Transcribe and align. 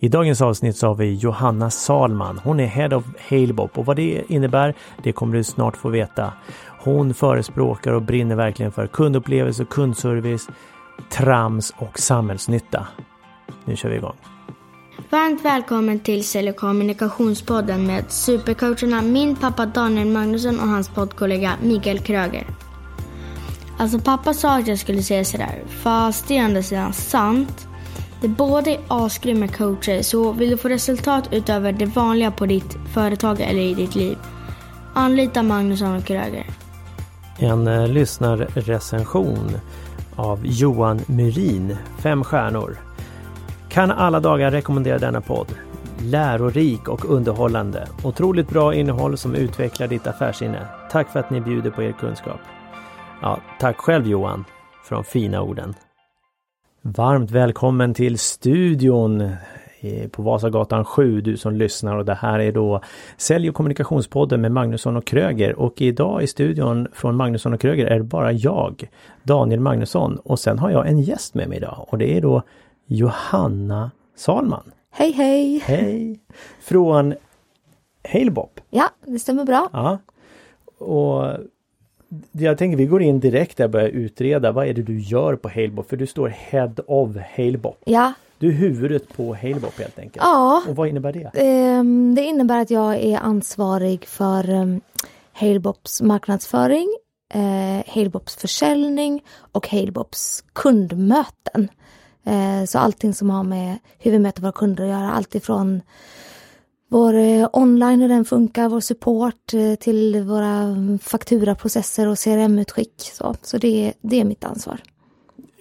I 0.00 0.08
dagens 0.08 0.42
avsnitt 0.42 0.76
så 0.76 0.86
har 0.86 0.94
vi 0.94 1.14
Johanna 1.14 1.70
Salman. 1.70 2.40
Hon 2.44 2.60
är 2.60 2.66
Head 2.66 2.96
of 2.96 3.04
Halebop 3.30 3.78
och 3.78 3.86
vad 3.86 3.96
det 3.96 4.22
innebär, 4.28 4.74
det 5.02 5.12
kommer 5.12 5.36
du 5.36 5.44
snart 5.44 5.76
få 5.76 5.88
veta. 5.88 6.32
Hon 6.80 7.14
förespråkar 7.14 7.92
och 7.92 8.02
brinner 8.02 8.36
verkligen 8.36 8.72
för 8.72 8.86
kundupplevelse, 8.86 9.64
kundservice, 9.64 10.48
trams 11.10 11.74
och 11.76 11.98
samhällsnytta. 11.98 12.86
Nu 13.64 13.76
kör 13.76 13.88
vi 13.88 13.96
igång. 13.96 14.16
Varmt 15.10 15.44
välkommen 15.44 16.00
till 16.00 16.24
Sälj 16.24 16.50
och 16.50 16.56
kommunikationspodden 16.56 17.86
med 17.86 18.04
supercoacherna 18.08 19.02
min 19.02 19.36
pappa 19.36 19.66
Daniel 19.66 20.08
Magnusson 20.08 20.60
och 20.60 20.68
hans 20.68 20.88
poddkollega 20.88 21.52
Mikael 21.62 21.98
Kröger. 21.98 22.46
Alltså 23.78 23.98
pappa 23.98 24.34
sa 24.34 24.58
att 24.58 24.66
jag 24.66 24.78
skulle 24.78 25.02
säga 25.02 25.24
sådär, 25.24 25.62
fast 25.68 26.28
det 26.28 26.38
är 26.38 26.42
ändå 26.42 26.62
sidan 26.62 26.92
sant. 26.92 27.67
Det 28.20 28.28
båda 28.28 28.70
är 28.70 28.80
asgrymma 28.88 29.48
coacher, 29.48 30.02
så 30.02 30.32
vill 30.32 30.50
du 30.50 30.56
få 30.56 30.68
resultat 30.68 31.28
utöver 31.32 31.72
det 31.72 31.86
vanliga 31.86 32.30
på 32.30 32.46
ditt 32.46 32.76
företag 32.94 33.40
eller 33.40 33.60
i 33.60 33.74
ditt 33.74 33.94
liv, 33.94 34.18
anlita 34.94 35.42
Magnusson 35.42 35.96
och 35.96 36.04
Kröger. 36.04 36.46
En 37.38 37.66
eh, 37.66 37.88
lyssnarrecension 37.88 39.50
av 40.16 40.46
Johan 40.46 41.00
Myrin, 41.06 41.76
fem 41.98 42.24
stjärnor. 42.24 42.76
Kan 43.68 43.90
alla 43.90 44.20
dagar 44.20 44.50
rekommendera 44.50 44.98
denna 44.98 45.20
podd. 45.20 45.54
Lärorik 46.02 46.88
och 46.88 47.04
underhållande. 47.04 47.88
Otroligt 48.04 48.48
bra 48.48 48.74
innehåll 48.74 49.16
som 49.16 49.34
utvecklar 49.34 49.86
ditt 49.88 50.06
affärsinne. 50.06 50.66
Tack 50.90 51.12
för 51.12 51.20
att 51.20 51.30
ni 51.30 51.40
bjuder 51.40 51.70
på 51.70 51.82
er 51.82 51.92
kunskap. 51.92 52.40
Ja, 53.22 53.40
tack 53.60 53.76
själv 53.76 54.06
Johan 54.06 54.44
för 54.84 54.94
de 54.94 55.04
fina 55.04 55.42
orden. 55.42 55.74
Varmt 56.96 57.30
välkommen 57.30 57.94
till 57.94 58.18
studion 58.18 59.30
på 60.10 60.22
Vasagatan 60.22 60.84
7, 60.84 61.20
du 61.20 61.36
som 61.36 61.54
lyssnar 61.54 61.96
och 61.96 62.04
det 62.04 62.14
här 62.14 62.38
är 62.38 62.52
då 62.52 62.80
Sälj 63.16 63.48
och 63.48 63.54
kommunikationspodden 63.54 64.40
med 64.40 64.52
Magnusson 64.52 64.96
och 64.96 65.04
Kröger 65.04 65.58
och 65.58 65.82
idag 65.82 66.22
i 66.22 66.26
studion 66.26 66.88
från 66.92 67.16
Magnusson 67.16 67.54
och 67.54 67.60
Kröger 67.60 67.86
är 67.86 67.98
det 67.98 68.04
bara 68.04 68.32
jag, 68.32 68.90
Daniel 69.22 69.60
Magnusson 69.60 70.16
och 70.16 70.38
sen 70.38 70.58
har 70.58 70.70
jag 70.70 70.88
en 70.88 71.00
gäst 71.00 71.34
med 71.34 71.48
mig 71.48 71.58
idag 71.58 71.86
och 71.88 71.98
det 71.98 72.16
är 72.16 72.20
då 72.20 72.42
Johanna 72.86 73.90
Salman. 74.16 74.72
Hej 74.90 75.12
hej! 75.12 75.58
Hej! 75.58 76.20
Från 76.60 77.14
Halebop. 78.12 78.60
Ja, 78.70 78.88
det 79.06 79.18
stämmer 79.18 79.44
bra. 79.44 79.68
Ja. 79.72 79.98
Och 80.78 81.32
jag 82.32 82.58
tänker 82.58 82.76
vi 82.76 82.86
går 82.86 83.02
in 83.02 83.20
direkt 83.20 83.56
där 83.56 83.64
och 83.64 83.70
börjar 83.70 83.88
utreda 83.88 84.52
vad 84.52 84.66
är 84.66 84.74
det 84.74 84.82
du 84.82 85.00
gör 85.00 85.36
på 85.36 85.48
Halebop? 85.48 85.88
För 85.88 85.96
du 85.96 86.06
står 86.06 86.28
Head 86.28 86.74
of 86.86 87.16
Halebop. 87.36 87.82
Ja. 87.84 88.12
Du 88.38 88.48
är 88.48 88.52
huvudet 88.52 89.16
på 89.16 89.34
Halebop 89.34 89.78
helt 89.78 89.98
enkelt. 89.98 90.24
Ja. 90.24 90.62
Och 90.68 90.76
vad 90.76 90.88
innebär 90.88 91.12
det? 91.12 91.30
Ehm, 91.34 92.14
det 92.14 92.22
innebär 92.22 92.60
att 92.60 92.70
jag 92.70 92.96
är 92.96 93.18
ansvarig 93.18 94.04
för 94.04 94.50
um, 94.50 94.80
Halebops 95.32 96.00
marknadsföring, 96.00 96.96
eh, 97.34 97.94
Halebops 97.94 98.36
försäljning 98.36 99.22
och 99.52 99.68
Halebops 99.68 100.44
kundmöten. 100.52 101.68
Eh, 102.24 102.64
så 102.66 102.78
allting 102.78 103.14
som 103.14 103.30
har 103.30 103.44
med 103.44 103.78
hur 103.98 104.10
vi 104.10 104.18
möter 104.18 104.42
våra 104.42 104.52
kunder 104.52 104.84
att 104.84 104.90
göra, 104.90 105.12
alltifrån 105.12 105.82
vår 106.88 107.14
eh, 107.14 107.48
online, 107.52 108.00
hur 108.00 108.08
den 108.08 108.24
funkar, 108.24 108.68
vår 108.68 108.80
support 108.80 109.54
eh, 109.54 109.74
till 109.74 110.22
våra 110.22 110.76
fakturaprocesser 111.02 112.08
och 112.08 112.18
CRM-utskick. 112.18 112.94
Så, 112.98 113.34
så 113.42 113.58
det, 113.58 113.92
det 114.00 114.20
är 114.20 114.24
mitt 114.24 114.44
ansvar. 114.44 114.80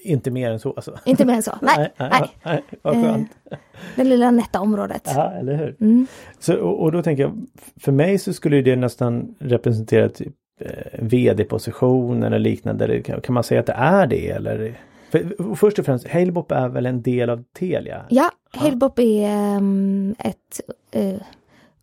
Inte 0.03 0.31
mer 0.31 0.51
än 0.51 0.59
så 0.59 0.73
alltså? 0.73 0.99
Inte 1.05 1.25
mer 1.25 1.33
än 1.33 1.43
så, 1.43 1.53
nej. 1.61 1.93
nej, 1.97 2.09
nej. 2.11 2.29
nej 2.43 2.63
vad 2.81 2.93
skönt. 2.93 3.29
Eh, 3.51 3.57
det 3.95 4.03
lilla 4.03 4.31
nätta 4.31 4.59
området. 4.59 5.01
Ja, 5.15 5.31
eller 5.31 5.55
hur. 5.55 5.75
Mm. 5.79 6.07
Så, 6.39 6.55
och, 6.55 6.83
och, 6.83 6.91
då 6.91 7.03
tänker 7.03 7.23
jag, 7.23 7.45
för 7.79 7.91
mig 7.91 8.17
så 8.17 8.33
skulle 8.33 8.61
det 8.61 8.75
nästan 8.75 9.35
representera 9.39 10.09
typ 10.09 10.33
eh, 10.61 10.99
vd-position 10.99 12.23
eller 12.23 12.39
liknande. 12.39 13.01
Kan, 13.01 13.21
kan 13.21 13.33
man 13.33 13.43
säga 13.43 13.59
att 13.59 13.65
det 13.65 13.73
är 13.73 14.07
det 14.07 14.29
eller? 14.29 14.77
För, 15.11 15.55
först 15.55 15.79
och 15.79 15.85
främst, 15.85 16.07
Halebop 16.07 16.51
är 16.51 16.69
väl 16.69 16.85
en 16.85 17.01
del 17.01 17.29
av 17.29 17.43
Telia? 17.59 18.05
Ja, 18.09 18.31
Halebop 18.53 18.99
är 18.99 19.57
um, 19.57 20.15
ett 20.19 20.61
uh, 20.95 21.21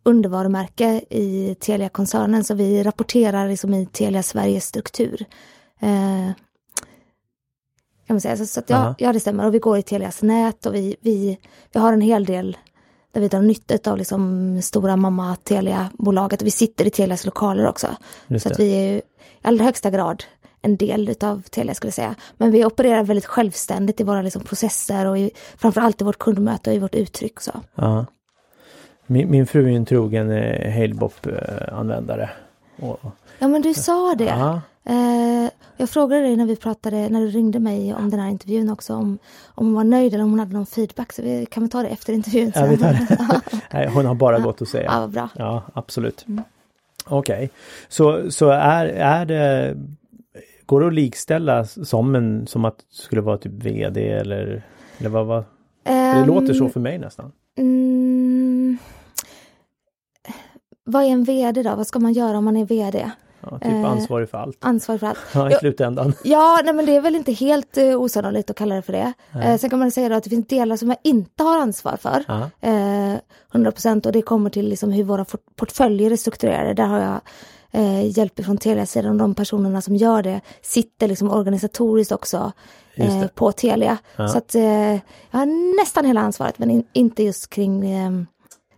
undervarumärke 0.03 1.01
i 1.09 1.55
Telia-koncernen 1.59 2.43
så 2.43 2.53
vi 2.53 2.83
rapporterar 2.83 3.49
liksom 3.49 3.73
i 3.73 3.85
Telia 3.85 4.23
Sveriges 4.23 4.65
struktur. 4.65 5.25
Uh, 5.83 6.31
kan 8.07 8.13
man 8.13 8.21
säga. 8.21 8.37
Så, 8.37 8.45
så 8.45 8.59
att 8.59 8.69
ja, 8.69 8.95
ja, 8.97 9.13
det 9.13 9.19
stämmer. 9.19 9.45
Och 9.45 9.53
vi 9.53 9.59
går 9.59 9.77
i 9.77 9.81
Telias 9.81 10.21
nät 10.21 10.65
och 10.65 10.75
vi, 10.75 10.95
vi, 11.01 11.39
vi 11.73 11.79
har 11.79 11.93
en 11.93 12.01
hel 12.01 12.25
del 12.25 12.57
där 13.11 13.21
vi 13.21 13.27
drar 13.27 13.41
nytta 13.41 13.91
av 13.91 13.97
liksom 13.97 14.59
stora 14.61 14.95
mamma 14.95 15.35
Telia-bolaget. 15.35 16.41
Vi 16.41 16.51
sitter 16.51 16.87
i 16.87 16.89
Telias 16.89 17.25
lokaler 17.25 17.67
också. 17.67 17.87
så 18.39 18.49
att 18.49 18.59
vi 18.59 18.73
är 18.73 18.97
i 18.97 19.01
allra 19.41 19.65
högsta 19.65 19.89
grad 19.89 20.23
en 20.65 20.77
del 20.77 21.09
utav 21.09 21.41
Telia 21.41 21.73
skulle 21.73 21.87
jag 21.87 21.93
säga. 21.93 22.15
Men 22.37 22.51
vi 22.51 22.65
opererar 22.65 23.03
väldigt 23.03 23.25
självständigt 23.25 23.99
i 23.99 24.03
våra 24.03 24.21
liksom, 24.21 24.43
processer 24.43 25.05
och 25.05 25.17
i, 25.17 25.31
framförallt 25.57 26.01
i 26.01 26.03
vårt 26.03 26.19
kundmöte 26.19 26.69
och 26.69 26.75
i 26.75 26.79
vårt 26.79 26.95
uttryck. 26.95 27.39
Så. 27.39 27.51
Ja. 27.75 28.05
Min, 29.05 29.31
min 29.31 29.47
fru 29.47 29.71
är 29.71 29.75
en 29.75 29.85
trogen 29.85 30.31
eh, 30.31 30.73
Halebop-användare. 30.73 32.29
Ja 33.39 33.47
men 33.47 33.61
du 33.61 33.73
sa 33.73 34.15
det. 34.17 34.23
Ja. 34.23 34.61
Eh, 34.83 35.49
jag 35.77 35.89
frågade 35.89 36.21
dig 36.21 36.35
när 36.35 36.45
vi 36.45 36.55
pratade, 36.55 37.09
när 37.09 37.19
du 37.19 37.27
ringde 37.27 37.59
mig 37.59 37.93
om 37.93 38.09
den 38.09 38.19
här 38.19 38.29
intervjun 38.29 38.69
också, 38.69 38.93
om, 38.93 39.17
om 39.47 39.65
hon 39.65 39.75
var 39.75 39.83
nöjd 39.83 40.13
eller 40.13 40.23
om 40.23 40.29
hon 40.29 40.39
hade 40.39 40.53
någon 40.53 40.65
feedback. 40.65 41.13
Så 41.13 41.21
vi, 41.21 41.45
kan 41.45 41.63
vi 41.63 41.69
ta 41.69 41.81
det 41.81 41.87
efter 41.87 42.13
intervjun? 42.13 42.51
Ja, 42.55 42.65
vi 42.65 42.77
tar 42.77 42.93
det. 42.93 43.41
Nej, 43.73 43.89
hon 43.93 44.05
har 44.05 44.15
bara 44.15 44.39
gått 44.39 44.61
att 44.61 44.67
säga. 44.67 44.91
Ja, 44.93 45.07
bra. 45.07 45.29
Ja, 45.35 45.63
absolut. 45.73 46.25
Mm. 46.27 46.43
Okej, 47.07 47.35
okay. 47.35 47.49
så, 47.87 48.31
så 48.31 48.49
är, 48.49 48.85
är 48.85 49.25
det 49.25 49.75
Går 50.65 50.81
det 50.81 50.87
att 50.87 50.93
likställa 50.93 51.65
som 51.65 52.15
en, 52.15 52.47
som 52.47 52.65
att 52.65 52.77
det 52.77 52.83
skulle 52.89 53.21
vara 53.21 53.37
typ 53.37 53.51
VD 53.53 54.09
eller, 54.09 54.65
eller 54.97 55.09
vad, 55.09 55.25
vad? 55.25 55.37
Um, 55.37 55.45
det 55.85 56.25
låter 56.25 56.53
så 56.53 56.69
för 56.69 56.79
mig 56.79 56.97
nästan. 56.97 57.31
Mm, 57.57 58.77
vad 60.83 61.03
är 61.03 61.07
en 61.07 61.23
VD 61.23 61.63
då? 61.63 61.75
Vad 61.75 61.87
ska 61.87 61.99
man 61.99 62.13
göra 62.13 62.37
om 62.37 62.45
man 62.45 62.57
är 62.57 62.65
VD? 62.65 63.11
Ja, 63.41 63.59
typ 63.59 63.71
uh, 63.71 63.85
ansvarig 63.85 64.29
för 64.29 64.37
allt. 64.37 64.57
Ansvarig 64.59 64.99
för 64.99 65.07
allt. 65.07 65.19
Ja, 65.33 65.51
i 65.51 65.53
slutändan. 65.53 66.13
Ja, 66.23 66.61
nej 66.63 66.73
men 66.73 66.85
det 66.85 66.95
är 66.95 67.01
väl 67.01 67.15
inte 67.15 67.31
helt 67.31 67.77
uh, 67.77 68.01
osannolikt 68.01 68.49
att 68.49 68.57
kalla 68.57 68.75
det 68.75 68.81
för 68.81 68.93
det. 68.93 69.13
Uh, 69.35 69.57
sen 69.57 69.69
kan 69.69 69.79
man 69.79 69.91
säga 69.91 70.17
att 70.17 70.23
det 70.23 70.29
finns 70.29 70.47
delar 70.47 70.77
som 70.77 70.89
jag 70.89 70.97
inte 71.03 71.43
har 71.43 71.61
ansvar 71.61 71.97
för. 71.97 72.19
Uh, 72.67 73.17
100% 73.51 74.05
och 74.05 74.11
det 74.11 74.21
kommer 74.21 74.49
till 74.49 74.69
liksom 74.69 74.91
hur 74.91 75.03
våra 75.03 75.25
portföljer 75.55 76.11
är 76.11 76.15
strukturerade. 76.15 76.73
Där 76.73 76.85
har 76.85 76.99
jag 76.99 77.21
eh, 77.75 78.17
hjälp 78.17 78.45
från 78.45 78.57
Telia-sidan 78.57 79.17
de 79.17 79.35
personerna 79.35 79.81
som 79.81 79.95
gör 79.95 80.23
det 80.23 80.41
sitter 80.61 81.07
liksom 81.07 81.31
organisatoriskt 81.31 82.11
också 82.11 82.51
eh, 82.95 83.27
på 83.27 83.51
Telia. 83.51 83.97
Ja. 84.15 84.27
Så 84.27 84.37
att 84.37 84.55
eh, 84.55 84.93
jag 85.31 85.39
har 85.39 85.75
nästan 85.81 86.05
hela 86.05 86.21
ansvaret 86.21 86.59
men 86.59 86.71
in, 86.71 86.83
inte 86.93 87.23
just 87.23 87.49
kring 87.49 87.91
eh, 87.91 88.11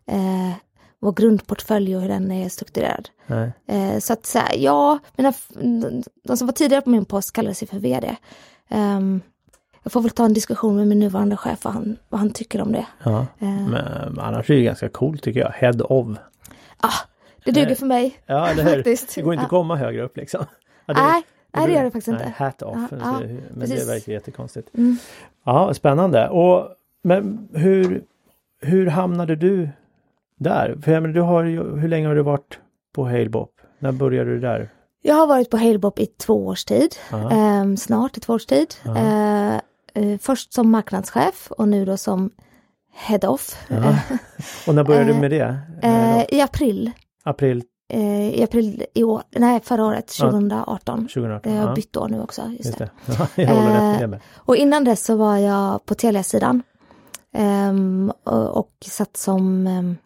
eh, 0.07 0.53
vår 0.99 1.11
grundportfölj 1.11 1.95
och 1.95 2.01
hur 2.01 2.09
den 2.09 2.31
är 2.31 2.49
strukturerad. 2.49 3.09
Eh, 3.67 3.99
så 3.99 4.13
att 4.13 4.25
så 4.25 4.39
här, 4.39 4.55
ja, 4.55 4.99
mina, 5.15 5.33
de 6.23 6.37
som 6.37 6.47
var 6.47 6.53
tidigare 6.53 6.81
på 6.81 6.89
min 6.89 7.05
post 7.05 7.33
kallade 7.33 7.55
sig 7.55 7.67
för 7.67 7.79
VD. 7.79 8.15
Um, 8.69 9.21
jag 9.83 9.91
får 9.91 10.01
väl 10.01 10.11
ta 10.11 10.25
en 10.25 10.33
diskussion 10.33 10.75
med 10.75 10.87
min 10.87 10.99
nuvarande 10.99 11.37
chef 11.37 11.65
vad 11.65 11.73
han, 11.73 11.97
vad 12.09 12.19
han 12.19 12.29
tycker 12.29 12.61
om 12.61 12.71
det. 12.71 12.85
Ja, 13.03 13.25
uh, 13.41 13.69
men 13.69 14.19
annars 14.19 14.49
är 14.49 14.55
det 14.55 14.61
ganska 14.61 14.89
coolt 14.89 15.23
tycker 15.23 15.39
jag. 15.39 15.51
Head 15.51 15.81
of. 15.81 16.17
Ja, 16.81 16.89
det 17.51 17.61
duger 17.61 17.75
för 17.75 17.85
mig. 17.85 18.17
Ja, 18.25 18.53
det, 18.53 18.63
faktiskt. 18.63 19.15
det 19.15 19.21
går 19.21 19.33
inte 19.33 19.43
att 19.43 19.49
komma 19.49 19.75
högre 19.75 20.01
upp 20.03 20.17
liksom. 20.17 20.45
Ja, 20.85 20.93
det, 20.93 21.01
nej, 21.01 21.23
det, 21.51 21.59
nej, 21.59 21.67
det 21.67 21.73
gör 21.73 21.83
det 21.83 21.91
faktiskt 21.91 22.07
inte. 22.07 22.33
Hat 22.37 22.61
off. 22.61 22.77
Ja, 22.91 22.97
ja, 22.99 23.19
men 23.19 23.59
precis. 23.59 23.85
det 23.85 23.93
verkar 23.93 24.11
jättekonstigt. 24.11 24.69
Mm. 24.77 24.97
Ja, 25.45 25.73
spännande. 25.73 26.29
Och, 26.29 26.67
men 27.03 27.47
hur, 27.53 28.03
hur 28.61 28.87
hamnade 28.87 29.35
du 29.35 29.69
där? 30.39 30.77
För 30.81 30.91
jag 30.91 31.01
menar, 31.01 31.15
du 31.15 31.21
har, 31.21 31.43
hur 31.79 31.87
länge 31.87 32.07
har 32.07 32.15
du 32.15 32.21
varit 32.21 32.59
på 32.95 33.05
Halebop? 33.05 33.51
När 33.79 33.91
började 33.91 34.29
du 34.29 34.39
där? 34.39 34.69
Jag 35.01 35.15
har 35.15 35.27
varit 35.27 35.49
på 35.49 35.57
Halebop 35.57 35.99
i 35.99 36.05
två 36.05 36.47
års 36.47 36.65
tid. 36.65 36.95
Eh, 37.11 37.75
snart 37.77 38.17
i 38.17 38.19
två 38.19 38.33
års 38.33 38.45
tid. 38.45 38.75
Eh, 38.85 39.55
eh, 39.55 40.17
först 40.21 40.53
som 40.53 40.71
marknadschef 40.71 41.51
och 41.51 41.67
nu 41.67 41.85
då 41.85 41.97
som 41.97 42.31
Head 42.93 43.27
off. 43.27 43.67
och 44.67 44.75
när 44.75 44.83
började 44.83 45.13
du 45.13 45.13
med 45.19 45.31
det? 45.31 45.57
Eh, 45.81 46.23
I 46.29 46.41
april. 46.41 46.91
April? 47.27 47.63
Eh, 47.89 48.39
I 48.39 48.43
april 48.43 48.85
i 48.93 49.03
år, 49.03 49.23
nej 49.31 49.59
förra 49.63 49.85
året, 49.85 50.07
2018. 50.07 50.99
2018 51.07 51.55
jag 51.55 51.61
har 51.61 51.75
bytt 51.75 51.97
år 51.97 52.07
nu 52.07 52.21
också. 52.21 52.41
Just, 52.41 52.65
just 52.65 52.77
det. 52.77 52.89
det. 53.05 53.31
jag 53.43 53.55
håller 53.55 54.01
eh, 54.01 54.07
med. 54.07 54.19
Och 54.35 54.55
innan 54.55 54.83
dess 54.83 55.05
så 55.05 55.15
var 55.15 55.37
jag 55.37 55.85
på 55.85 55.95
Telia-sidan. 55.95 56.63
Um, 57.37 58.11
och, 58.23 58.57
och 58.57 58.71
satt 58.85 59.17
som 59.17 59.67
um, 59.67 59.97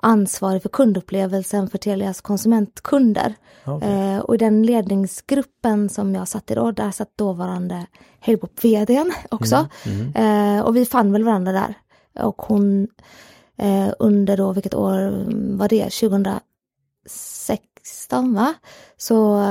ansvarig 0.00 0.62
för 0.62 0.68
kundupplevelsen 0.68 1.70
för 1.70 1.78
Telias 1.78 2.20
konsumentkunder. 2.20 3.34
Okay. 3.66 4.14
Uh, 4.14 4.18
och 4.18 4.34
i 4.34 4.38
den 4.38 4.62
ledningsgruppen 4.62 5.88
som 5.88 6.14
jag 6.14 6.28
satt 6.28 6.50
i 6.50 6.54
då, 6.54 6.70
där 6.70 6.90
satt 6.90 7.18
dåvarande 7.18 7.86
Halebop-vdn 8.20 9.12
också. 9.30 9.66
Mm, 9.86 10.12
mm. 10.14 10.58
Uh, 10.58 10.64
och 10.64 10.76
vi 10.76 10.86
fann 10.86 11.12
väl 11.12 11.24
varandra 11.24 11.52
där. 11.52 11.74
och 12.24 12.42
hon 12.42 12.88
eh, 13.58 13.88
under 13.98 14.36
då, 14.36 14.52
vilket 14.52 14.74
år 14.74 15.24
var 15.56 15.68
det, 15.68 15.90
2016 15.90 18.34
va? 18.34 18.54
Så 18.96 19.42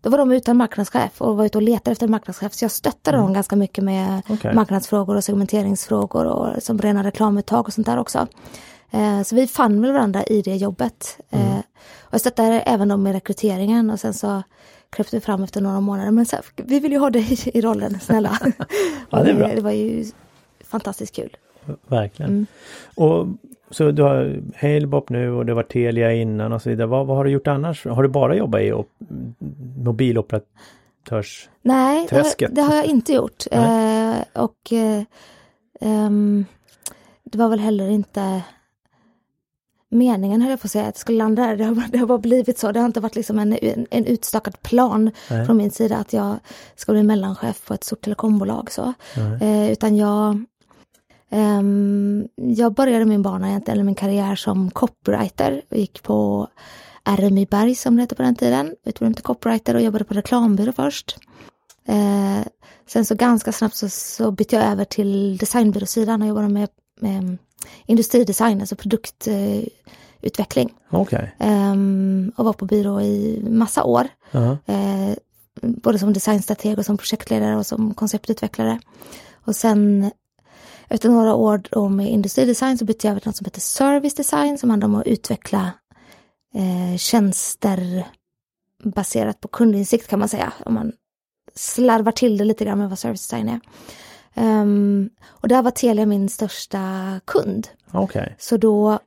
då 0.00 0.10
var 0.10 0.18
de 0.18 0.32
utan 0.32 0.56
marknadschef 0.56 1.22
och 1.22 1.36
var 1.36 1.44
ute 1.44 1.58
och 1.58 1.62
letade 1.62 1.92
efter 1.92 2.08
marknadschef. 2.08 2.52
Så 2.52 2.64
jag 2.64 2.70
stöttade 2.70 3.16
mm. 3.16 3.26
dem 3.26 3.34
ganska 3.34 3.56
mycket 3.56 3.84
med 3.84 4.22
okay. 4.28 4.54
marknadsfrågor 4.54 5.16
och 5.16 5.24
segmenteringsfrågor 5.24 6.24
och 6.24 6.62
som 6.62 6.78
rena 6.78 7.04
reklamuttag 7.04 7.66
och 7.66 7.72
sånt 7.72 7.86
där 7.86 7.98
också. 7.98 8.26
Eh, 8.90 9.22
så 9.22 9.36
vi 9.36 9.46
fann 9.46 9.82
väl 9.82 9.92
varandra 9.92 10.24
i 10.24 10.42
det 10.42 10.56
jobbet. 10.56 11.18
Mm. 11.30 11.46
Eh, 11.46 11.58
och 12.00 12.14
jag 12.14 12.20
stöttade 12.20 12.60
även 12.60 12.88
dem 12.88 13.02
med 13.02 13.12
rekryteringen 13.12 13.90
och 13.90 14.00
sen 14.00 14.14
så 14.14 14.42
kröp 14.90 15.14
vi 15.14 15.20
fram 15.20 15.42
efter 15.42 15.60
några 15.60 15.80
månader. 15.80 16.10
Men 16.10 16.26
så, 16.26 16.36
vi 16.56 16.80
vill 16.80 16.92
ju 16.92 16.98
ha 16.98 17.10
dig 17.10 17.38
i 17.44 17.60
rollen, 17.60 18.00
snälla. 18.00 18.38
ja, 19.10 19.22
det, 19.22 19.32
det 19.54 19.60
var 19.60 19.70
ju 19.70 20.04
fantastiskt 20.64 21.14
kul. 21.14 21.36
Verkligen. 21.86 22.30
Mm. 22.30 22.46
Och 22.94 23.26
så 23.70 23.90
du 23.90 24.02
har 24.02 24.42
Halebop 24.56 25.10
nu 25.10 25.30
och 25.30 25.46
det 25.46 25.54
var 25.54 25.62
Telia 25.62 26.12
innan 26.12 26.52
och 26.52 26.62
så 26.62 26.70
vidare. 26.70 26.86
Vad, 26.86 27.06
vad, 27.06 27.16
har 27.16 27.24
du 27.24 27.30
gjort 27.30 27.46
annars? 27.46 27.86
Har 27.86 28.02
du 28.02 28.08
bara 28.08 28.36
jobbat 28.36 28.60
i 28.60 28.72
op 28.72 28.88
mobiloperatörs 29.76 31.48
Nej, 31.62 32.06
det 32.10 32.16
har, 32.16 32.48
det 32.48 32.62
har, 32.62 32.76
jag 32.76 32.84
inte 32.84 33.12
gjort. 33.12 33.44
Eh, 33.52 34.42
och 34.42 34.72
eh, 34.72 35.02
um, 35.80 36.44
det 37.24 37.38
var 37.38 37.48
väl 37.48 37.60
heller 37.60 37.88
inte 37.88 38.42
meningen 39.92 40.42
höll 40.42 40.50
jag 40.50 40.60
på 40.60 40.66
att 40.66 40.70
säga, 40.70 40.86
att 40.86 40.94
det 40.94 41.00
skulle 41.00 41.18
landa 41.18 41.46
där. 41.46 41.56
Det 41.56 41.64
har, 41.64 41.88
det 41.88 41.98
har 41.98 42.06
bara 42.06 42.18
blivit 42.18 42.58
så. 42.58 42.72
Det 42.72 42.80
har 42.80 42.86
inte 42.86 43.00
varit 43.00 43.14
liksom 43.14 43.38
en, 43.38 43.52
en, 43.62 43.86
en 43.90 44.06
utstakad 44.06 44.62
plan 44.62 45.10
Nej. 45.30 45.46
från 45.46 45.56
min 45.56 45.70
sida 45.70 45.96
att 45.96 46.12
jag 46.12 46.36
ska 46.76 46.92
bli 46.92 47.02
mellanchef 47.02 47.66
på 47.66 47.74
ett 47.74 47.84
stort 47.84 48.00
telekombolag. 48.00 48.70
Så. 48.70 48.92
Eh, 49.40 49.72
utan 49.72 49.96
jag, 49.96 50.44
eh, 51.32 51.62
jag 52.36 52.74
började 52.74 53.04
min 53.04 53.22
bana 53.22 53.60
eller 53.66 53.84
min 53.84 53.94
karriär 53.94 54.36
som 54.36 54.70
copywriter 54.70 55.62
och 55.70 55.76
gick 55.76 56.02
på 56.02 56.48
RMI 57.04 57.46
Berg 57.46 57.74
som 57.74 57.96
det 57.96 58.02
hette 58.02 58.14
på 58.14 58.22
den 58.22 58.34
tiden. 58.34 58.74
Utbildade 58.84 59.14
till 59.14 59.24
copywriter 59.24 59.74
och 59.74 59.82
jobbade 59.82 60.04
på 60.04 60.14
reklambyrå 60.14 60.72
först. 60.72 61.16
Eh, 61.86 62.40
sen 62.86 63.04
så 63.04 63.14
ganska 63.14 63.52
snabbt 63.52 63.76
så, 63.76 63.88
så 63.88 64.30
bytte 64.30 64.56
jag 64.56 64.64
över 64.64 64.84
till 64.84 65.36
designbyråsidan 65.36 66.22
och 66.22 66.28
jobbade 66.28 66.48
med, 66.48 66.68
med 67.00 67.38
industridesign, 67.86 68.60
alltså 68.60 68.76
produktutveckling. 68.76 70.74
Okay. 70.90 71.28
Um, 71.38 72.32
och 72.36 72.44
var 72.44 72.52
på 72.52 72.64
byrå 72.64 73.00
i 73.00 73.44
massa 73.50 73.84
år. 73.84 74.08
Uh 74.34 74.54
-huh. 74.66 75.08
uh, 75.10 75.14
både 75.62 75.98
som 75.98 76.12
designstrateg 76.12 76.78
och 76.78 76.86
som 76.86 76.98
projektledare 76.98 77.56
och 77.56 77.66
som 77.66 77.94
konceptutvecklare. 77.94 78.80
Och 79.44 79.56
sen 79.56 80.10
efter 80.92 81.08
några 81.08 81.34
år 81.34 81.88
med 81.88 82.10
industridesign 82.10 82.78
så 82.78 82.84
bytte 82.84 83.06
jag 83.06 83.10
över 83.10 83.20
till 83.20 83.28
något 83.28 83.36
som 83.36 83.44
heter 83.44 83.60
service 83.60 84.14
design 84.14 84.58
som 84.58 84.70
handlar 84.70 84.88
om 84.88 84.94
att 84.94 85.06
utveckla 85.06 85.72
eh, 86.54 86.96
tjänster 86.98 88.06
baserat 88.82 89.40
på 89.40 89.48
kundinsikt 89.48 90.08
kan 90.08 90.18
man 90.18 90.28
säga. 90.28 90.52
Om 90.66 90.74
man 90.74 90.92
slarvar 91.54 92.12
till 92.12 92.36
det 92.36 92.44
lite 92.44 92.64
grann 92.64 92.78
med 92.78 92.88
vad 92.88 92.98
service 92.98 93.28
design 93.28 93.48
är. 93.48 93.60
Um, 94.34 95.10
och 95.26 95.48
där 95.48 95.62
var 95.62 95.70
Telia 95.70 96.06
min 96.06 96.28
största 96.28 96.80
kund. 97.24 97.68
Okay. 97.92 98.28
Så 98.38 98.56
då 98.56 98.98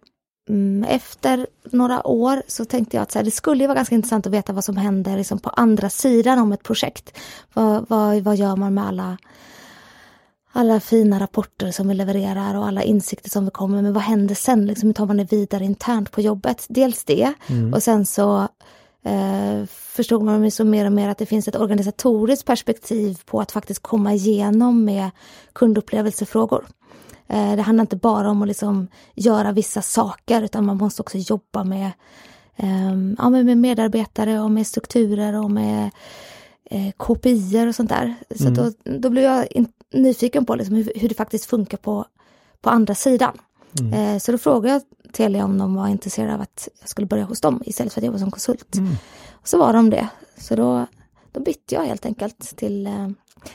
um, 0.49 0.83
efter 0.83 1.47
några 1.63 2.07
år 2.07 2.41
så 2.47 2.65
tänkte 2.65 2.97
jag 2.97 3.01
att 3.01 3.13
här, 3.13 3.23
det 3.23 3.31
skulle 3.31 3.67
vara 3.67 3.75
ganska 3.75 3.95
intressant 3.95 4.27
att 4.27 4.33
veta 4.33 4.53
vad 4.53 4.63
som 4.63 4.77
händer 4.77 5.17
liksom, 5.17 5.39
på 5.39 5.49
andra 5.49 5.89
sidan 5.89 6.39
om 6.39 6.51
ett 6.51 6.63
projekt. 6.63 7.17
Vad, 7.53 7.89
vad, 7.89 8.17
vad 8.21 8.35
gör 8.35 8.55
man 8.55 8.73
med 8.73 8.87
alla 8.87 9.17
alla 10.57 10.79
fina 10.79 11.19
rapporter 11.19 11.71
som 11.71 11.87
vi 11.87 11.93
levererar 11.93 12.55
och 12.55 12.67
alla 12.67 12.83
insikter 12.83 13.29
som 13.29 13.45
vi 13.45 13.51
kommer 13.51 13.81
med. 13.81 13.93
Vad 13.93 14.03
händer 14.03 14.35
sen? 14.35 14.65
Liksom, 14.65 14.89
hur 14.89 14.93
tar 14.93 15.05
man 15.05 15.17
det 15.17 15.31
vidare 15.31 15.63
internt 15.63 16.11
på 16.11 16.21
jobbet? 16.21 16.65
Dels 16.69 17.03
det 17.03 17.33
mm. 17.47 17.73
och 17.73 17.83
sen 17.83 18.05
så 18.05 18.47
eh, 19.03 19.65
förstod 19.69 20.23
man 20.23 20.51
så 20.51 20.65
mer 20.65 20.85
och 20.85 20.91
mer 20.91 21.09
att 21.09 21.17
det 21.17 21.25
finns 21.25 21.47
ett 21.47 21.55
organisatoriskt 21.55 22.45
perspektiv 22.45 23.19
på 23.25 23.41
att 23.41 23.51
faktiskt 23.51 23.81
komma 23.81 24.13
igenom 24.13 24.85
med 24.85 25.09
kundupplevelsefrågor. 25.53 26.65
Eh, 27.27 27.55
det 27.55 27.61
handlar 27.61 27.81
inte 27.81 27.95
bara 27.95 28.29
om 28.29 28.41
att 28.41 28.47
liksom 28.47 28.87
göra 29.13 29.51
vissa 29.51 29.81
saker 29.81 30.41
utan 30.41 30.65
man 30.65 30.77
måste 30.77 31.01
också 31.01 31.17
jobba 31.17 31.63
med, 31.63 31.91
eh, 32.55 32.95
ja, 33.17 33.29
med 33.29 33.57
medarbetare 33.57 34.39
och 34.39 34.51
med 34.51 34.67
strukturer 34.67 35.43
och 35.43 35.51
med 35.51 35.89
eh, 36.71 36.91
KPI 36.97 37.67
och 37.69 37.75
sånt 37.75 37.89
där. 37.89 38.15
Så 38.35 38.47
mm. 38.47 38.53
då, 38.53 38.71
då 38.99 39.09
blev 39.09 39.23
jag 39.23 39.47
nyfiken 39.93 40.45
på 40.45 40.55
liksom 40.55 40.75
hur, 40.75 40.91
hur, 40.95 41.09
det 41.09 41.15
faktiskt 41.15 41.45
funkar 41.45 41.77
på, 41.77 42.05
på 42.61 42.69
andra 42.69 42.95
sidan. 42.95 43.37
Mm. 43.79 43.93
Eh, 43.93 44.19
så 44.19 44.31
då 44.31 44.37
frågade 44.37 44.73
jag 44.73 44.81
Telia 45.13 45.45
om 45.45 45.57
de 45.57 45.75
var 45.75 45.87
intresserade 45.87 46.33
av 46.33 46.41
att 46.41 46.69
jag 46.79 46.89
skulle 46.89 47.07
börja 47.07 47.23
hos 47.23 47.41
dem 47.41 47.61
istället 47.65 47.93
för 47.93 48.01
att 48.01 48.05
jobba 48.05 48.17
som 48.17 48.31
konsult. 48.31 48.75
Mm. 48.75 48.95
Så 49.43 49.57
var 49.57 49.73
de 49.73 49.89
det. 49.89 50.07
Så 50.37 50.55
då, 50.55 50.85
då 51.31 51.39
bytte 51.39 51.75
jag 51.75 51.83
helt 51.83 52.05
enkelt 52.05 52.57
till, 52.57 52.87
eh, 52.87 53.09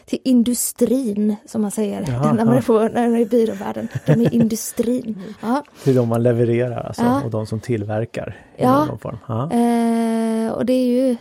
till 0.05 0.19
industrin 0.25 1.37
som 1.47 1.62
man 1.62 1.71
säger 1.71 2.00
när 2.35 2.44
man 2.44 2.56
är, 2.56 2.62
på, 2.62 2.79
när 2.79 3.09
man 3.09 3.15
är 3.15 3.21
i 3.21 3.27
byråvärlden. 3.27 3.88
De 4.06 4.12
är 4.12 4.35
industrin. 4.35 5.23
Ja. 5.41 5.65
Till 5.85 5.94
de 5.94 6.09
man 6.09 6.23
levererar 6.23 6.87
alltså 6.87 7.03
ja. 7.03 7.23
och 7.25 7.31
de 7.31 7.47
som 7.47 7.61
tillverkar. 7.61 8.47
Ja, 8.56 8.99
eh, 9.53 10.53
och 10.53 10.67
det 10.67 10.73
är 10.73 10.87
ju 10.87 11.17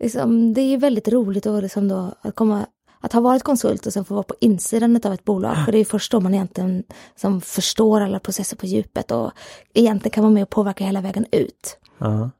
liksom, 0.00 0.54
det 0.54 0.60
är 0.60 0.78
väldigt 0.78 1.08
roligt 1.08 1.46
att, 1.46 1.62
liksom 1.62 1.88
då, 1.88 2.14
att 2.20 2.34
komma 2.34 2.66
att 3.00 3.12
ha 3.12 3.20
varit 3.20 3.42
konsult 3.42 3.86
och 3.86 3.92
sen 3.92 4.04
få 4.04 4.14
vara 4.14 4.24
på 4.24 4.34
insidan 4.40 5.00
av 5.04 5.12
ett 5.12 5.24
bolag, 5.24 5.56
för 5.64 5.72
det 5.72 5.78
är 5.78 5.84
först 5.84 6.12
då 6.12 6.20
man 6.20 6.34
egentligen 6.34 6.84
som 7.16 7.40
förstår 7.40 8.00
alla 8.00 8.18
processer 8.18 8.56
på 8.56 8.66
djupet 8.66 9.10
och 9.10 9.32
egentligen 9.74 10.12
kan 10.12 10.24
vara 10.24 10.34
med 10.34 10.42
och 10.42 10.50
påverka 10.50 10.84
hela 10.84 11.00
vägen 11.00 11.26
ut. 11.32 11.78
Ja, 11.98 12.30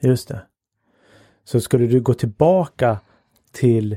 just 0.00 0.28
det. 0.28 0.42
Så 1.44 1.60
skulle 1.60 1.86
du 1.86 2.00
gå 2.00 2.14
tillbaka 2.14 2.98
till 3.52 3.96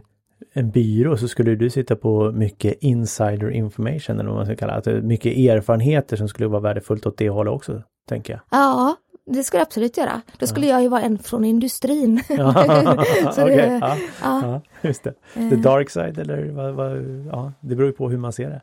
en 0.54 0.72
byrå 0.72 1.18
så 1.18 1.28
skulle 1.28 1.56
du 1.56 1.69
sitta 1.69 1.96
på 1.96 2.31
mycket 2.31 2.78
insider 2.84 3.52
information 3.52 4.19
eller 4.19 4.30
vad 4.30 4.38
man 4.38 4.46
ska 4.46 4.56
kalla 4.56 4.81
det. 4.81 5.02
Mycket 5.02 5.38
erfarenheter 5.38 6.18
som 6.18 6.28
skulle 6.28 6.48
vara 6.48 6.62
värdefullt 6.62 7.06
åt 7.06 7.18
det 7.18 7.30
hållet 7.30 7.54
också, 7.54 7.84
tänker 8.10 8.34
jag. 8.34 8.42
Ja, 8.50 8.96
det 9.28 9.44
skulle 9.44 9.60
jag 9.60 9.66
absolut 9.66 9.98
göra. 9.98 10.22
Då 10.38 10.48
skulle 10.48 10.66
ja. 10.68 10.74
jag 10.74 10.82
ju 10.82 10.88
vara 10.88 11.02
en 11.02 11.20
från 11.20 11.46
industrin. 11.46 12.24
Så 12.28 13.44
okay. 13.44 13.56
det, 13.56 13.78
ja, 13.82 13.98
ja. 14.22 14.62
just 14.82 15.04
det. 15.04 15.14
The 15.34 15.56
eh. 15.56 15.62
dark 15.62 15.90
side 15.90 16.20
eller 16.20 16.52
vad, 16.52 16.74
vad, 16.74 16.98
ja, 17.32 17.54
det 17.60 17.76
beror 17.76 17.90
ju 17.90 17.94
på 17.94 18.10
hur 18.10 18.18
man 18.18 18.34
ser 18.34 18.50
det. 18.50 18.62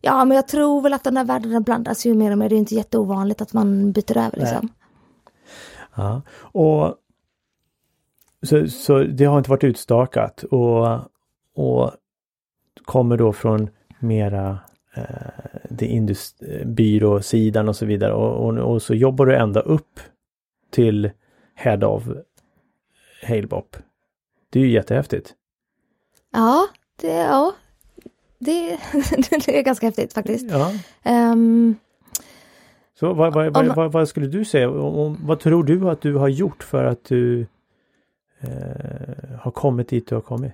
Ja, 0.00 0.24
men 0.24 0.36
jag 0.36 0.48
tror 0.48 0.82
väl 0.82 0.92
att 0.92 1.04
de 1.04 1.14
där 1.14 1.24
världarna 1.24 1.60
blandas 1.60 2.06
ju 2.06 2.14
mer 2.14 2.30
och 2.30 2.38
mer. 2.38 2.48
Det 2.48 2.54
är 2.54 2.58
inte 2.58 2.74
jätteovanligt 2.74 3.40
att 3.40 3.52
man 3.52 3.92
byter 3.92 4.18
över 4.18 4.38
liksom. 4.38 4.68
Ja, 5.94 6.22
och 6.38 6.94
så, 8.42 8.66
så 8.68 8.98
det 8.98 9.24
har 9.24 9.38
inte 9.38 9.50
varit 9.50 9.64
utstakat 9.64 10.42
och, 10.42 10.86
och 11.54 11.90
kommer 12.84 13.16
då 13.16 13.32
från 13.32 13.70
mera 13.98 14.58
eh, 14.94 15.04
det 15.70 15.86
byråsidan 16.64 17.68
och 17.68 17.76
så 17.76 17.86
vidare 17.86 18.12
och, 18.12 18.46
och, 18.46 18.72
och, 18.72 18.82
så 18.82 18.94
jobbar 18.94 19.26
du 19.26 19.36
ända 19.36 19.60
upp 19.60 20.00
till 20.70 21.10
Head 21.54 21.86
of 21.86 22.02
Halebop. 23.22 23.76
Det 24.50 24.60
är 24.60 24.64
ju 24.64 24.70
jättehäftigt. 24.70 25.34
Ja, 26.32 26.68
det, 27.00 27.12
ja. 27.12 27.52
Det, 28.38 28.70
det 29.46 29.58
är 29.58 29.62
ganska 29.62 29.86
häftigt 29.86 30.12
faktiskt. 30.12 30.50
Ja. 30.50 30.72
Um, 31.32 31.76
så 33.00 33.12
vad, 33.12 33.34
vad, 33.34 33.52
vad, 33.52 33.76
vad, 33.76 33.92
vad, 33.92 34.08
skulle 34.08 34.26
du 34.26 34.44
säga? 34.44 34.70
Vad 35.20 35.40
tror 35.40 35.64
du 35.64 35.90
att 35.90 36.00
du 36.00 36.14
har 36.14 36.28
gjort 36.28 36.62
för 36.62 36.84
att 36.84 37.04
du 37.04 37.46
eh, 38.40 39.38
har 39.40 39.50
kommit 39.50 39.88
dit 39.88 40.08
du 40.08 40.14
har 40.14 40.22
kommit? 40.22 40.52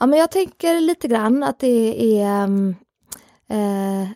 Ja 0.00 0.06
men 0.06 0.18
jag 0.18 0.30
tänker 0.30 0.80
lite 0.80 1.08
grann 1.08 1.42
att 1.42 1.58
det 1.58 2.20
är 2.20 2.44
um, 2.44 2.74
eh, 3.50 4.08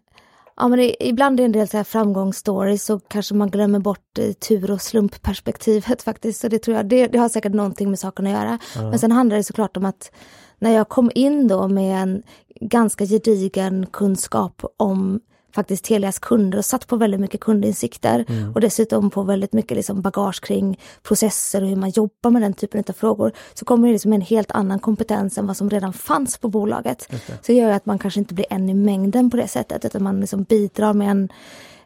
Ja 0.61 0.69
men 0.69 0.79
det, 0.79 1.09
ibland 1.09 1.41
är 1.41 1.43
det 1.43 1.47
en 1.47 1.53
del 1.53 1.69
så 1.69 1.77
här 1.77 1.85
framgångsstories 1.85 2.85
så 2.85 2.99
kanske 2.99 3.35
man 3.35 3.51
glömmer 3.51 3.79
bort 3.79 4.19
tur 4.49 4.71
och 4.71 4.83
slumpperspektivet 4.83 6.03
faktiskt. 6.05 6.41
Så 6.41 6.49
det 6.49 6.59
tror 6.59 6.77
jag, 6.77 6.87
det, 6.87 7.07
det 7.07 7.19
har 7.19 7.29
säkert 7.29 7.53
någonting 7.53 7.91
med 7.91 7.99
saken 7.99 8.27
att 8.27 8.33
göra. 8.33 8.59
Mm. 8.77 8.91
Men 8.91 8.99
sen 8.99 9.13
handlar 9.13 9.37
det 9.37 9.45
såklart 9.45 9.77
om 9.77 9.85
att 9.85 10.13
när 10.59 10.71
jag 10.71 10.89
kom 10.89 11.11
in 11.15 11.49
då 11.49 11.69
med 11.69 12.03
en 12.03 12.23
ganska 12.61 13.07
gedigen 13.07 13.87
kunskap 13.87 14.63
om 14.77 15.21
faktiskt 15.55 15.85
Telias 15.85 16.19
kunder 16.19 16.59
och 16.59 16.65
satt 16.65 16.87
på 16.87 16.97
väldigt 16.97 17.21
mycket 17.21 17.41
kundinsikter 17.41 18.25
mm. 18.29 18.53
och 18.55 18.61
dessutom 18.61 19.11
på 19.11 19.23
väldigt 19.23 19.53
mycket 19.53 19.77
liksom 19.77 20.03
bagage 20.03 20.41
kring 20.41 20.81
processer 21.03 21.63
och 21.63 21.69
hur 21.69 21.77
man 21.77 21.91
jobbar 21.91 22.31
med 22.31 22.43
den 22.43 22.55
typen 22.55 22.85
av 22.89 22.93
frågor. 22.93 23.33
Så 23.55 23.65
kommer 23.65 23.89
det 23.89 23.93
liksom 23.93 24.13
en 24.13 24.21
helt 24.21 24.51
annan 24.51 24.79
kompetens 24.79 25.39
än 25.39 25.47
vad 25.47 25.57
som 25.57 25.71
redan 25.71 25.93
fanns 25.93 26.39
på 26.39 26.49
bolaget. 26.49 27.07
Okay. 27.07 27.37
Så 27.43 27.53
det 27.53 27.55
gör 27.55 27.71
att 27.71 27.87
man 27.87 27.99
kanske 27.99 28.21
inte 28.21 28.35
blir 28.35 28.47
en 28.51 28.69
i 28.69 28.75
mängden 28.75 29.31
på 29.31 29.37
det 29.37 29.49
sättet 29.49 29.85
utan 29.85 30.03
man 30.03 30.21
liksom 30.21 30.43
bidrar 30.43 30.93
med 30.93 31.11
en 31.11 31.29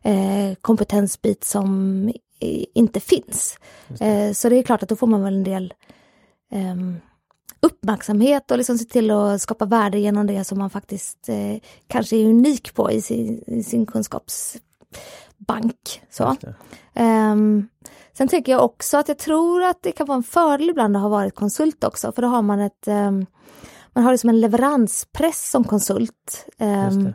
eh, 0.03 0.55
kompetensbit 0.61 1.45
som 1.45 2.13
inte 2.75 3.01
finns. 3.01 3.59
Det. 3.89 4.07
Eh, 4.07 4.33
så 4.33 4.49
det 4.49 4.57
är 4.57 4.63
klart 4.63 4.83
att 4.83 4.89
då 4.89 4.97
får 4.97 5.07
man 5.07 5.23
väl 5.23 5.35
en 5.35 5.45
del 5.45 5.75
eh, 6.53 6.77
uppmärksamhet 7.65 8.51
och 8.51 8.59
liksom 8.59 8.79
se 8.79 8.85
till 8.85 9.11
att 9.11 9.43
skapa 9.43 9.65
värde 9.65 9.99
genom 9.99 10.27
det 10.27 10.45
som 10.45 10.59
man 10.59 10.71
faktiskt 10.71 11.29
eh, 11.29 11.57
kanske 11.87 12.17
är 12.17 12.27
unik 12.27 12.75
på 12.75 12.91
i 12.91 13.03
sin, 13.03 13.45
i 13.47 13.63
sin 13.63 13.87
kunskapsbank. 13.87 16.03
Så. 16.11 16.37
Um, 16.95 17.69
sen 18.13 18.29
tänker 18.29 18.53
jag 18.53 18.65
också 18.65 18.97
att 18.97 19.09
jag 19.09 19.19
tror 19.19 19.63
att 19.63 19.83
det 19.83 19.93
kan 19.93 20.07
vara 20.07 20.17
en 20.17 20.23
fördel 20.23 20.71
ibland 20.71 20.97
att 20.97 21.03
ha 21.03 21.09
varit 21.09 21.35
konsult 21.35 21.85
också, 21.85 22.13
för 22.13 22.23
då 22.23 22.29
har 22.29 22.43
man 22.43 22.61
ett 22.61 22.89
um, 22.89 23.27
man 23.93 24.05
har 24.05 24.13
liksom 24.13 24.31
en 24.31 24.41
leveranspress 24.41 25.51
som 25.51 25.65
konsult. 25.65 26.47
Um, 26.59 27.13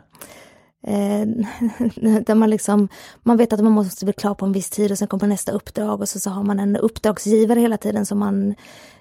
Eh, 0.82 1.26
där 2.26 2.34
man 2.34 2.50
liksom, 2.50 2.88
man 3.22 3.36
vet 3.36 3.52
att 3.52 3.60
man 3.60 3.72
måste 3.72 4.04
bli 4.04 4.14
klar 4.14 4.34
på 4.34 4.46
en 4.46 4.52
viss 4.52 4.70
tid 4.70 4.92
och 4.92 4.98
sen 4.98 5.08
kommer 5.08 5.26
nästa 5.26 5.52
uppdrag 5.52 6.00
och 6.00 6.08
så, 6.08 6.20
så 6.20 6.30
har 6.30 6.42
man 6.42 6.60
en 6.60 6.76
uppdragsgivare 6.76 7.60
hela 7.60 7.76
tiden 7.76 8.06
som 8.06 8.18
man, 8.18 8.54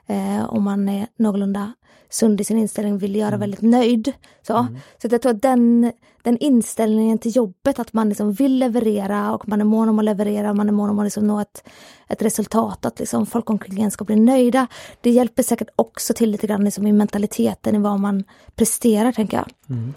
eh, 0.08 0.46
om 0.50 0.64
man 0.64 0.90
är 0.90 1.08
någorlunda 1.18 1.74
sund 2.10 2.42
i 2.42 2.44
sin 2.44 2.58
inställning, 2.58 2.98
vill 2.98 3.16
göra 3.16 3.28
mm. 3.28 3.40
väldigt 3.40 3.62
nöjd. 3.62 4.14
Så, 4.48 4.58
mm. 4.58 4.78
så 5.02 5.08
jag 5.12 5.22
tror 5.22 5.36
att 5.36 5.42
den, 5.42 5.92
den 6.22 6.38
inställningen 6.38 7.18
till 7.18 7.36
jobbet, 7.36 7.80
att 7.80 7.94
man 7.94 8.10
liksom 8.10 8.34
vill 8.34 8.60
leverera 8.60 9.34
och 9.34 9.48
man 9.48 9.62
är 9.62 9.66
mån 9.66 9.90
om 9.90 10.00
att 10.00 10.06
leverera, 10.06 10.54
man 10.54 10.68
är 10.68 10.74
mån 10.74 10.90
om 10.90 11.00
att 11.00 11.06
liksom 11.06 11.28
nå 11.28 11.40
ett, 11.40 11.64
ett 12.08 12.22
resultat, 12.22 12.86
att 12.86 13.00
liksom 13.00 13.26
folk 13.26 13.50
omkring 13.50 13.82
en 13.82 13.92
ska 13.92 14.06
bli 14.06 14.16
nöjda. 14.16 14.68
Det 15.02 15.10
hjälper 15.10 15.44
säkert 15.44 15.70
också 15.76 16.14
till 16.14 16.32
lite 16.32 16.48
grann 16.48 16.64
liksom 16.64 16.88
i 16.88 16.92
mentaliteten 16.92 17.76
i 17.76 17.80
vad 17.80 18.00
man 18.00 18.24
presterar, 18.56 19.12
tänker 19.12 19.38
jag. 19.38 19.48
Mm. 19.70 19.94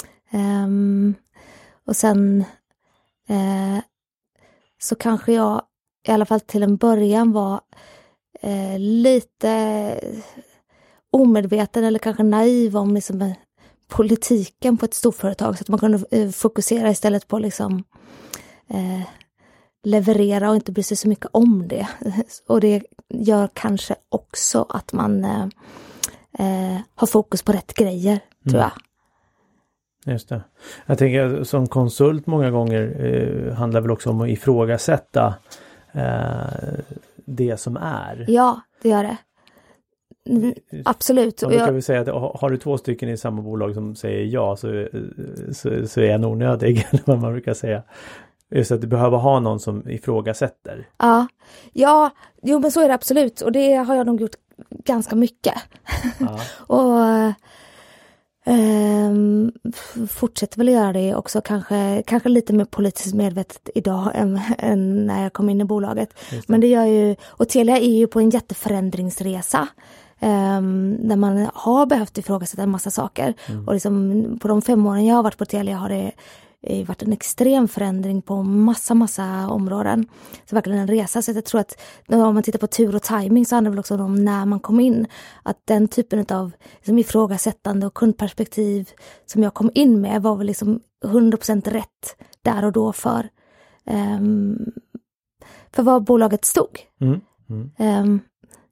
Um, 0.65 1.15
och 1.87 1.97
sen 1.97 2.45
eh, 3.29 3.79
så 4.83 4.95
kanske 4.95 5.33
jag 5.33 5.63
i 6.09 6.11
alla 6.11 6.27
fall 6.27 6.41
till 6.41 6.63
en 6.63 6.77
början 6.77 7.33
var 7.33 7.61
eh, 8.41 8.79
lite 8.79 10.01
omedveten 11.11 11.85
eller 11.85 11.99
kanske 11.99 12.23
naiv 12.23 12.77
om 12.77 12.95
liksom, 12.95 13.23
eh, 13.23 13.33
politiken 13.89 14.77
på 14.77 14.85
ett 14.85 14.95
storföretag 14.95 15.59
så 15.59 15.63
att 15.63 15.69
man 15.69 15.79
kunde 15.79 16.05
eh, 16.11 16.31
fokusera 16.31 16.91
istället 16.91 17.29
på 17.29 17.39
liksom 17.39 17.85
eh, 18.69 19.03
leverera 19.85 20.51
och 20.51 20.57
inte 20.57 20.73
bry 20.73 20.83
sig 20.83 20.97
så 20.97 21.09
mycket 21.09 21.27
om 21.33 21.69
det. 21.69 21.89
Och 22.47 22.61
det 22.61 22.83
gör 23.09 23.49
kanske 23.53 23.95
också 24.09 24.67
att 24.69 24.93
man 24.93 25.25
eh, 25.25 25.49
eh 26.39 26.81
har 26.95 27.07
fokus 27.07 27.43
på 27.43 27.53
rätt 27.53 27.75
grejer, 27.75 28.21
tror 28.45 28.61
mm. 28.61 28.61
jag. 28.61 28.73
Just 30.07 30.29
det. 30.29 30.43
Jag 30.87 30.99
tänker 30.99 31.45
som 31.45 31.67
konsult 31.67 32.27
många 32.27 32.51
gånger 32.51 32.97
eh, 33.01 33.55
handlar 33.55 33.81
väl 33.81 33.91
också 33.91 34.11
om 34.11 34.21
att 34.21 34.29
ifrågasätta 34.29 35.35
eh, 35.93 36.81
det 37.25 37.57
som 37.57 37.77
är. 37.77 38.25
Ja, 38.29 38.61
det 38.83 38.89
gör 38.89 39.03
det. 39.03 39.17
Mm, 40.29 40.55
absolut. 40.85 41.43
Man 41.43 41.49
brukar 41.49 41.67
jag... 41.67 41.73
väl 41.73 41.83
säga 41.83 42.01
att 42.01 42.41
har 42.41 42.51
du 42.51 42.57
två 42.57 42.79
stycken 42.79 43.09
i 43.09 43.17
samma 43.17 43.43
bolag 43.43 43.75
som 43.75 43.95
säger 43.95 44.25
ja 44.25 44.57
så, 44.57 44.89
så, 45.53 45.87
så 45.87 46.01
är 46.01 46.15
en 46.15 46.25
onödig, 46.25 46.87
eller 46.91 47.03
vad 47.05 47.19
man 47.19 47.33
brukar 47.33 47.55
säga. 47.55 47.83
Just 48.51 48.73
att 48.73 48.81
du 48.81 48.87
behöver 48.87 49.19
ha 49.19 49.41
någon 49.41 49.61
som 49.61 49.91
ifrågasätter. 49.91 50.89
Ja, 50.99 51.27
ja, 51.73 52.11
jo 52.43 52.59
men 52.59 52.71
så 52.71 52.81
är 52.81 52.89
det 52.89 52.95
absolut 52.95 53.41
och 53.41 53.53
det 53.53 53.75
har 53.75 53.95
jag 53.95 54.07
nog 54.07 54.21
gjort 54.21 54.37
ganska 54.85 55.17
mycket. 55.17 55.55
Ja. 56.19 56.41
och 56.77 57.33
Um, 58.45 59.53
fortsätter 60.09 60.59
väl 60.59 60.69
göra 60.69 60.93
det 60.93 61.15
också, 61.15 61.41
kanske, 61.41 62.03
kanske 62.07 62.29
lite 62.29 62.53
mer 62.53 62.65
politiskt 62.65 63.15
medvetet 63.15 63.71
idag 63.75 64.11
än, 64.15 64.41
än 64.59 65.07
när 65.07 65.23
jag 65.23 65.33
kom 65.33 65.49
in 65.49 65.61
i 65.61 65.65
bolaget. 65.65 66.15
Det. 66.31 66.49
Men 66.49 66.61
det 66.61 66.67
gör 66.67 66.85
ju, 66.85 67.17
och 67.23 67.49
Telia 67.49 67.79
är 67.79 67.99
ju 67.99 68.07
på 68.07 68.21
en 68.21 68.31
jätteförändringsresa. 68.31 69.69
Um, 70.21 71.09
där 71.09 71.17
man 71.17 71.49
har 71.55 71.87
behövt 71.87 72.19
ifrågasätta 72.19 72.63
en 72.63 72.71
massa 72.71 72.91
saker. 72.91 73.35
Mm. 73.47 73.69
Och 73.69 73.75
liksom, 73.75 74.39
på 74.43 74.49
de 74.49 74.63
fem 74.63 74.87
åren 74.87 75.07
jag 75.07 75.17
har 75.17 75.23
varit 75.23 75.39
på 75.39 75.45
Telia 75.45 75.77
har 75.77 75.89
det 75.89 76.13
det 76.63 76.85
varit 76.85 77.03
en 77.03 77.13
extrem 77.13 77.69
förändring 77.69 78.23
på 78.23 78.43
massa, 78.43 78.95
massa 78.95 79.49
områden. 79.49 80.07
Så 80.45 80.55
verkligen 80.55 80.79
en 80.79 80.89
resa. 80.89 81.23
Så 81.23 81.31
jag 81.33 81.45
tror 81.45 81.61
att 81.61 81.81
om 82.09 82.35
man 82.35 82.43
tittar 82.43 82.59
på 82.59 82.67
tur 82.67 82.95
och 82.95 83.03
timing 83.03 83.47
så 83.47 83.55
handlar 83.55 83.71
det 83.71 83.73
väl 83.73 83.81
också 83.81 83.95
om 83.95 84.25
när 84.25 84.47
man 84.47 84.61
kom 84.61 84.81
in. 84.81 85.07
Att 85.43 85.61
den 85.65 85.89
typen 85.89 86.27
av 86.31 86.53
liksom, 86.77 86.99
ifrågasättande 86.99 87.87
och 87.87 87.95
kundperspektiv 87.95 88.91
som 89.27 89.43
jag 89.43 89.55
kom 89.55 89.71
in 89.75 90.01
med 90.01 90.23
var 90.23 90.37
väl 90.37 90.47
liksom 90.47 90.81
100% 91.05 91.71
rätt 91.71 92.17
där 92.43 92.65
och 92.65 92.73
då 92.73 92.93
för, 92.93 93.29
um, 94.17 94.73
för 95.73 95.83
vad 95.83 96.05
bolaget 96.05 96.45
stod. 96.45 96.81
Mm. 97.01 97.21
Mm. 97.51 97.71
Um, 98.03 98.21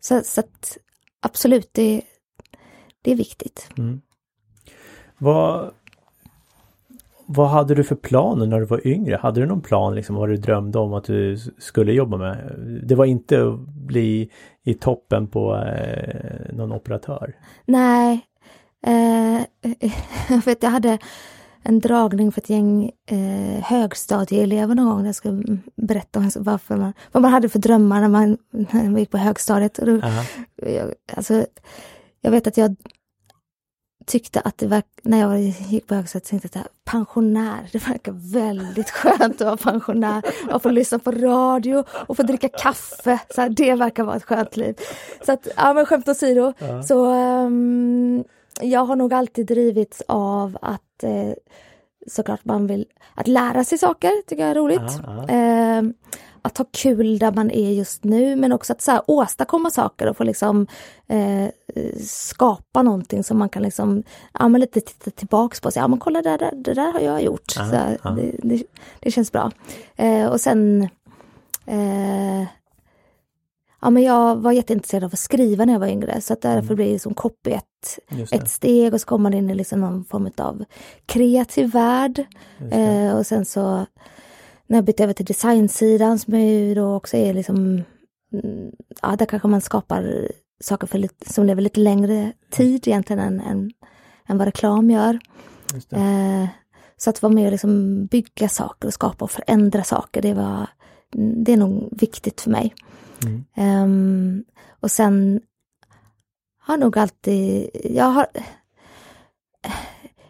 så, 0.01 0.21
så 0.25 0.41
att, 0.41 0.79
absolut, 1.21 1.71
det, 1.73 2.03
det 3.03 3.13
är 3.13 3.17
viktigt. 3.17 3.69
Mm. 3.79 4.01
Vad 5.19 5.75
vad 7.33 7.49
hade 7.49 7.75
du 7.75 7.85
för 7.85 7.95
planer 7.95 8.47
när 8.47 8.61
du 8.61 8.67
var 8.67 8.87
yngre? 8.87 9.17
Hade 9.17 9.41
du 9.41 9.47
någon 9.47 9.61
plan 9.61 9.95
liksom 9.95 10.17
vad 10.17 10.29
du 10.29 10.37
drömde 10.37 10.79
om 10.79 10.95
att 10.95 11.05
du 11.05 11.37
skulle 11.59 11.93
jobba 11.93 12.17
med? 12.17 12.55
Det 12.85 12.95
var 12.95 13.05
inte 13.05 13.49
att 13.49 13.59
bli 13.61 14.31
i 14.65 14.75
toppen 14.75 15.27
på 15.27 15.57
eh, 15.57 16.55
någon 16.55 16.73
operatör? 16.73 17.37
Nej. 17.67 18.21
Eh, 18.87 19.41
jag 20.29 20.45
vet, 20.45 20.63
jag 20.63 20.71
hade 20.71 20.99
en 21.63 21.81
dragning 21.81 22.33
för 22.33 22.41
ett 22.41 22.51
gäng 22.51 22.91
eh, 23.11 23.63
högstadieelever 23.65 24.75
någon 24.75 24.97
gång. 24.97 25.07
Jag 25.07 25.15
ska 25.15 25.43
berätta 25.77 26.19
om 26.19 26.31
varför 26.37 26.77
man, 26.77 26.93
vad 27.13 27.23
man 27.23 27.33
hade 27.33 27.49
för 27.49 27.59
drömmar 27.59 28.01
när 28.01 28.09
man, 28.09 28.39
när 28.51 28.91
man 28.91 28.97
gick 28.97 29.11
på 29.11 29.19
högstadiet. 29.19 29.79
Och 29.79 29.87
då, 29.87 30.01
jag, 30.57 30.93
alltså, 31.17 31.47
jag 32.21 32.31
vet 32.31 32.47
att 32.47 32.57
jag 32.57 32.77
tyckte 34.07 34.41
att 34.41 34.59
det 34.59 34.67
var, 34.67 34.83
när 35.03 35.21
jag 35.21 35.41
gick 35.41 35.87
på 35.87 35.95
högstadiet, 35.95 36.29
tänkte 36.29 36.49
jag 36.53 36.65
pensionär, 36.85 37.69
det 37.73 37.89
verkar 37.89 38.13
väldigt 38.33 38.91
skönt 38.91 39.41
att 39.41 39.47
vara 39.47 39.57
pensionär 39.57 40.23
och 40.53 40.63
få 40.63 40.71
lyssna 40.71 40.99
på 40.99 41.11
radio 41.11 41.85
och 42.07 42.17
få 42.17 42.23
dricka 42.23 42.49
kaffe. 42.49 43.19
Så 43.35 43.41
här, 43.41 43.49
det 43.49 43.75
verkar 43.75 44.05
vara 44.05 44.17
ett 44.17 44.25
skönt 44.25 44.57
liv. 44.57 44.77
Så 45.27 45.33
att, 45.33 45.49
ja 45.57 45.73
men 45.73 45.87
skämt 45.87 46.09
åsido, 46.09 46.53
ja. 46.59 46.83
så 46.83 47.13
um, 47.15 48.25
jag 48.61 48.85
har 48.85 48.97
nog 48.97 49.15
alltid 49.15 49.47
drivits 49.47 50.03
av 50.09 50.59
att 50.63 51.03
eh, 51.03 51.33
såklart 52.07 52.45
man 52.45 52.67
vill, 52.67 52.87
att 53.15 53.29
lära 53.29 53.65
sig 53.65 53.79
saker 53.79 54.23
tycker 54.27 54.43
jag 54.43 54.51
är 54.51 54.55
roligt. 54.55 54.81
Ja, 55.07 55.25
ja. 55.29 55.35
Eh, 55.35 55.83
att 56.43 56.59
ha 56.59 56.65
kul 56.73 57.19
där 57.19 57.33
man 57.33 57.51
är 57.51 57.71
just 57.71 58.05
nu 58.05 58.37
men 58.37 58.53
också 58.53 58.73
att 58.73 58.83
så 58.83 58.91
här, 58.91 59.03
åstadkomma 59.07 59.71
saker 59.71 60.07
och 60.07 60.17
få 60.17 60.25
liksom 60.25 60.67
eh, 61.09 61.49
skapa 62.07 62.83
någonting 62.83 63.25
som 63.25 63.39
man 63.39 63.49
kan 63.49 63.63
liksom, 63.63 64.03
ja 64.39 64.49
men 64.49 64.61
lite 64.61 64.81
titta 64.81 65.11
tillbaks 65.11 65.61
på 65.61 65.67
och 65.67 65.73
säga, 65.73 65.85
ja 65.85 65.89
men 65.89 65.99
kolla 65.99 66.23
det 66.23 66.37
där, 66.37 66.53
det 66.55 66.75
där 66.75 66.93
har 66.93 67.01
jag 67.01 67.23
gjort. 67.23 67.57
Aha, 67.59 67.71
så, 67.71 67.77
aha. 67.77 68.17
Det, 68.17 68.37
det, 68.43 68.63
det, 69.01 69.11
känns 69.11 69.33
bra. 69.33 69.51
Eh, 69.97 70.27
och 70.27 70.41
sen 70.41 70.89
eh, 71.67 72.45
Ja 73.83 73.91
men 73.91 74.03
jag 74.03 74.37
var 74.37 74.53
jätteintresserad 74.53 75.05
av 75.05 75.11
att 75.13 75.19
skriva 75.19 75.65
när 75.65 75.73
jag 75.73 75.81
var 75.81 75.87
yngre 75.87 76.21
så 76.21 76.33
att 76.33 76.43
därför 76.43 76.67
mm. 76.67 76.77
blev 76.77 76.89
det 76.93 76.99
som 76.99 77.15
copy 77.15 77.51
ett, 77.51 77.99
ett 78.33 78.51
steg 78.51 78.95
och 78.95 79.01
så 79.01 79.07
kom 79.07 79.23
man 79.23 79.35
in 79.35 79.51
i 79.51 79.55
liksom 79.55 79.81
någon 79.81 80.05
form 80.05 80.31
av 80.37 80.65
kreativ 81.07 81.71
värld. 81.71 82.27
Eh, 82.71 83.17
och 83.17 83.27
sen 83.27 83.45
så 83.45 83.87
när 84.71 84.77
jag 84.77 84.85
bytte 84.85 85.05
över 85.05 85.13
till 85.13 85.25
designsidan 85.25 86.19
som 86.19 86.41
ju 86.41 86.75
då 86.75 86.95
också 86.95 87.17
är 87.17 87.35
liksom, 87.35 87.57
mm, 88.33 88.73
ja 89.03 89.17
där 89.17 89.27
kanske 89.27 89.49
man 89.49 89.61
skapar 89.61 90.33
saker 90.61 90.87
för 90.87 90.99
lite, 90.99 91.33
som 91.33 91.47
lever 91.47 91.63
lite 91.63 91.81
längre 91.81 92.33
tid 92.51 92.89
egentligen 92.89 93.23
än, 93.23 93.41
än, 93.41 93.73
än 94.27 94.39
vad 94.39 94.47
reklam 94.47 94.91
gör. 94.91 95.19
Eh, 95.91 96.49
så 96.97 97.11
att 97.11 97.23
vara 97.23 97.33
med 97.33 97.45
och 97.45 97.53
liksom 97.53 98.07
bygga 98.07 98.49
saker 98.49 98.89
och 98.89 98.95
skapa 98.95 99.25
och 99.25 99.31
förändra 99.31 99.85
saker, 99.85 100.23
det 100.23 100.35
var 100.35 100.67
det 101.45 101.53
är 101.53 101.57
nog 101.57 101.89
viktigt 102.01 102.41
för 102.41 102.51
mig. 102.51 102.75
Mm. 103.25 103.83
Um, 103.83 104.45
och 104.81 104.91
sen 104.91 105.41
har 106.59 106.77
nog 106.77 106.99
alltid, 106.99 107.71
jag 107.85 108.05
har 108.05 108.27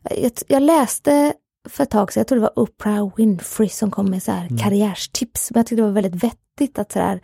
jag, 0.02 0.32
jag 0.48 0.62
läste 0.62 1.34
för 1.68 1.82
ett 1.82 1.90
tag 1.90 2.12
sedan, 2.12 2.20
jag 2.20 2.26
tror 2.26 2.36
det 2.36 2.50
var 2.54 2.58
Oprah 2.58 3.10
Winfrey 3.16 3.68
som 3.68 3.90
kom 3.90 4.10
med 4.10 4.22
så 4.22 4.32
här 4.32 4.46
mm. 4.46 4.58
karriärstips. 4.58 5.50
Men 5.50 5.58
jag 5.58 5.66
tyckte 5.66 5.82
det 5.82 5.86
var 5.86 6.02
väldigt 6.02 6.24
vettigt 6.24 6.78
att 6.78 6.92
så 6.92 6.98
här, 6.98 7.20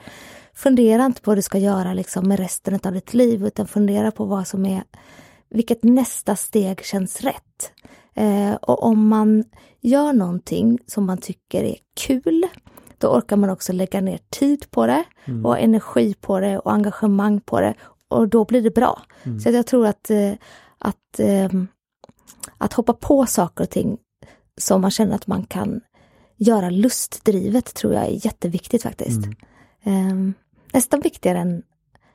fundera 0.55 1.07
inte 1.07 1.23
på 1.23 1.31
vad 1.31 1.39
du 1.39 1.43
ska 1.43 1.59
göra 1.59 1.95
liksom 1.95 2.29
med 2.29 2.39
resten 2.39 2.79
av 2.85 2.93
ditt 2.93 3.15
liv 3.15 3.47
utan 3.47 3.67
fundera 3.67 4.11
på 4.11 4.25
vad 4.25 4.47
som 4.47 4.67
är, 4.67 4.83
vilket 5.51 5.83
nästa 5.85 6.37
steg 6.37 6.85
känns 6.85 7.21
rätt. 7.21 7.73
Eh, 8.15 8.55
och 8.55 8.83
om 8.83 9.09
man 9.09 9.45
gör 9.81 10.13
någonting 10.13 10.79
som 10.87 11.07
man 11.07 11.19
tycker 11.19 11.65
är 11.65 11.77
kul, 12.01 12.47
då 12.99 13.09
orkar 13.09 13.37
man 13.37 13.51
också 13.51 13.73
lägga 13.73 14.01
ner 14.01 14.21
tid 14.31 14.71
på 14.71 14.87
det 14.87 15.05
mm. 15.25 15.47
och 15.47 15.59
energi 15.59 16.15
på 16.15 16.41
det 16.41 16.59
och 16.59 16.73
engagemang 16.73 17.41
på 17.41 17.61
det 17.61 17.75
och 18.09 18.29
då 18.29 18.45
blir 18.45 18.63
det 18.63 18.75
bra. 18.75 19.03
Mm. 19.23 19.41
Så 19.41 19.51
jag 19.51 19.67
tror 19.67 19.87
att, 19.87 20.11
eh, 20.11 20.33
att, 20.79 21.19
eh, 21.21 21.49
att 22.59 22.73
hoppa 22.73 22.93
på 22.93 23.27
saker 23.27 23.65
och 23.65 23.71
ting 23.71 23.99
som 24.57 24.81
man 24.81 24.91
känner 24.91 25.15
att 25.15 25.27
man 25.27 25.43
kan 25.43 25.81
göra 26.37 26.71
lustdrivet 26.71 27.75
tror 27.75 27.95
jag 27.95 28.05
är 28.05 28.27
jätteviktigt 28.27 28.83
faktiskt. 28.83 29.27
Mm. 29.83 30.11
Um, 30.11 30.35
nästan 30.73 31.01
viktigare 31.01 31.39
än, 31.39 31.63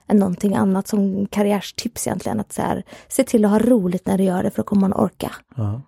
än 0.07 0.17
någonting 0.17 0.55
annat 0.55 0.87
som 0.87 1.25
karriärstips 1.25 2.07
egentligen. 2.07 2.39
Att 2.39 2.53
så 2.53 2.61
här, 2.61 2.83
se 3.07 3.23
till 3.23 3.45
att 3.45 3.51
ha 3.51 3.59
roligt 3.59 4.05
när 4.05 4.17
du 4.17 4.23
gör 4.23 4.43
det 4.43 4.51
för 4.51 4.57
då 4.57 4.63
kommer 4.63 4.81
man 4.81 4.93
orka. 4.93 5.31
Ja. 5.55 5.81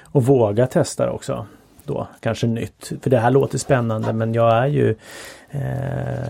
Och 0.00 0.26
våga 0.26 0.66
testa 0.66 1.10
också 1.10 1.46
då, 1.84 2.08
kanske 2.20 2.46
nytt. 2.46 2.92
För 3.02 3.10
det 3.10 3.18
här 3.18 3.30
låter 3.30 3.58
spännande 3.58 4.12
men 4.12 4.34
jag 4.34 4.56
är 4.56 4.66
ju 4.66 4.96
eh, 5.50 6.28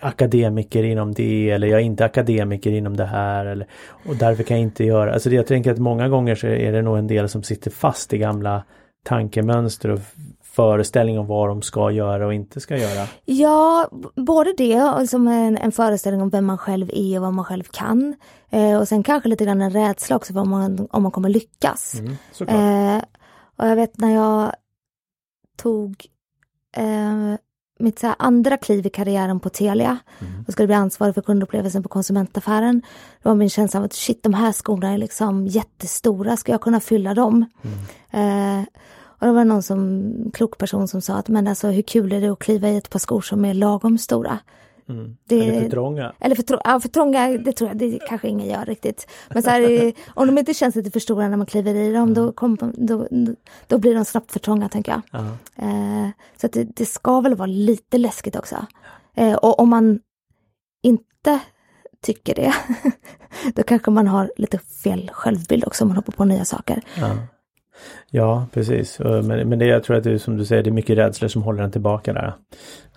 akademiker 0.00 0.82
inom 0.82 1.14
det 1.14 1.50
eller 1.50 1.66
jag 1.68 1.80
är 1.80 1.84
inte 1.84 2.04
akademiker 2.04 2.70
inom 2.70 2.96
det 2.96 3.06
här. 3.06 3.46
Eller, 3.46 3.66
och 4.08 4.16
därför 4.16 4.42
kan 4.42 4.56
jag 4.56 4.64
inte 4.64 4.84
göra, 4.84 5.12
alltså 5.12 5.30
jag 5.30 5.46
tänker 5.46 5.72
att 5.72 5.78
många 5.78 6.08
gånger 6.08 6.34
så 6.34 6.46
är 6.46 6.72
det 6.72 6.82
nog 6.82 6.98
en 6.98 7.06
del 7.06 7.28
som 7.28 7.42
sitter 7.42 7.70
fast 7.70 8.12
i 8.12 8.18
gamla 8.18 8.64
tankemönster 9.04 9.90
och 9.90 10.00
föreställning 10.42 11.18
om 11.18 11.26
vad 11.26 11.48
de 11.48 11.62
ska 11.62 11.90
göra 11.90 12.26
och 12.26 12.34
inte 12.34 12.60
ska 12.60 12.76
göra. 12.76 13.08
Ja, 13.24 13.88
både 14.16 14.54
det 14.56 14.82
och 14.82 15.08
som 15.08 15.28
en, 15.28 15.58
en 15.58 15.72
föreställning 15.72 16.22
om 16.22 16.30
vem 16.30 16.44
man 16.44 16.58
själv 16.58 16.90
är 16.92 17.16
och 17.16 17.22
vad 17.22 17.34
man 17.34 17.44
själv 17.44 17.64
kan. 17.70 18.14
Eh, 18.50 18.78
och 18.78 18.88
sen 18.88 19.02
kanske 19.02 19.28
lite 19.28 19.44
grann 19.44 19.60
en 19.60 19.70
rädsla 19.70 20.16
också 20.16 20.32
för 20.32 20.40
om 20.40 20.50
man, 20.50 20.88
om 20.90 21.02
man 21.02 21.12
kommer 21.12 21.28
lyckas. 21.28 21.94
Mm, 21.94 22.96
eh, 22.96 23.04
och 23.56 23.66
jag 23.66 23.76
vet 23.76 23.98
när 23.98 24.14
jag 24.14 24.52
tog 25.56 26.06
eh, 26.76 27.34
mitt 27.78 27.98
så 27.98 28.14
andra 28.18 28.56
kliv 28.56 28.86
i 28.86 28.90
karriären 28.90 29.40
på 29.40 29.48
Telia 29.48 29.98
mm. 30.18 30.44
och 30.46 30.52
skulle 30.52 30.66
bli 30.66 30.76
ansvarig 30.76 31.14
för 31.14 31.22
kundupplevelsen 31.22 31.82
på 31.82 31.88
konsumentaffären. 31.88 32.82
Det 33.22 33.28
var 33.28 33.36
min 33.36 33.50
känsla 33.50 33.80
av 33.80 33.84
att 33.84 33.92
shit, 33.92 34.22
de 34.22 34.34
här 34.34 34.52
skorna 34.52 34.92
är 34.92 34.98
liksom 34.98 35.46
jättestora, 35.46 36.36
ska 36.36 36.52
jag 36.52 36.60
kunna 36.60 36.80
fylla 36.80 37.14
dem? 37.14 37.44
Mm. 37.62 38.60
Eh, 38.60 38.66
och 39.20 39.26
det 39.26 39.32
var 39.32 39.44
någon 39.44 39.62
som, 39.62 40.12
klok 40.34 40.58
person 40.58 40.88
som 40.88 41.00
sa 41.00 41.14
att 41.14 41.28
men 41.28 41.46
alltså 41.46 41.68
hur 41.68 41.82
kul 41.82 42.12
är 42.12 42.20
det 42.20 42.28
att 42.28 42.38
kliva 42.38 42.68
i 42.68 42.76
ett 42.76 42.90
par 42.90 42.98
skor 42.98 43.20
som 43.20 43.44
är 43.44 43.54
lagom 43.54 43.98
stora? 43.98 44.38
Mm. 44.88 45.16
Det, 45.24 45.48
eller 45.48 45.60
för 45.60 45.70
trånga. 45.70 46.12
Eller 46.20 46.34
för, 46.34 46.60
ja, 46.64 46.80
för 46.80 46.88
trånga, 46.88 47.28
det 47.28 47.52
tror 47.52 47.70
jag, 47.70 47.78
det 47.78 47.98
kanske 48.08 48.28
ingen 48.28 48.48
gör 48.48 48.64
riktigt. 48.64 49.10
Men 49.28 49.42
så 49.42 49.50
här, 49.50 49.92
om 50.14 50.26
de 50.26 50.38
inte 50.38 50.54
känns 50.54 50.74
lite 50.74 50.90
för 50.90 51.00
stora 51.00 51.28
när 51.28 51.36
man 51.36 51.46
kliver 51.46 51.74
i 51.74 51.92
dem, 51.92 52.14
då, 52.14 52.32
kom, 52.32 52.58
då, 52.74 53.06
då 53.66 53.78
blir 53.78 53.94
de 53.94 54.04
snabbt 54.04 54.32
för 54.32 54.40
trånga 54.40 54.68
tänker 54.68 54.92
jag. 54.92 55.20
Eh, 55.56 56.08
så 56.40 56.46
att 56.46 56.52
det, 56.52 56.64
det, 56.64 56.86
ska 56.86 57.20
väl 57.20 57.34
vara 57.34 57.46
lite 57.46 57.98
läskigt 57.98 58.36
också. 58.36 58.66
Eh, 59.14 59.34
och 59.34 59.60
om 59.60 59.68
man 59.68 60.00
inte 60.82 61.40
tycker 62.02 62.34
det, 62.34 62.54
då 63.54 63.62
kanske 63.62 63.90
man 63.90 64.06
har 64.06 64.32
lite 64.36 64.58
fel 64.58 65.10
självbild 65.12 65.64
också 65.66 65.84
om 65.84 65.88
man 65.88 65.96
hoppar 65.96 66.12
på 66.12 66.24
nya 66.24 66.44
saker. 66.44 66.82
Ja. 66.98 67.16
Ja, 68.10 68.46
precis. 68.52 68.98
Men, 68.98 69.48
men 69.48 69.58
det, 69.58 69.66
jag 69.66 69.84
tror 69.84 69.96
att 69.96 70.04
det 70.04 70.10
är 70.10 70.18
som 70.18 70.36
du 70.36 70.44
säger, 70.44 70.62
det 70.62 70.70
är 70.70 70.72
mycket 70.72 70.98
rädslor 70.98 71.28
som 71.28 71.42
håller 71.42 71.62
en 71.62 71.70
tillbaka 71.70 72.12
där. 72.12 72.34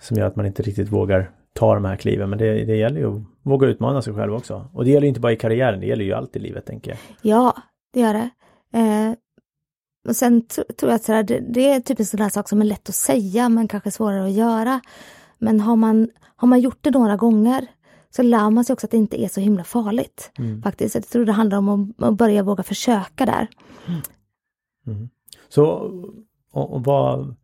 Som 0.00 0.16
gör 0.16 0.26
att 0.26 0.36
man 0.36 0.46
inte 0.46 0.62
riktigt 0.62 0.88
vågar 0.88 1.30
ta 1.52 1.74
de 1.74 1.84
här 1.84 1.96
kliven. 1.96 2.30
Men 2.30 2.38
det, 2.38 2.64
det 2.64 2.76
gäller 2.76 3.00
ju 3.00 3.16
att 3.16 3.22
våga 3.42 3.68
utmana 3.68 4.02
sig 4.02 4.14
själv 4.14 4.34
också. 4.34 4.68
Och 4.72 4.84
det 4.84 4.90
gäller 4.90 5.06
inte 5.06 5.20
bara 5.20 5.32
i 5.32 5.36
karriären, 5.36 5.80
det 5.80 5.86
gäller 5.86 6.04
ju 6.04 6.12
allt 6.12 6.36
i 6.36 6.38
livet 6.38 6.66
tänker 6.66 6.90
jag. 6.90 6.98
Ja, 7.22 7.56
det 7.92 8.00
gör 8.00 8.14
det. 8.14 8.30
Eh, 8.78 9.14
och 10.08 10.16
sen 10.16 10.46
tror 10.46 10.66
jag 10.80 10.92
att 10.92 11.04
sådär, 11.04 11.22
det, 11.22 11.40
det, 11.40 11.72
är 11.72 11.80
typ 11.80 12.00
en 12.00 12.06
sån 12.06 12.20
där 12.20 12.28
sak 12.28 12.48
som 12.48 12.60
är 12.60 12.64
lätt 12.64 12.88
att 12.88 12.94
säga 12.94 13.48
men 13.48 13.68
kanske 13.68 13.90
svårare 13.90 14.24
att 14.24 14.32
göra. 14.32 14.80
Men 15.38 15.60
har 15.60 15.76
man, 15.76 16.08
har 16.36 16.48
man 16.48 16.60
gjort 16.60 16.78
det 16.80 16.90
några 16.90 17.16
gånger 17.16 17.66
så 18.10 18.22
lär 18.22 18.50
man 18.50 18.64
sig 18.64 18.72
också 18.72 18.86
att 18.86 18.90
det 18.90 18.96
inte 18.96 19.22
är 19.22 19.28
så 19.28 19.40
himla 19.40 19.64
farligt. 19.64 20.30
Mm. 20.38 20.62
Faktiskt. 20.62 20.94
Jag 20.94 21.08
tror 21.08 21.24
det 21.24 21.32
handlar 21.32 21.58
om 21.58 21.68
att, 21.68 22.02
att 22.02 22.14
börja 22.14 22.42
våga 22.42 22.62
försöka 22.62 23.26
där. 23.26 23.48
Mm. 23.86 24.00
Mm. 24.86 25.08
Så 25.48 25.64
och, 26.52 26.74
och 26.74 26.84
vad 26.84 27.34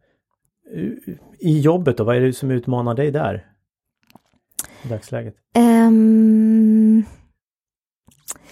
i 1.39 1.61
jobbet 1.61 1.97
då, 1.97 2.05
vad 2.05 2.17
är 2.17 2.21
det 2.21 2.33
som 2.33 2.51
utmanar 2.51 2.95
dig 2.95 3.11
där? 3.11 3.47
I 4.85 4.89
dagsläget? 4.89 5.35
Um... 5.59 7.05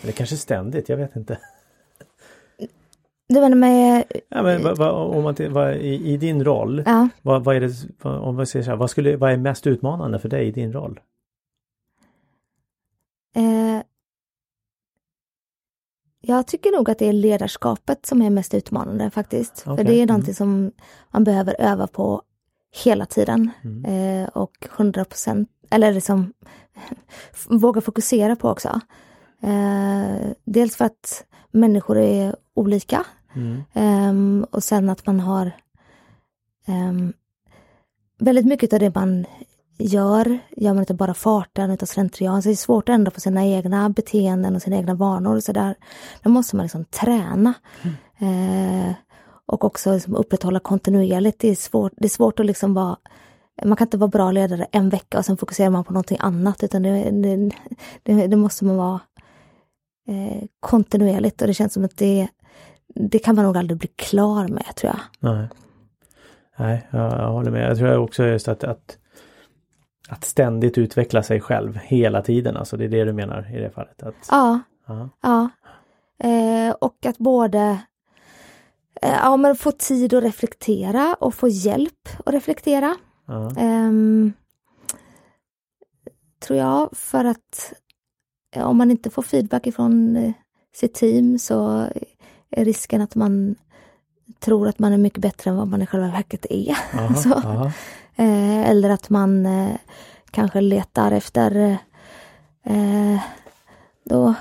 Eller 0.02 0.12
kanske 0.12 0.36
ständigt, 0.36 0.88
jag 0.88 0.96
vet 0.96 1.16
inte. 1.16 1.38
Du 3.28 3.40
menar 3.40 3.56
med... 3.56 4.04
Ja, 4.28 4.42
men 4.42 4.62
vad, 4.62 4.78
vad, 4.78 5.16
om 5.16 5.22
man 5.22 5.36
vad, 5.50 5.74
i, 5.74 6.12
i, 6.12 6.16
din 6.16 6.44
roll, 6.44 6.82
ja. 6.86 7.08
vad, 7.22 7.44
vad, 7.44 7.56
är 7.56 7.60
det, 7.60 8.08
om 8.08 8.36
man 8.36 8.46
säger 8.46 8.62
så 8.62 8.70
här, 8.70 8.76
vad, 8.76 8.90
skulle, 8.90 9.16
vad 9.16 9.32
är 9.32 9.36
mest 9.36 9.66
utmanande 9.66 10.18
för 10.18 10.28
dig 10.28 10.46
i 10.46 10.50
din 10.50 10.72
roll? 10.72 11.00
Eh, 13.36 13.82
jag 16.20 16.46
tycker 16.46 16.70
nog 16.70 16.90
att 16.90 16.98
det 16.98 17.08
är 17.08 17.12
ledarskapet 17.12 18.06
som 18.06 18.22
är 18.22 18.30
mest 18.30 18.54
utmanande 18.54 19.10
faktiskt. 19.10 19.62
Okay. 19.66 19.76
För 19.76 19.84
det 19.84 19.92
är 19.92 20.02
mm. 20.02 20.06
någonting 20.06 20.34
som 20.34 20.72
man 21.10 21.24
behöver 21.24 21.60
öva 21.60 21.86
på 21.86 22.22
hela 22.84 23.06
tiden. 23.06 23.50
Mm. 23.64 23.84
Eh, 23.84 24.28
och 24.28 24.68
100 24.76 25.04
procent, 25.04 25.50
eller 25.70 25.92
liksom 25.92 26.32
våga 27.48 27.80
fokusera 27.80 28.36
på 28.36 28.48
också. 28.48 28.80
Eh, 29.42 30.30
dels 30.44 30.76
för 30.76 30.84
att 30.84 31.24
människor 31.50 31.98
är 31.98 32.36
olika. 32.54 33.04
Mm. 33.34 33.62
Eh, 33.72 34.48
och 34.50 34.64
sen 34.64 34.90
att 34.90 35.06
man 35.06 35.20
har 35.20 35.52
ehm, 36.66 37.12
väldigt 38.18 38.46
mycket 38.46 38.72
av 38.72 38.78
det 38.78 38.94
man 38.94 39.26
gör, 39.78 40.38
gör 40.56 40.72
man 40.74 40.82
inte 40.82 40.94
bara 40.94 41.14
farten 41.14 41.70
utan 41.70 41.86
slentrian. 41.86 42.42
Så 42.42 42.48
det 42.48 42.52
är 42.52 42.56
svårt 42.56 42.88
att 42.88 42.94
ändra 42.94 43.10
på 43.10 43.20
sina 43.20 43.46
egna 43.46 43.88
beteenden 43.88 44.56
och 44.56 44.62
sina 44.62 44.76
egna 44.76 44.94
vanor. 44.94 45.40
Så 45.40 45.52
där, 45.52 45.74
där 46.22 46.30
måste 46.30 46.56
man 46.56 46.64
liksom 46.64 46.84
träna. 46.84 47.54
Mm. 47.82 48.88
Eh, 48.88 48.94
och 49.46 49.64
också 49.64 49.94
liksom 49.94 50.14
upprätthålla 50.14 50.60
kontinuerligt. 50.60 51.38
Det 51.38 51.48
är 51.48 51.54
svårt, 51.54 51.92
det 51.96 52.06
är 52.06 52.08
svårt 52.08 52.40
att 52.40 52.46
liksom 52.46 52.74
vara 52.74 52.96
man 53.64 53.76
kan 53.76 53.86
inte 53.86 53.96
vara 53.96 54.08
bra 54.08 54.30
ledare 54.30 54.66
en 54.72 54.88
vecka 54.88 55.18
och 55.18 55.24
sen 55.24 55.36
fokuserar 55.36 55.70
man 55.70 55.84
på 55.84 55.92
någonting 55.92 56.18
annat 56.20 56.62
utan 56.62 56.82
det, 56.82 57.10
det, 57.10 57.50
det, 58.02 58.26
det 58.26 58.36
måste 58.36 58.64
man 58.64 58.76
vara 58.76 59.00
eh, 60.08 60.44
kontinuerligt 60.60 61.40
och 61.40 61.46
det 61.46 61.54
känns 61.54 61.72
som 61.72 61.84
att 61.84 61.96
det, 61.96 62.28
det 62.94 63.18
kan 63.18 63.34
man 63.34 63.44
nog 63.44 63.56
aldrig 63.56 63.78
bli 63.78 63.88
klar 63.88 64.48
med 64.48 64.66
tror 64.76 64.92
jag. 64.92 65.00
Nej, 65.32 65.48
Nej 66.56 66.86
jag, 66.90 67.12
jag 67.12 67.32
håller 67.32 67.50
med. 67.50 67.70
Jag 67.70 67.78
tror 67.78 67.96
också 67.96 68.24
just 68.24 68.48
att, 68.48 68.64
att 68.64 68.98
att 70.08 70.24
ständigt 70.24 70.78
utveckla 70.78 71.22
sig 71.22 71.40
själv 71.40 71.76
hela 71.76 72.22
tiden, 72.22 72.56
alltså 72.56 72.76
det 72.76 72.84
är 72.84 72.88
det 72.88 73.04
du 73.04 73.12
menar 73.12 73.56
i 73.56 73.60
det 73.60 73.70
fallet? 73.70 74.02
Att... 74.02 74.14
Ja. 74.30 74.60
Aha. 74.88 75.08
ja. 75.22 75.48
Eh, 76.28 76.74
och 76.80 77.06
att 77.06 77.18
både 77.18 77.78
eh, 79.02 79.14
ja, 79.22 79.36
men 79.36 79.56
få 79.56 79.72
tid 79.72 80.14
att 80.14 80.24
reflektera 80.24 81.16
och 81.20 81.34
få 81.34 81.48
hjälp 81.48 82.08
att 82.24 82.34
reflektera. 82.34 82.96
Eh, 83.56 83.92
tror 86.40 86.58
jag, 86.58 86.88
för 86.92 87.24
att 87.24 87.72
om 88.56 88.76
man 88.76 88.90
inte 88.90 89.10
får 89.10 89.22
feedback 89.22 89.66
ifrån 89.66 90.16
eh, 90.16 90.32
sitt 90.74 90.94
team 90.94 91.38
så 91.38 91.88
är 92.50 92.64
risken 92.64 93.00
att 93.00 93.14
man 93.14 93.54
tror 94.40 94.68
att 94.68 94.78
man 94.78 94.92
är 94.92 94.98
mycket 94.98 95.22
bättre 95.22 95.50
än 95.50 95.56
vad 95.56 95.68
man 95.68 95.82
i 95.82 95.86
själva 95.86 96.06
verket 96.06 96.46
är. 96.50 96.76
Aha, 96.94 97.72
Eh, 98.16 98.70
eller 98.70 98.90
att 98.90 99.10
man 99.10 99.46
eh, 99.46 99.76
kanske 100.30 100.60
letar 100.60 101.12
efter 101.12 101.78
eh, 102.64 103.20
då 104.04 104.34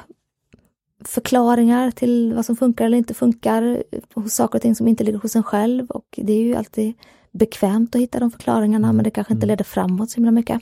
förklaringar 1.06 1.92
till 1.92 2.34
vad 2.34 2.46
som 2.46 2.56
funkar 2.56 2.86
eller 2.86 2.98
inte 2.98 3.14
funkar 3.14 3.84
hos 4.14 4.34
saker 4.34 4.58
och 4.58 4.62
ting 4.62 4.76
som 4.76 4.88
inte 4.88 5.04
ligger 5.04 5.20
hos 5.20 5.36
en 5.36 5.44
själv. 5.44 5.92
Och 5.92 6.20
det 6.22 6.34
är 6.34 6.44
ju 6.44 6.56
alltid 6.56 6.94
bekvämt 7.38 7.96
att 7.96 8.02
hitta 8.02 8.20
de 8.20 8.32
förklaringarna 8.32 8.94
men 8.94 9.04
det 9.04 9.10
kanske 9.10 9.34
inte 9.34 9.46
mm. 9.46 9.52
leder 9.52 9.64
framåt 9.64 10.10
så 10.10 10.16
himla 10.16 10.32
mycket. 10.32 10.62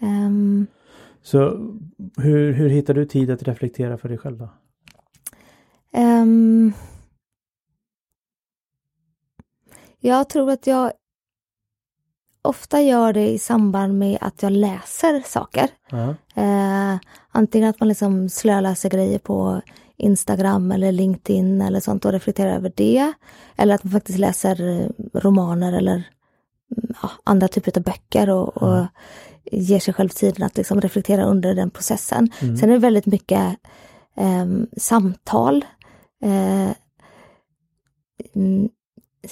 Um, 0.00 0.66
så 1.22 1.40
hur, 2.16 2.52
hur 2.52 2.68
hittar 2.68 2.94
du 2.94 3.06
tid 3.06 3.30
att 3.30 3.42
reflektera 3.42 3.98
för 3.98 4.08
dig 4.08 4.18
själv 4.18 4.38
då? 4.38 4.48
Um, 6.00 6.72
jag 10.00 10.28
tror 10.28 10.50
att 10.50 10.66
jag 10.66 10.92
ofta 12.42 12.80
gör 12.80 13.12
det 13.12 13.28
i 13.28 13.38
samband 13.38 13.98
med 13.98 14.18
att 14.20 14.42
jag 14.42 14.52
läser 14.52 15.20
saker. 15.20 15.68
Uh 15.92 16.10
-huh. 16.34 16.94
eh, 16.94 17.00
antingen 17.30 17.70
att 17.70 17.80
man 17.80 17.88
liksom 17.88 18.28
slöläser 18.28 18.90
grejer 18.90 19.18
på 19.18 19.62
Instagram 20.02 20.72
eller 20.72 20.92
LinkedIn 20.92 21.60
eller 21.60 21.80
sånt 21.80 22.04
och 22.04 22.12
reflekterar 22.12 22.54
över 22.54 22.72
det. 22.76 23.12
Eller 23.56 23.74
att 23.74 23.84
man 23.84 23.92
faktiskt 23.92 24.18
läser 24.18 24.80
eh, 24.80 24.88
romaner 25.20 25.72
eller 25.72 25.92
mm, 25.92 26.94
ja, 27.02 27.10
andra 27.24 27.48
typer 27.48 27.78
av 27.78 27.82
böcker 27.82 28.30
och, 28.30 28.56
och 28.56 28.86
ger 29.44 29.78
sig 29.78 29.94
själv 29.94 30.08
tiden 30.08 30.46
att 30.46 30.56
liksom 30.56 30.80
reflektera 30.80 31.24
under 31.24 31.54
den 31.54 31.70
processen. 31.70 32.30
Mm. 32.40 32.56
Sen 32.56 32.68
är 32.68 32.72
det 32.72 32.78
väldigt 32.78 33.06
mycket 33.06 33.56
eh, 34.16 34.46
samtal. 34.76 35.64
Eh, 36.22 36.70
mm, 38.34 38.68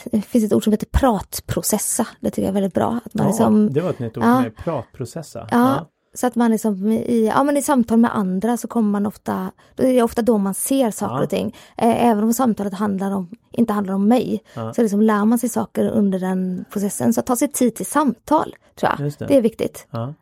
det 0.05 0.23
finns 0.23 0.45
ett 0.45 0.53
ord 0.53 0.65
som 0.65 0.73
heter 0.73 0.87
pratprocessa. 0.87 2.07
Det 2.21 2.31
tycker 2.31 2.43
jag 2.43 2.49
är 2.49 2.55
väldigt 2.55 2.75
bra. 2.75 3.01
Att 3.05 3.15
man 3.15 3.27
ja, 3.27 3.31
liksom, 3.31 3.73
det 3.73 3.81
var 3.81 3.91
ett 3.91 3.99
nytt 3.99 4.17
ord, 4.17 4.25
ja, 4.25 4.45
pratprocessa. 4.57 5.49
Ja, 5.51 5.59
ja, 5.59 5.91
så 6.15 6.27
att 6.27 6.35
man 6.35 6.51
liksom 6.51 6.93
i, 6.93 7.27
ja, 7.27 7.45
men 7.45 7.57
i 7.57 7.63
samtal 7.63 7.99
med 7.99 8.17
andra 8.17 8.57
så 8.57 8.69
kommer 8.69 8.91
man 8.91 9.07
ofta, 9.07 9.51
det 9.75 9.99
är 9.99 10.03
ofta 10.03 10.23
då 10.23 10.39
man 10.39 10.55
ser 10.55 10.91
saker 10.91 11.15
ja. 11.15 11.23
och 11.23 11.31
ting. 11.31 11.57
Eh, 11.77 12.07
även 12.07 12.25
om 12.25 12.33
samtalet 12.33 12.75
handlar 12.75 13.11
om, 13.11 13.29
inte 13.51 13.73
handlar 13.73 13.95
om 13.95 14.09
mig, 14.09 14.43
ja. 14.55 14.75
så 14.75 14.83
liksom 14.83 15.03
lär 15.03 15.25
man 15.25 15.39
sig 15.39 15.49
saker 15.49 15.89
under 15.89 16.19
den 16.19 16.65
processen. 16.73 17.15
Så 17.15 17.21
att 17.21 17.27
ta 17.27 17.37
sig 17.37 17.49
tid 17.49 17.75
till 17.75 17.87
samtal, 17.87 18.57
tror 18.75 18.93
jag. 18.99 19.13
Det. 19.19 19.27
det. 19.27 19.37
är 19.37 19.43
viktigt. 19.43 19.87
Ja. 19.91 20.15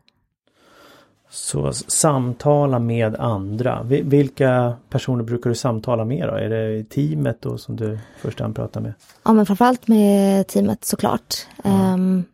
Så 1.30 1.72
samtala 1.72 2.78
med 2.78 3.16
andra. 3.16 3.82
Vilka 3.82 4.76
personer 4.90 5.24
brukar 5.24 5.50
du 5.50 5.56
samtala 5.56 6.04
med 6.04 6.28
då? 6.28 6.34
Är 6.34 6.48
det 6.48 6.84
teamet 6.84 7.42
då 7.42 7.58
som 7.58 7.76
du 7.76 7.98
först 8.20 8.40
hand 8.40 8.56
pratar 8.56 8.80
med? 8.80 8.92
Ja 9.22 9.32
men 9.32 9.46
framförallt 9.46 9.88
med 9.88 10.46
teamet 10.46 10.84
såklart. 10.84 11.34
Mm. 11.64 11.94
Um, 11.94 12.24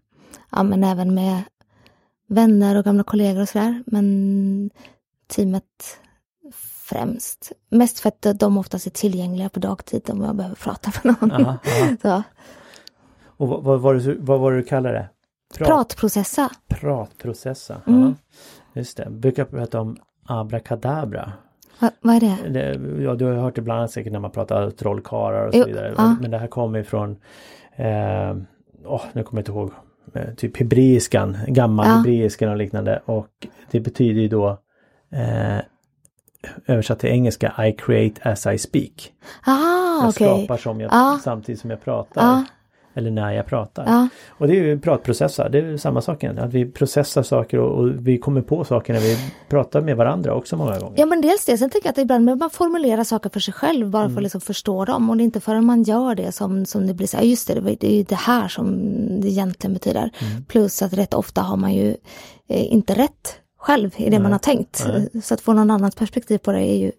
ja 0.51 0.63
men 0.63 0.85
även 0.85 1.15
med 1.15 1.43
vänner 2.35 2.77
och 2.77 2.85
gamla 2.85 3.03
kollegor 3.03 3.43
och 3.43 3.49
sådär. 3.49 3.83
Men 3.87 4.71
teamet 5.27 5.99
främst. 6.85 7.53
Mest 7.69 8.01
för 8.01 8.09
att 8.09 8.41
de 8.41 8.59
oftast 8.59 8.87
är 8.87 8.91
tillgängliga 8.91 9.49
på 9.49 9.61
dagtid 9.61 10.11
om 10.11 10.23
jag 10.23 10.37
behöver 10.37 10.57
prata 10.57 10.93
med 11.03 11.17
någon. 11.21 11.33
Aha, 11.33 11.59
aha. 12.05 12.23
Och 13.37 13.49
vad, 13.49 13.63
vad, 13.63 13.81
var 13.81 13.95
det, 13.95 14.17
vad 14.19 14.41
var 14.41 14.53
det 14.53 14.59
du 14.59 14.63
kallade 14.63 14.95
det? 14.95 15.09
Prat, 15.59 15.69
Pratprocessa. 15.69 16.51
Pratprocessa, 16.69 17.81
mm. 17.87 18.15
Just 18.73 18.97
det, 18.97 19.11
brukar 19.11 19.45
prata 19.45 19.81
om 19.81 19.97
abrakadabra. 20.27 21.33
Va, 21.79 21.91
vad 22.01 22.17
är 22.17 22.21
det? 22.21 22.49
det? 22.49 23.03
Ja, 23.03 23.15
du 23.15 23.25
har 23.25 23.35
hört 23.35 23.59
ibland 23.59 23.91
säkert 23.91 24.13
när 24.13 24.21
man 24.21 24.31
pratar 24.31 24.71
trollkarlar 24.71 25.47
och 25.47 25.53
så 25.53 25.59
jo, 25.59 25.67
vidare. 25.67 25.95
Ja. 25.97 26.17
Men 26.21 26.31
det 26.31 26.39
här 26.39 26.47
kommer 26.47 26.79
ifrån, 26.79 27.17
eh, 27.77 28.37
oh, 28.85 29.03
nu 29.13 29.23
kommer 29.23 29.41
jag 29.41 29.41
inte 29.41 29.53
ihåg, 29.53 29.71
typ 30.37 30.57
hebreiskan, 30.57 31.37
gammal 31.47 31.87
ja. 31.87 31.93
hebreiskan 31.93 32.49
och 32.49 32.57
liknande. 32.57 33.03
Och 33.05 33.47
det 33.71 33.81
betyder 33.81 34.21
ju 34.21 34.29
då 34.29 34.49
eh, 35.13 35.59
översatt 36.67 36.99
till 36.99 37.11
engelska 37.11 37.67
I 37.67 37.73
create 37.73 38.31
as 38.31 38.47
I 38.47 38.59
speak. 38.59 39.13
Ah, 39.47 40.03
jag 40.03 40.09
okay. 40.09 40.13
skapar 40.13 40.57
som 40.57 40.81
jag, 40.81 40.91
ah. 40.93 41.19
samtidigt 41.25 41.61
som 41.61 41.71
jag 41.71 41.85
pratar. 41.85 42.23
Ah. 42.23 42.45
Eller 42.95 43.11
när 43.11 43.33
jag 43.33 43.47
pratar. 43.47 43.85
Ja. 43.87 44.09
Och 44.29 44.49
det 44.49 44.53
är 44.53 44.63
ju 44.65 44.81
pratprocessar, 44.81 45.49
det 45.49 45.59
är 45.59 45.77
samma 45.77 46.01
sak 46.01 46.23
igen. 46.23 46.39
Att 46.39 46.53
vi 46.53 46.73
processar 46.73 47.23
saker 47.23 47.59
och, 47.59 47.79
och, 47.79 48.07
vi 48.07 48.19
kommer 48.19 48.43
på 48.43 48.65
saker 48.65 48.93
när 48.93 49.01
vi 49.01 49.17
pratar 49.49 49.81
med 49.81 49.97
varandra 49.97 50.35
också 50.35 50.57
många 50.57 50.79
gånger. 50.79 50.99
Ja 50.99 51.07
men 51.07 51.21
dels 51.21 51.45
det, 51.45 51.59
sen 51.59 51.71
tänker 51.71 51.89
jag 51.89 51.93
att 51.93 51.99
ibland 51.99 52.25
behöver 52.25 52.41
man 52.41 52.51
formulera 52.51 53.05
saker 53.05 53.31
för 53.31 53.41
sig 53.41 53.55
själv 53.55 53.91
bara 53.91 54.03
mm. 54.03 54.15
för 54.15 54.21
att 54.21 54.23
liksom 54.23 54.41
förstå 54.41 54.85
dem. 54.85 55.11
Och 55.11 55.17
det 55.17 55.23
är 55.23 55.25
inte 55.25 55.41
förrän 55.41 55.65
man 55.65 55.83
gör 55.83 56.15
det 56.15 56.33
som, 56.33 56.67
som 56.67 56.87
det 56.87 56.95
blir 56.95 57.07
så 57.07 57.17
här, 57.17 57.25
just 57.25 57.49
det, 57.49 57.61
det 57.61 57.87
är 57.87 57.97
ju 57.97 58.03
det 58.03 58.15
här 58.15 58.49
som 58.49 58.67
det 59.21 59.29
egentligen 59.29 59.75
betyder. 59.75 60.01
Mm. 60.01 60.45
Plus 60.45 60.83
att 60.83 60.93
rätt 60.93 61.15
ofta 61.15 61.43
har 61.43 61.57
man 61.57 61.75
ju 61.75 61.97
eh, 62.49 62.73
inte 62.73 62.95
rätt 62.95 63.39
själv 63.59 63.91
i 63.97 64.05
det 64.05 64.11
Nej. 64.11 64.21
man 64.21 64.33
har 64.33 64.39
tänkt. 64.39 64.85
Nej. 64.89 65.23
Så 65.23 65.35
att 65.35 65.41
få 65.41 65.53
någon 65.53 65.71
annans 65.71 65.95
perspektiv 65.95 66.39
på 66.39 66.53
det 66.53 66.61
är 66.61 66.77
ju 66.77 66.93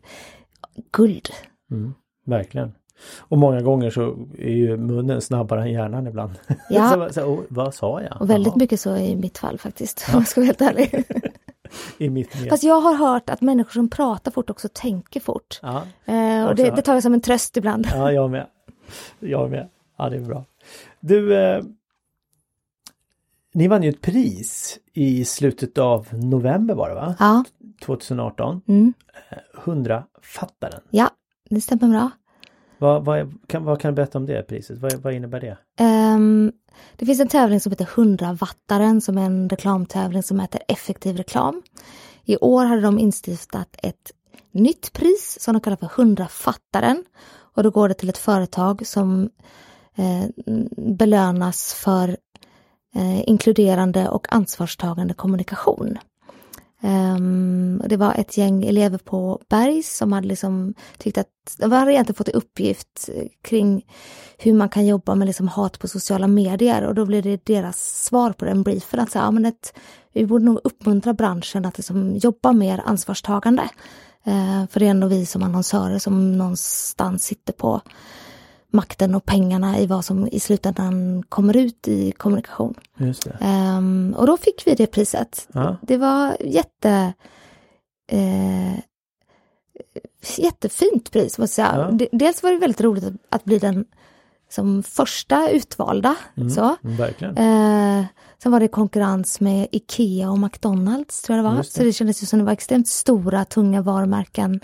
guld. 0.92 1.30
Mm. 1.72 1.94
Verkligen. 2.26 2.72
Och 3.20 3.38
många 3.38 3.62
gånger 3.62 3.90
så 3.90 4.16
är 4.38 4.52
ju 4.52 4.78
munnen 4.78 5.22
snabbare 5.22 5.62
än 5.62 5.72
hjärnan 5.72 6.08
ibland. 6.08 6.32
Ja. 6.70 6.90
så, 6.90 7.14
så, 7.14 7.22
oh, 7.22 7.40
vad 7.50 7.74
sa 7.74 8.02
jag? 8.02 8.22
Och 8.22 8.30
väldigt 8.30 8.52
Aha. 8.52 8.60
mycket 8.60 8.80
så 8.80 8.98
i 8.98 9.16
mitt 9.16 9.38
fall 9.38 9.58
faktiskt, 9.58 10.06
ja. 10.08 10.14
om 10.14 10.20
jag 10.20 10.28
ska 10.28 10.42
vara 10.42 10.46
helt 10.46 10.62
ärlig. 10.62 11.04
I 11.98 12.10
mitt 12.10 12.42
med. 12.42 12.50
Fast 12.50 12.64
jag 12.64 12.82
har 12.82 12.96
hört 12.96 13.30
att 13.30 13.42
människor 13.42 13.72
som 13.72 13.90
pratar 13.90 14.32
fort 14.32 14.50
också 14.50 14.70
tänker 14.74 15.20
fort. 15.20 15.60
Ja. 15.62 15.84
Eh, 16.06 16.46
och 16.46 16.56
det, 16.56 16.70
det, 16.76 16.82
tar 16.82 16.94
jag 16.94 17.04
som 17.04 17.14
en 17.14 17.22
tröst 17.22 17.58
ibland. 17.58 17.88
Ja, 17.92 18.12
jag 18.12 18.32
med. 18.32 18.48
Jag 19.20 19.52
med. 19.52 19.70
Ja, 19.98 20.10
det 20.10 20.16
är 20.16 20.22
bra. 20.22 20.46
Du, 21.00 21.36
eh, 21.36 21.64
ni 23.54 23.68
vann 23.68 23.84
ju 23.84 23.90
ett 23.90 24.02
pris 24.02 24.80
i 24.94 25.26
slutet 25.26 25.78
av 25.78 26.08
november 26.12 26.74
var 26.74 26.90
det 26.90 26.96
va? 26.96 27.16
Ja. 27.20 27.44
2018. 27.82 28.62
Mm. 28.68 28.94
100 29.64 30.04
fattaren. 30.22 30.82
Ja, 30.90 31.10
det 31.50 31.62
stämmer 31.62 31.88
bra. 31.88 32.12
Vad, 32.86 33.06
vad, 33.06 33.34
kan, 33.48 33.64
vad 33.64 33.82
kan 33.82 33.92
du 33.92 33.96
berätta 33.96 34.18
om 34.18 34.26
det 34.26 34.44
priset? 34.44 34.78
Vad, 34.78 34.94
vad 34.94 35.14
innebär 35.14 35.40
det? 35.40 35.58
Um, 35.84 36.52
det 36.96 37.06
finns 37.06 37.20
en 37.20 37.28
tävling 37.28 37.60
som 37.60 37.72
heter 37.72 37.86
100-wattaren 37.86 39.02
som 39.02 39.18
är 39.18 39.26
en 39.26 39.50
reklamtävling 39.50 40.24
som 40.24 40.40
heter 40.40 40.62
Effektiv 40.68 41.18
reklam. 41.18 41.62
I 42.26 42.38
år 42.38 42.66
hade 42.66 42.82
de 42.82 43.00
instiftat 43.00 43.76
ett 43.84 44.12
nytt 44.52 44.94
pris 44.94 45.38
som 45.40 45.54
de 45.54 45.60
kallar 45.60 45.78
för 45.78 45.88
100-fattaren. 45.88 47.04
Och 47.56 47.64
då 47.64 47.70
går 47.70 47.88
det 47.88 47.94
till 47.94 48.10
ett 48.10 48.18
företag 48.18 48.88
som 48.88 49.30
eh, 49.96 50.26
belönas 50.78 51.74
för 51.74 52.18
eh, 52.96 53.30
inkluderande 53.30 54.10
och 54.10 54.34
ansvarstagande 54.34 55.14
kommunikation. 55.14 55.98
Um, 56.86 57.82
det 57.86 57.98
var 57.98 58.14
ett 58.14 58.38
gäng 58.38 58.64
elever 58.64 58.98
på 58.98 59.42
Bergs 59.50 59.98
som 59.98 60.12
hade 60.12 60.28
liksom 60.28 60.74
tyckt 60.98 61.18
att, 61.18 61.28
de 61.58 61.72
hade 61.72 61.94
egentligen 61.94 62.16
fått 62.16 62.30
i 62.30 62.32
uppgift 62.32 63.10
eh, 63.14 63.24
kring 63.42 63.86
hur 64.38 64.54
man 64.54 64.70
kan 64.70 64.86
jobba 64.86 65.16
med 65.16 65.26
liksom 65.26 65.48
hat 65.48 65.80
på 65.80 65.88
sociala 65.88 66.28
medier 66.28 66.84
och 66.84 66.96
då 66.96 67.06
blev 67.06 67.24
det 67.24 67.46
deras 67.46 68.04
svar 68.04 68.32
på 68.32 68.46
den 68.46 68.64
briefen 68.64 69.00
att 69.00 69.12
säga, 69.12 69.24
ja, 69.24 69.32
men 69.32 69.46
ett, 69.46 69.74
vi 70.14 70.26
borde 70.26 70.46
nog 70.46 70.60
uppmuntra 70.64 71.14
branschen 71.14 71.66
att 71.66 71.78
liksom 71.78 72.16
jobba 72.16 72.52
mer 72.52 72.82
ansvarstagande. 72.86 73.64
Uh, 74.28 74.68
för 74.68 74.80
det 74.80 74.86
är 74.86 74.92
ändå 74.92 75.08
vi 75.08 75.26
som 75.26 75.44
annonsörer 75.44 76.00
som 76.00 76.38
någonstans 76.38 77.24
sitter 77.24 77.54
på 77.54 77.82
makten 78.76 79.16
och 79.16 79.26
pengarna 79.26 79.80
i 79.80 79.86
vad 79.86 80.06
som 80.06 80.28
i 80.28 80.40
slutändan 80.40 81.24
kommer 81.30 81.58
ut 81.58 81.88
i 81.88 82.12
kommunikation. 82.12 82.74
Um, 83.78 84.14
och 84.18 84.28
då 84.28 84.38
fick 84.38 84.68
vi 84.68 84.76
det 84.76 84.88
priset. 84.88 85.48
Ja. 85.52 85.78
Det 85.82 85.98
var 85.98 86.38
jätte 86.40 87.14
eh, 88.12 88.80
jättefint 90.38 91.12
pris 91.12 91.38
måste 91.38 91.62
jag 91.62 91.70
säga. 91.72 91.98
Ja. 92.00 92.08
Dels 92.12 92.44
var 92.44 92.52
det 92.52 92.58
väldigt 92.58 92.82
roligt 92.82 93.04
att, 93.04 93.14
att 93.30 93.44
bli 93.44 93.60
den 93.60 93.86
som 94.50 94.84
första 94.84 95.50
utvalda. 95.50 96.16
Mm, 96.38 96.50
så. 96.50 96.76
Verkligen. 96.82 97.38
Eh, 97.38 98.06
sen 98.44 98.52
var 98.52 98.60
det 98.60 98.68
konkurrens 98.68 99.40
med 99.40 99.68
Ikea 99.72 100.30
och 100.30 100.40
McDonalds 100.40 101.22
tror 101.22 101.38
jag 101.38 101.46
det 101.46 101.50
var. 101.50 101.58
Det. 101.58 101.64
Så 101.64 101.84
det 101.84 101.94
kändes 101.94 102.24
ju 102.24 102.28
som 102.28 102.40
det 102.40 102.46
var 102.46 102.54
extremt 102.54 102.88
stora, 102.88 103.46
tunga 103.46 103.82
varumärken 103.82 104.60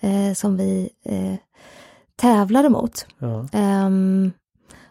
eh, 0.00 0.34
som 0.34 0.56
vi 0.56 0.90
eh, 1.04 1.34
tävlar 2.20 2.64
emot. 2.64 3.06
Ja. 3.18 3.48
Um, 3.86 4.32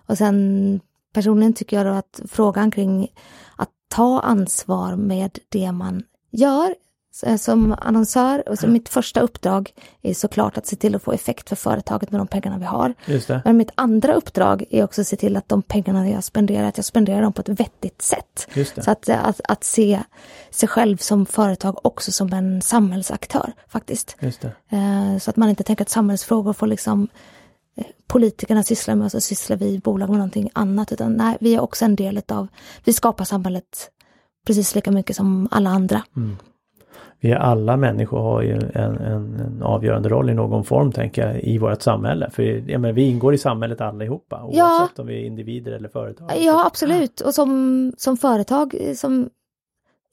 och 0.06 0.18
sen 0.18 0.80
personligen 1.14 1.54
tycker 1.54 1.78
jag 1.78 1.86
då 1.86 1.92
att 1.92 2.22
frågan 2.28 2.72
kring 2.72 3.08
att 3.56 3.70
ta 3.88 4.20
ansvar 4.20 4.96
med 4.96 5.40
det 5.50 5.72
man 5.72 6.04
gör 6.32 6.76
som 7.38 7.76
annonsör, 7.82 8.50
och 8.50 8.60
så 8.60 8.68
mitt 8.68 8.90
första 8.90 9.22
uppdrag 9.22 9.74
är 10.02 10.14
såklart 10.14 10.58
att 10.58 10.66
se 10.66 10.76
till 10.76 10.96
att 10.96 11.04
få 11.04 11.12
effekt 11.12 11.50
för 11.50 11.56
företaget 11.56 12.12
med 12.12 12.20
de 12.20 12.28
pengarna 12.28 12.58
vi 12.58 12.66
har. 12.66 12.94
Men 13.46 13.58
mitt 13.58 13.72
andra 13.76 14.14
uppdrag 14.14 14.66
är 14.70 14.84
också 14.84 15.02
att 15.02 15.08
se 15.08 15.16
till 15.16 15.38
att 15.38 15.50
de 15.50 15.62
pengarna 15.62 16.10
jag 16.10 16.24
spenderar, 16.24 16.68
att 16.68 16.78
jag 16.78 16.86
spenderar 16.86 17.22
dem 17.22 17.34
på 17.34 17.42
ett 17.42 17.50
vettigt 17.50 18.02
sätt. 18.02 18.48
Så 18.84 18.92
att, 18.92 19.10
att, 19.10 19.42
att, 19.44 19.64
se 19.64 20.00
sig 20.50 20.70
själv 20.70 20.98
som 20.98 21.26
företag 21.26 21.86
också 21.86 22.12
som 22.12 22.34
en 22.34 22.62
samhällsaktör 22.62 23.54
faktiskt. 23.68 24.18
Eh, 24.70 25.18
så 25.20 25.30
att 25.30 25.36
man 25.36 25.50
inte 25.50 25.64
tänker 25.64 25.82
att 25.84 25.90
samhällsfrågor 25.90 26.54
får 26.54 26.68
liksom 26.68 27.08
eh, 27.78 27.86
politikerna 28.08 28.64
sysslar 28.64 28.96
med 28.96 29.06
och 29.06 29.12
så 29.12 29.22
sysslar 29.22 29.58
vi 29.58 29.66
i 29.66 29.80
bolag 29.80 30.10
med 30.10 30.18
någonting 30.18 30.50
annat. 30.54 30.92
Utan 30.92 31.14
nej, 31.14 31.38
vi 31.40 31.56
är 31.56 31.60
också 31.60 31.86
en 31.86 31.96
del 31.96 32.22
av, 32.28 32.48
vi 32.84 32.94
skapar 32.94 33.26
samhället 33.26 33.92
precis 34.46 34.76
lika 34.76 34.92
mycket 34.92 35.16
som 35.16 35.48
alla 35.52 35.70
andra. 35.70 36.04
Mm 36.16 36.38
vi 37.20 37.34
alla 37.34 37.78
människor 37.78 38.20
har 38.20 38.42
ju 38.42 38.54
en, 38.54 38.64
en, 38.74 38.98
en, 38.98 39.64
avgörande 39.64 40.10
roll 40.10 40.30
i 40.30 40.34
någon 40.34 40.64
form 40.64 40.92
tänker 40.92 41.28
jag 41.28 41.44
i 41.44 41.58
vårt 41.58 41.82
samhälle. 41.82 42.30
För 42.30 42.44
jag 42.44 42.82
menar, 42.82 42.94
vi 42.94 43.02
ingår 43.02 43.34
i 43.34 43.38
samhället 43.38 43.82
allihopa 43.82 44.44
oavsett 44.44 44.58
ja. 44.96 45.02
om 45.02 45.08
vi 45.08 45.22
är 45.22 45.26
individer 45.26 45.72
eller 45.72 45.90
företag. 45.90 46.32
Ja 46.38 46.66
absolut 46.66 47.22
och 47.22 47.34
som, 47.34 47.94
som 47.98 48.18
företag 48.18 48.76
som, 48.96 49.30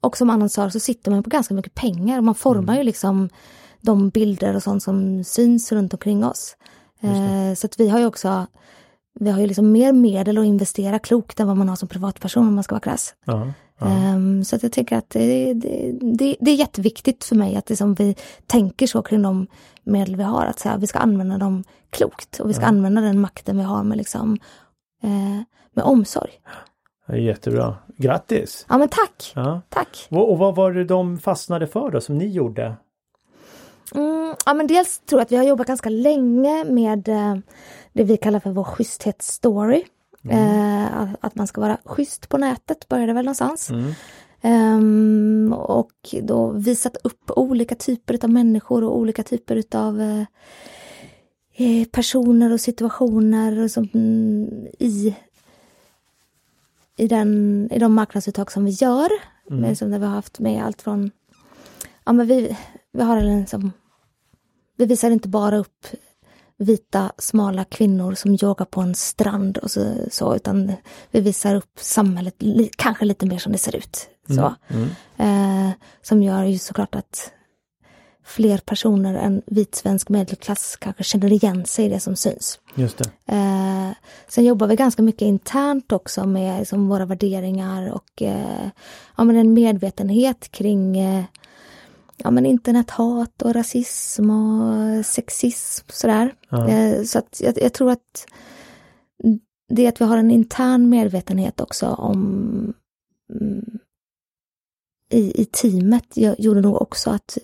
och 0.03 0.17
som 0.17 0.31
annonsör 0.31 0.69
så 0.69 0.81
sitter 0.81 1.11
man 1.11 1.23
på 1.23 1.31
ganska 1.31 1.55
mycket 1.55 1.75
pengar. 1.75 2.21
Man 2.21 2.35
formar 2.35 2.73
mm. 2.73 2.77
ju 2.77 2.83
liksom 2.83 3.29
de 3.81 4.09
bilder 4.09 4.57
och 4.57 4.63
sånt 4.63 4.83
som 4.83 5.25
syns 5.25 5.73
runt 5.73 5.93
omkring 5.93 6.25
oss. 6.25 6.57
Eh, 7.01 7.55
så 7.55 7.67
att 7.67 7.81
vi 7.81 7.89
har 7.89 7.99
ju 7.99 8.07
också 8.07 8.47
vi 9.21 9.31
har 9.31 9.41
ju 9.41 9.47
liksom 9.47 9.73
mer 9.73 9.93
medel 9.93 10.39
att 10.39 10.45
investera 10.45 10.99
klokt 10.99 11.41
än 11.41 11.47
vad 11.47 11.57
man 11.57 11.69
har 11.69 11.77
som 11.77 11.89
privatperson 11.89 12.49
om 12.49 12.55
man 12.55 12.65
ska 12.65 12.75
vara 12.75 12.81
krass. 12.81 13.15
Ja. 13.25 13.47
Um, 13.79 14.45
så 14.45 14.57
att 14.57 14.63
jag 14.63 14.73
tycker 14.73 14.97
att 14.97 15.11
det, 15.11 15.55
det, 15.55 15.93
det, 16.01 16.37
det, 16.41 16.51
är 16.51 16.55
jätteviktigt 16.55 17.25
för 17.25 17.37
mig 17.37 17.57
att 17.57 17.69
liksom 17.69 17.95
vi 17.95 18.17
tänker 18.47 18.87
så 18.87 19.03
kring 19.03 19.23
de 19.23 19.47
medel 19.85 20.17
vi 20.17 20.23
har. 20.23 20.47
Att 20.47 20.59
så 20.59 20.69
här, 20.69 20.79
vi 20.79 20.87
ska 20.87 20.99
använda 20.99 21.39
dem 21.39 21.65
klokt 21.91 22.41
och 22.41 22.49
vi 22.49 22.55
ska 22.55 22.63
ja. 22.63 22.69
använda 22.69 23.01
den 23.01 23.21
makten 23.21 23.59
vi 23.59 23.63
har 23.63 23.85
med, 23.85 23.99
liksom, 23.99 24.39
eh, 25.03 25.43
med 25.73 25.85
omsorg. 25.85 26.31
jättebra. 27.13 27.77
Grattis! 27.97 28.67
Ja 28.69 28.79
men 28.79 28.89
tack! 28.89 29.33
Ja. 29.35 29.61
Tack! 29.69 30.07
Och, 30.11 30.33
och, 30.33 30.39
vad 30.39 30.55
var 30.55 30.73
det 30.73 30.85
de 30.85 31.19
fastnade 31.19 31.67
för 31.67 31.91
då 31.91 32.01
som 32.01 32.19
ni 32.19 32.27
gjorde? 32.27 32.77
Mm, 33.95 34.35
ja 34.47 34.55
men 34.55 34.67
dels 34.67 34.99
tror 34.99 35.21
jag 35.21 35.25
att 35.25 35.33
vi 35.33 35.37
har 35.37 35.45
jobbat 35.45 35.67
ganska 35.67 35.89
länge 35.89 36.65
med 36.65 37.09
eh, 37.09 37.37
det 37.93 38.05
vi 38.05 38.17
kallar 38.17 38.41
för 38.41 38.51
vår 38.51 38.65
schysthetsstory. 38.65 39.85
Mm. 40.25 40.39
Eh, 40.39 41.09
att 41.21 41.35
man 41.35 41.47
ska 41.47 41.61
vara 41.61 41.79
schysst 41.85 42.29
på 42.29 42.39
nätet 42.39 42.89
började 42.89 43.13
väl 43.13 43.25
någonstans. 43.25 43.71
Mm. 43.71 43.93
Um, 44.43 45.53
och 45.53 46.15
då 46.23 46.51
visat 46.51 46.97
upp 47.05 47.31
olika 47.31 47.75
typer 47.75 48.25
av 48.25 48.31
människor 48.31 48.85
och 48.85 48.97
olika 48.97 49.23
typer 49.23 49.57
utav 49.57 50.01
eh, 50.01 50.25
eh, 51.55 51.85
personer 51.85 52.53
och 52.53 52.61
situationer 52.61 53.69
som, 53.69 53.89
mm, 53.95 54.67
i, 54.79 55.17
i, 56.97 57.09
den, 57.09 57.69
i 57.73 57.79
de 57.79 57.95
marknadsuttag 57.95 58.53
som 58.53 58.65
vi 58.65 58.71
gör. 58.71 59.09
Mm. 59.51 59.77
Som 59.77 59.91
där 59.91 59.99
vi 59.99 60.07
har 60.07 60.13
haft 60.13 60.39
med 60.39 60.65
allt 60.65 60.83
från 60.83 61.11
ja 62.05 62.13
men 62.13 62.27
vi, 62.27 62.57
vi 62.97 63.03
har 63.03 63.17
en 63.17 63.41
liksom, 63.41 63.73
vi 64.77 64.87
visar 64.87 65.11
inte 65.11 65.29
bara 65.29 65.57
upp 65.57 65.87
vita 66.59 67.13
smala 67.19 67.65
kvinnor 67.65 68.15
som 68.15 68.31
yogar 68.31 68.65
på 68.65 68.81
en 68.81 68.95
strand 68.95 69.59
och 69.59 69.71
så, 69.71 69.95
så 70.11 70.37
utan 70.37 70.73
vi 71.11 71.21
visar 71.21 71.55
upp 71.55 71.79
samhället 71.79 72.35
li, 72.39 72.71
kanske 72.77 73.05
lite 73.05 73.27
mer 73.27 73.39
som 73.39 73.53
det 73.53 73.59
ser 73.59 73.77
ut. 73.77 74.09
Så. 74.29 74.55
Mm, 74.69 74.89
mm. 75.17 75.69
Eh, 75.69 75.73
som 76.03 76.23
gör 76.23 76.45
ju 76.45 76.59
såklart 76.59 76.95
att 76.95 77.33
fler 78.25 78.59
personer 78.59 79.15
än 79.15 79.43
vit 79.47 79.75
svensk 79.75 80.09
medelklass 80.09 80.77
kanske 80.77 81.05
känner 81.05 81.33
igen 81.33 81.67
sig 81.67 81.85
i 81.85 81.89
det 81.89 82.01
som 82.01 82.17
syns. 82.17 82.59
Just. 82.75 83.01
Eh, 83.27 83.91
sen 84.29 84.45
jobbar 84.45 84.67
vi 84.67 84.77
ganska 84.77 85.03
mycket 85.03 85.23
internt 85.23 85.93
också 85.93 86.27
med 86.27 86.59
liksom, 86.59 86.89
våra 86.89 87.07
värderingar 87.07 87.93
och 87.93 88.23
eh, 88.23 88.69
ja, 89.17 89.25
men 89.25 89.37
en 89.37 89.53
medvetenhet 89.53 90.51
kring 90.51 90.99
eh, 90.99 91.25
ja, 92.17 92.31
men 92.31 92.47
internethat 92.47 93.43
och 93.43 93.55
rasism 93.55 94.31
och 94.31 95.07
sexism 95.07 95.87
sådär. 95.89 96.35
Ja. 96.49 96.69
Eh, 96.69 97.03
så 97.03 97.19
att 97.19 97.41
jag, 97.41 97.63
jag, 97.63 97.73
tror 97.73 97.91
att 97.91 98.27
det 99.69 99.87
att 99.87 100.01
vi 100.01 100.05
har 100.05 100.17
en 100.17 100.31
intern 100.31 100.89
medvetenhet 100.89 101.61
också 101.61 101.87
om 101.87 102.75
mm, 103.41 103.79
i, 105.11 105.43
i 105.43 105.45
teamet 105.45 106.05
gjorde 106.39 106.61
nog 106.61 106.83
också 106.83 107.11
att 107.11 107.39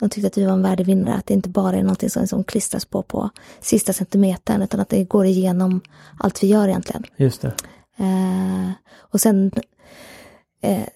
de 0.00 0.10
tyckte 0.10 0.26
att 0.26 0.38
vi 0.38 0.44
var 0.44 0.52
en 0.52 0.62
värdig 0.62 0.86
vinnare, 0.86 1.14
att 1.14 1.26
det 1.26 1.34
inte 1.34 1.48
bara 1.48 1.76
är 1.76 1.82
någonting 1.82 2.10
som, 2.10 2.26
som 2.26 2.44
klistras 2.44 2.84
på 2.84 3.02
på 3.02 3.30
sista 3.60 3.92
centimetern 3.92 4.62
utan 4.62 4.80
att 4.80 4.88
det 4.88 5.04
går 5.04 5.26
igenom 5.26 5.80
allt 6.18 6.42
vi 6.42 6.46
gör 6.46 6.68
egentligen. 6.68 7.04
Just 7.16 7.42
det. 7.42 7.54
Eh, 7.96 8.70
och 8.96 9.20
sen 9.20 9.50
eh, 10.62 10.86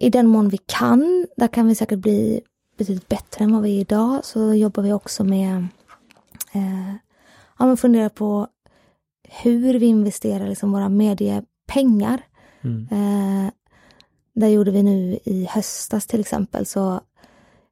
i 0.00 0.10
den 0.10 0.26
mån 0.26 0.48
vi 0.48 0.58
kan, 0.66 1.26
där 1.36 1.48
kan 1.48 1.68
vi 1.68 1.74
säkert 1.74 1.98
bli 1.98 2.40
betydligt 2.78 3.08
bättre 3.08 3.44
än 3.44 3.52
vad 3.52 3.62
vi 3.62 3.76
är 3.76 3.80
idag, 3.80 4.24
så 4.24 4.54
jobbar 4.54 4.82
vi 4.82 4.92
också 4.92 5.24
med 5.24 5.66
eh, 6.52 6.94
ja, 7.58 7.66
men 7.66 7.76
fundera 7.76 8.10
på 8.10 8.48
hur 9.28 9.78
vi 9.78 9.86
investerar 9.86 10.48
liksom 10.48 10.72
våra 10.72 10.88
mediepengar. 10.88 12.22
Mm. 12.62 12.88
Eh, 12.90 13.50
där 14.34 14.48
gjorde 14.48 14.70
vi 14.70 14.82
nu 14.82 15.18
i 15.24 15.48
höstas 15.50 16.06
till 16.06 16.20
exempel 16.20 16.66
så 16.66 17.00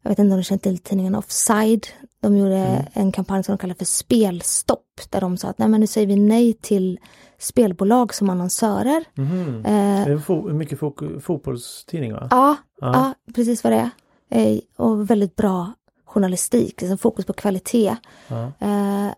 jag 0.02 0.10
vet 0.10 0.18
inte 0.18 0.32
om 0.32 0.38
du 0.38 0.44
känner 0.44 0.58
till 0.58 0.78
tidningen 0.78 1.14
Offside. 1.14 1.86
De 2.20 2.36
gjorde 2.36 2.56
mm. 2.56 2.84
en 2.92 3.12
kampanj 3.12 3.44
som 3.44 3.52
de 3.52 3.58
kallar 3.58 3.74
för 3.74 3.84
spelstopp. 3.84 5.00
Där 5.10 5.20
de 5.20 5.36
sa 5.36 5.48
att 5.48 5.58
nej 5.58 5.68
men 5.68 5.80
nu 5.80 5.86
säger 5.86 6.06
vi 6.06 6.16
nej 6.16 6.52
till 6.52 7.00
spelbolag 7.38 8.14
som 8.14 8.30
annonsörer. 8.30 9.04
Mm. 9.18 9.56
Eh, 9.56 10.06
det 10.06 10.12
är 10.12 10.18
fo 10.18 10.52
mycket 10.52 10.78
fo 10.78 11.20
fotbollstidning 11.20 12.12
va? 12.12 12.28
Ja, 12.30 12.56
ja. 12.80 12.92
ja, 12.94 13.32
precis 13.34 13.64
vad 13.64 13.72
det 13.72 13.90
är. 14.30 14.50
Eh, 14.54 14.58
och 14.76 15.10
väldigt 15.10 15.36
bra 15.36 15.72
journalistik, 16.04 16.80
liksom 16.80 16.98
fokus 16.98 17.24
på 17.24 17.32
kvalitet. 17.32 17.96
Ja. 18.28 18.52
Eh, 18.58 19.14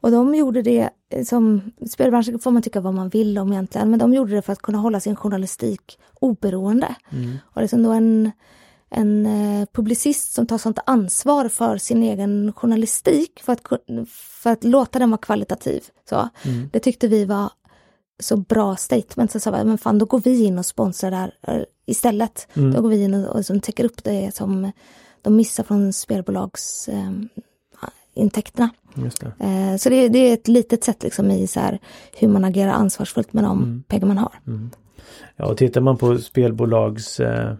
och 0.00 0.10
de 0.10 0.34
gjorde 0.34 0.62
det 0.62 0.90
som, 1.26 1.60
spelbranschen 1.90 2.38
får 2.38 2.50
man 2.50 2.62
tycka 2.62 2.80
vad 2.80 2.94
man 2.94 3.08
vill 3.08 3.38
om 3.38 3.52
egentligen, 3.52 3.90
men 3.90 3.98
de 3.98 4.14
gjorde 4.14 4.34
det 4.34 4.42
för 4.42 4.52
att 4.52 4.62
kunna 4.62 4.78
hålla 4.78 5.00
sin 5.00 5.16
journalistik 5.16 5.98
oberoende. 6.20 6.94
Mm. 7.10 7.36
Och 7.44 7.62
liksom 7.62 7.82
då 7.82 7.90
en 7.92 8.30
en 8.94 9.26
eh, 9.26 9.66
publicist 9.72 10.32
som 10.32 10.46
tar 10.46 10.58
sånt 10.58 10.78
ansvar 10.86 11.48
för 11.48 11.76
sin 11.76 12.02
egen 12.02 12.52
journalistik 12.52 13.40
för 13.42 13.52
att, 13.52 13.60
för 14.16 14.50
att 14.50 14.64
låta 14.64 14.98
den 14.98 15.10
vara 15.10 15.18
kvalitativ. 15.18 15.84
Så, 16.08 16.28
mm. 16.44 16.68
Det 16.72 16.80
tyckte 16.80 17.08
vi 17.08 17.24
var 17.24 17.50
så 18.22 18.36
bra 18.36 18.76
statement. 18.76 19.32
Så 19.32 19.40
sa 19.40 19.50
vi, 19.50 19.64
men 19.64 19.78
fan 19.78 19.98
då 19.98 20.06
går 20.06 20.20
vi 20.20 20.44
in 20.44 20.58
och 20.58 20.66
sponsrar 20.66 21.10
det 21.10 21.16
här 21.16 21.34
eh, 21.42 21.62
istället. 21.86 22.48
Mm. 22.54 22.72
Då 22.72 22.82
går 22.82 22.88
vi 22.88 23.02
in 23.02 23.14
och, 23.14 23.30
och 23.30 23.36
liksom 23.36 23.60
täcker 23.60 23.84
upp 23.84 24.04
det 24.04 24.34
som 24.34 24.72
de 25.22 25.36
missar 25.36 25.64
från 25.64 25.92
spelbolags 25.92 26.88
eh, 26.88 27.10
intäkterna. 28.14 28.70
Det. 28.94 29.44
Eh, 29.44 29.76
så 29.76 29.88
det, 29.88 30.08
det, 30.08 30.18
är 30.18 30.34
ett 30.34 30.48
litet 30.48 30.84
sätt 30.84 31.02
liksom 31.02 31.30
i 31.30 31.46
så 31.46 31.60
här, 31.60 31.78
hur 32.18 32.28
man 32.28 32.44
agerar 32.44 32.72
ansvarsfullt 32.72 33.32
med 33.32 33.44
de 33.44 33.58
mm. 33.58 33.82
pengar 33.88 34.06
man 34.06 34.18
har. 34.18 34.32
Mm. 34.46 34.70
Ja, 35.36 35.46
och 35.46 35.56
tittar 35.56 35.80
man 35.80 35.96
på 35.96 36.18
spelbolags 36.18 37.20
eh, 37.20 37.54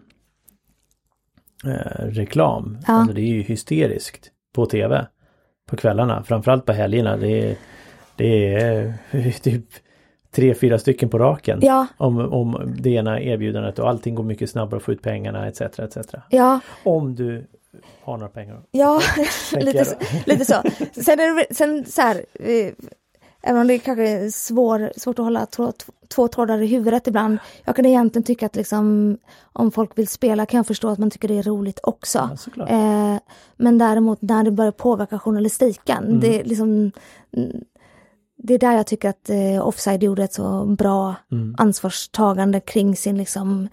eh, 1.66 2.05
reklam. 2.07 2.79
Ja. 2.87 2.92
Alltså 2.92 3.14
det 3.14 3.20
är 3.20 3.35
ju 3.35 3.42
hysteriskt 3.42 4.31
på 4.55 4.66
tv. 4.66 5.07
På 5.66 5.77
kvällarna, 5.77 6.22
framförallt 6.22 6.66
på 6.66 6.72
helgerna. 6.72 7.16
Det 7.16 7.50
är, 7.50 7.57
det 8.16 8.55
är 8.55 8.94
typ 9.42 9.64
tre, 10.35 10.55
fyra 10.55 10.79
stycken 10.79 11.09
på 11.09 11.18
raken. 11.18 11.59
Ja. 11.62 11.87
Om, 11.96 12.18
om 12.18 12.74
det 12.79 12.90
ena 12.90 13.20
erbjudandet 13.20 13.79
och 13.79 13.88
allting 13.88 14.14
går 14.14 14.24
mycket 14.24 14.50
snabbare 14.50 14.77
att 14.77 14.83
få 14.83 14.92
ut 14.92 15.03
pengarna 15.03 15.48
etc. 15.48 15.61
etc. 15.61 15.98
Ja. 16.31 16.61
Om 16.83 17.14
du 17.14 17.46
har 18.03 18.16
några 18.16 18.29
pengar. 18.29 18.62
Ja, 18.70 19.00
lite, 19.57 19.85
så, 19.85 19.96
lite 20.27 20.44
så. 20.44 20.62
Sen, 20.92 21.20
är 21.20 21.37
det, 21.37 21.55
sen 21.55 21.85
så 21.85 22.03
här, 22.03 22.24
Även 23.46 23.61
om 23.61 23.66
det 23.66 23.78
kanske 23.78 24.09
är 24.09 24.30
svår, 24.30 24.92
svårt 24.96 25.18
att 25.18 25.24
hålla 25.24 25.46
två, 25.46 25.72
två 26.14 26.28
trådar 26.28 26.62
i 26.62 26.66
huvudet 26.66 27.07
ibland. 27.07 27.38
Jag 27.64 27.76
kan 27.76 27.87
egentligen 27.87 28.24
tycka 28.24 28.46
att 28.46 28.57
liksom, 28.57 29.16
om 29.52 29.70
folk 29.70 29.98
vill 29.98 30.09
spela 30.09 30.46
kan 30.46 30.59
jag 30.59 30.66
förstå 30.66 30.88
att 30.88 30.98
man 30.98 31.11
tycker 31.11 31.28
det 31.28 31.38
är 31.38 31.42
roligt 31.42 31.80
också. 31.83 32.30
Ja, 32.54 32.66
eh, 32.66 33.18
men 33.57 33.78
däremot 33.78 34.22
när 34.22 34.44
det 34.44 34.50
börjar 34.50 34.72
påverka 34.72 35.18
journalistiken, 35.18 36.04
mm. 36.04 36.20
det, 36.20 36.42
liksom, 36.42 36.92
det 38.37 38.54
är 38.54 38.59
där 38.59 38.72
jag 38.72 38.87
tycker 38.87 39.09
att 39.09 39.30
eh, 39.30 39.66
Offside 39.66 40.02
gjorde 40.02 40.24
ett 40.24 40.35
så 40.35 40.64
bra 40.64 41.14
mm. 41.33 41.54
ansvarstagande 41.59 42.61
kring 42.61 42.96
sin 42.96 43.18
liksom, 43.18 43.68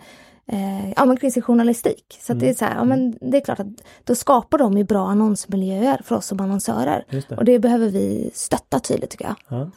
eh, 0.51 0.91
ja, 0.95 1.05
men 1.05 1.17
kring 1.17 1.31
sin 1.31 1.43
journalistik. 1.43 2.17
Så 2.21 2.33
mm. 2.33 2.39
det 2.39 2.49
är 2.49 2.53
så 2.53 2.65
här, 2.65 2.75
ja, 2.75 2.83
men 2.83 3.17
det 3.21 3.37
är 3.37 3.41
klart 3.41 3.59
att 3.59 3.67
då 4.03 4.15
skapar 4.15 4.57
de 4.57 4.77
ju 4.77 4.83
bra 4.83 5.07
annonsmiljöer 5.09 6.01
för 6.03 6.15
oss 6.15 6.25
som 6.25 6.39
annonsörer. 6.39 7.05
Det. 7.09 7.37
Och 7.37 7.45
det 7.45 7.59
behöver 7.59 7.89
vi 7.89 8.31
stötta 8.33 8.79
tydligt 8.79 9.09
tycker 9.09 9.25
jag. 9.25 9.35
Ja. 9.47 9.69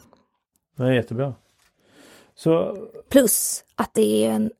Det 0.77 0.83
är 0.83 0.91
jättebra. 0.91 1.33
Så... 2.35 2.77
Plus 3.09 3.63
att 3.75 3.93
det 3.93 4.25
är 4.25 4.31
en 4.31 4.51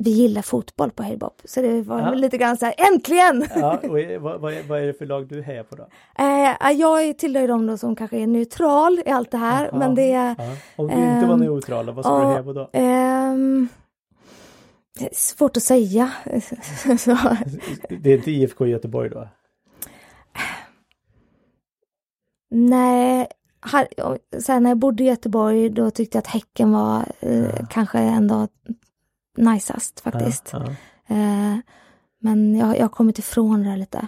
vi 0.00 0.10
gillar 0.10 0.42
fotboll 0.42 0.90
på 0.90 1.02
Hejbop. 1.02 1.40
Så 1.44 1.60
det 1.62 1.82
var 1.82 2.00
ja. 2.00 2.14
lite 2.14 2.38
grann 2.38 2.56
så 2.56 2.64
här, 2.66 2.74
äntligen! 2.92 3.46
Ja, 3.54 3.78
och 3.82 4.22
vad, 4.22 4.40
vad, 4.40 4.52
är, 4.52 4.62
vad, 4.68 4.80
är, 4.82 4.86
det 4.86 4.92
för 4.92 5.06
lag 5.06 5.28
du 5.28 5.42
hejar 5.42 5.62
på 5.62 5.76
då? 5.76 5.88
Eh, 6.18 6.70
jag 6.72 7.18
tillhör 7.18 7.48
de 7.48 7.66
då 7.66 7.76
som 7.76 7.96
kanske 7.96 8.16
är 8.16 8.26
neutral 8.26 9.00
i 9.06 9.10
allt 9.10 9.30
det 9.30 9.38
här. 9.38 9.68
Aha, 9.68 9.78
men 9.78 9.94
det 9.94 10.12
är... 10.12 10.36
Om 10.76 10.88
du 10.88 10.94
inte 10.94 11.26
var 11.26 11.34
ehm, 11.34 11.40
neutral, 11.40 11.90
vad 11.90 12.04
ska 12.04 12.18
du 12.18 12.26
heja 12.26 12.42
på 12.42 12.52
då? 12.52 12.70
Eh, 12.72 13.34
Svårt 15.12 15.56
att 15.56 15.62
säga. 15.62 16.12
det 17.88 18.10
är 18.12 18.16
inte 18.16 18.30
IFK 18.30 18.66
Göteborg 18.66 19.10
då? 19.10 19.28
Nej, 22.50 23.26
här, 23.60 23.88
sen 24.40 24.62
när 24.62 24.70
jag 24.70 24.78
bodde 24.78 25.02
i 25.02 25.06
Göteborg 25.06 25.70
då 25.70 25.90
tyckte 25.90 26.16
jag 26.16 26.22
att 26.22 26.26
Häcken 26.26 26.72
var 26.72 27.04
eh, 27.20 27.44
ja. 27.44 27.66
kanske 27.70 27.98
ändå 27.98 28.48
najsast 29.36 30.00
faktiskt. 30.00 30.50
Ja, 30.52 30.66
ja. 31.06 31.14
Eh, 31.14 31.58
men 32.20 32.54
jag, 32.54 32.76
jag 32.76 32.82
har 32.82 32.88
kommit 32.88 33.18
ifrån 33.18 33.62
det 33.62 33.76
lite. 33.76 34.06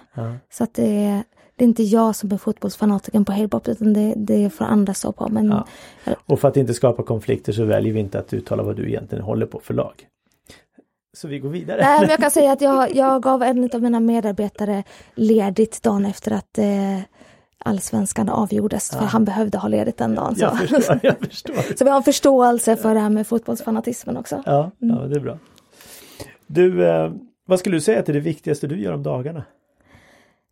Så 0.51 0.65
att 0.65 0.75
det, 0.75 1.23
det 1.57 1.65
är 1.65 1.69
inte 1.69 1.83
jag 1.83 2.17
som 2.17 2.33
är 2.33 2.37
fotbollsfanatiken 2.37 3.25
på 3.25 3.33
Halebop 3.33 3.69
utan 3.69 3.93
det, 3.93 4.15
det 4.17 4.51
får 4.51 4.65
andra 4.65 4.95
stå 4.95 5.13
på. 5.13 5.29
Men, 5.29 5.49
Och 6.27 6.41
för 6.41 6.49
att 6.49 6.57
inte 6.57 6.75
skapa 6.75 7.03
konflikter 7.03 7.53
så 7.53 7.65
väljer 7.65 7.93
vi 7.93 8.01
inte 8.01 8.19
att 8.19 8.35
uttala 8.35 8.63
vad 8.63 8.77
du 8.77 8.89
egentligen 8.89 9.25
håller 9.25 9.47
på 9.47 9.61
för 9.61 9.75
lag. 9.75 10.07
Så 11.13 11.29
vi 11.29 11.39
går 11.39 11.49
vidare. 11.49 11.83
Nej, 11.83 12.01
men 12.01 12.11
jag 12.11 12.19
kan 12.19 12.31
säga 12.31 12.53
att 12.53 12.61
jag, 12.61 12.95
jag 12.97 13.23
gav 13.23 13.43
en 13.43 13.71
av 13.73 13.83
mina 13.83 14.01
medarbetare 14.01 14.85
ledigt 15.15 15.83
dagen 15.83 16.07
efter 16.07 16.33
att 16.33 16.59
eh, 16.59 17.01
allsvenskan 17.59 18.29
avgjordes, 18.29 18.91
ja. 18.93 18.99
för 18.99 19.07
han 19.07 19.25
behövde 19.25 19.59
ha 19.59 19.69
ledigt 19.69 19.97
den 19.97 20.15
dagen. 20.15 20.37
Så. 20.37 20.43
Jag 20.43 20.59
förstår, 20.59 21.01
jag 21.03 21.19
förstår. 21.19 21.55
så 21.77 21.85
vi 21.85 21.91
har 21.91 21.97
en 21.97 22.03
förståelse 22.03 22.77
för 22.77 22.95
det 22.95 23.01
här 23.01 23.11
med 23.11 23.27
fotbollsfanatismen 23.27 24.17
också. 24.17 24.43
Ja, 24.47 24.71
ja 24.79 24.95
det 24.95 25.17
är 25.17 25.21
bra. 25.21 25.39
Du, 26.47 26.89
eh, 26.89 27.13
vad 27.47 27.59
skulle 27.59 27.77
du 27.77 27.81
säga 27.81 28.03
till 28.03 28.15
det 28.15 28.21
viktigaste 28.21 28.67
du 28.67 28.81
gör 28.81 28.93
om 28.93 29.03
dagarna? 29.03 29.45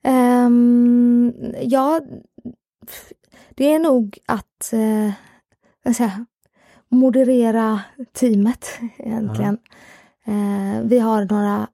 Um, 0.06 1.34
ja, 1.62 2.00
det 3.50 3.72
är 3.72 3.78
nog 3.78 4.18
att 4.26 4.72
eh, 4.72 5.94
säga, 5.94 6.26
moderera 6.88 7.80
teamet 8.12 8.66
egentligen. 8.98 9.58
Ja. 9.64 9.76
Eh, 10.28 10.82
vi 10.82 10.98
har 10.98 11.24
några 11.24 11.68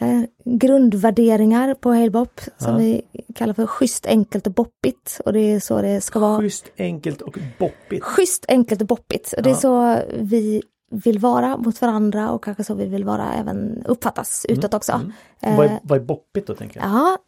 här, 0.00 0.26
grundvärderingar 0.44 1.74
på 1.74 1.92
Halebop 1.92 2.40
som 2.58 2.72
ja. 2.72 2.78
vi 2.78 3.02
kallar 3.34 3.54
för 3.54 3.66
schysst, 3.66 4.06
enkelt 4.06 4.46
och 4.46 4.52
boppigt. 4.52 5.20
Och 5.24 5.32
det 5.32 5.40
är 5.40 5.60
så 5.60 5.82
det 5.82 6.00
ska 6.00 6.18
vara. 6.18 6.40
Schysst, 6.40 6.72
enkelt 6.78 7.22
och 7.22 7.38
boppigt. 7.58 8.04
Schysst, 8.04 8.44
enkelt 8.48 8.80
och 8.80 8.86
boppigt. 8.86 9.34
Och 9.36 9.42
det 9.42 9.50
är 9.50 9.54
så 9.54 9.98
vi 10.14 10.62
vill 10.90 11.18
vara 11.18 11.56
mot 11.56 11.80
varandra 11.80 12.30
och 12.30 12.44
kanske 12.44 12.64
så 12.64 12.74
vi 12.74 12.86
vill 12.86 13.04
vara 13.04 13.32
även 13.32 13.82
uppfattas 13.86 14.46
mm. 14.48 14.58
utåt 14.58 14.74
också. 14.74 14.92
Mm. 14.92 15.12
Eh, 15.40 15.56
vad, 15.56 15.66
är, 15.66 15.80
vad 15.82 15.98
är 15.98 16.04
boppigt 16.04 16.46
då 16.46 16.54
tänker 16.54 16.80
jag? 16.80 16.88
Ja, 16.88 17.18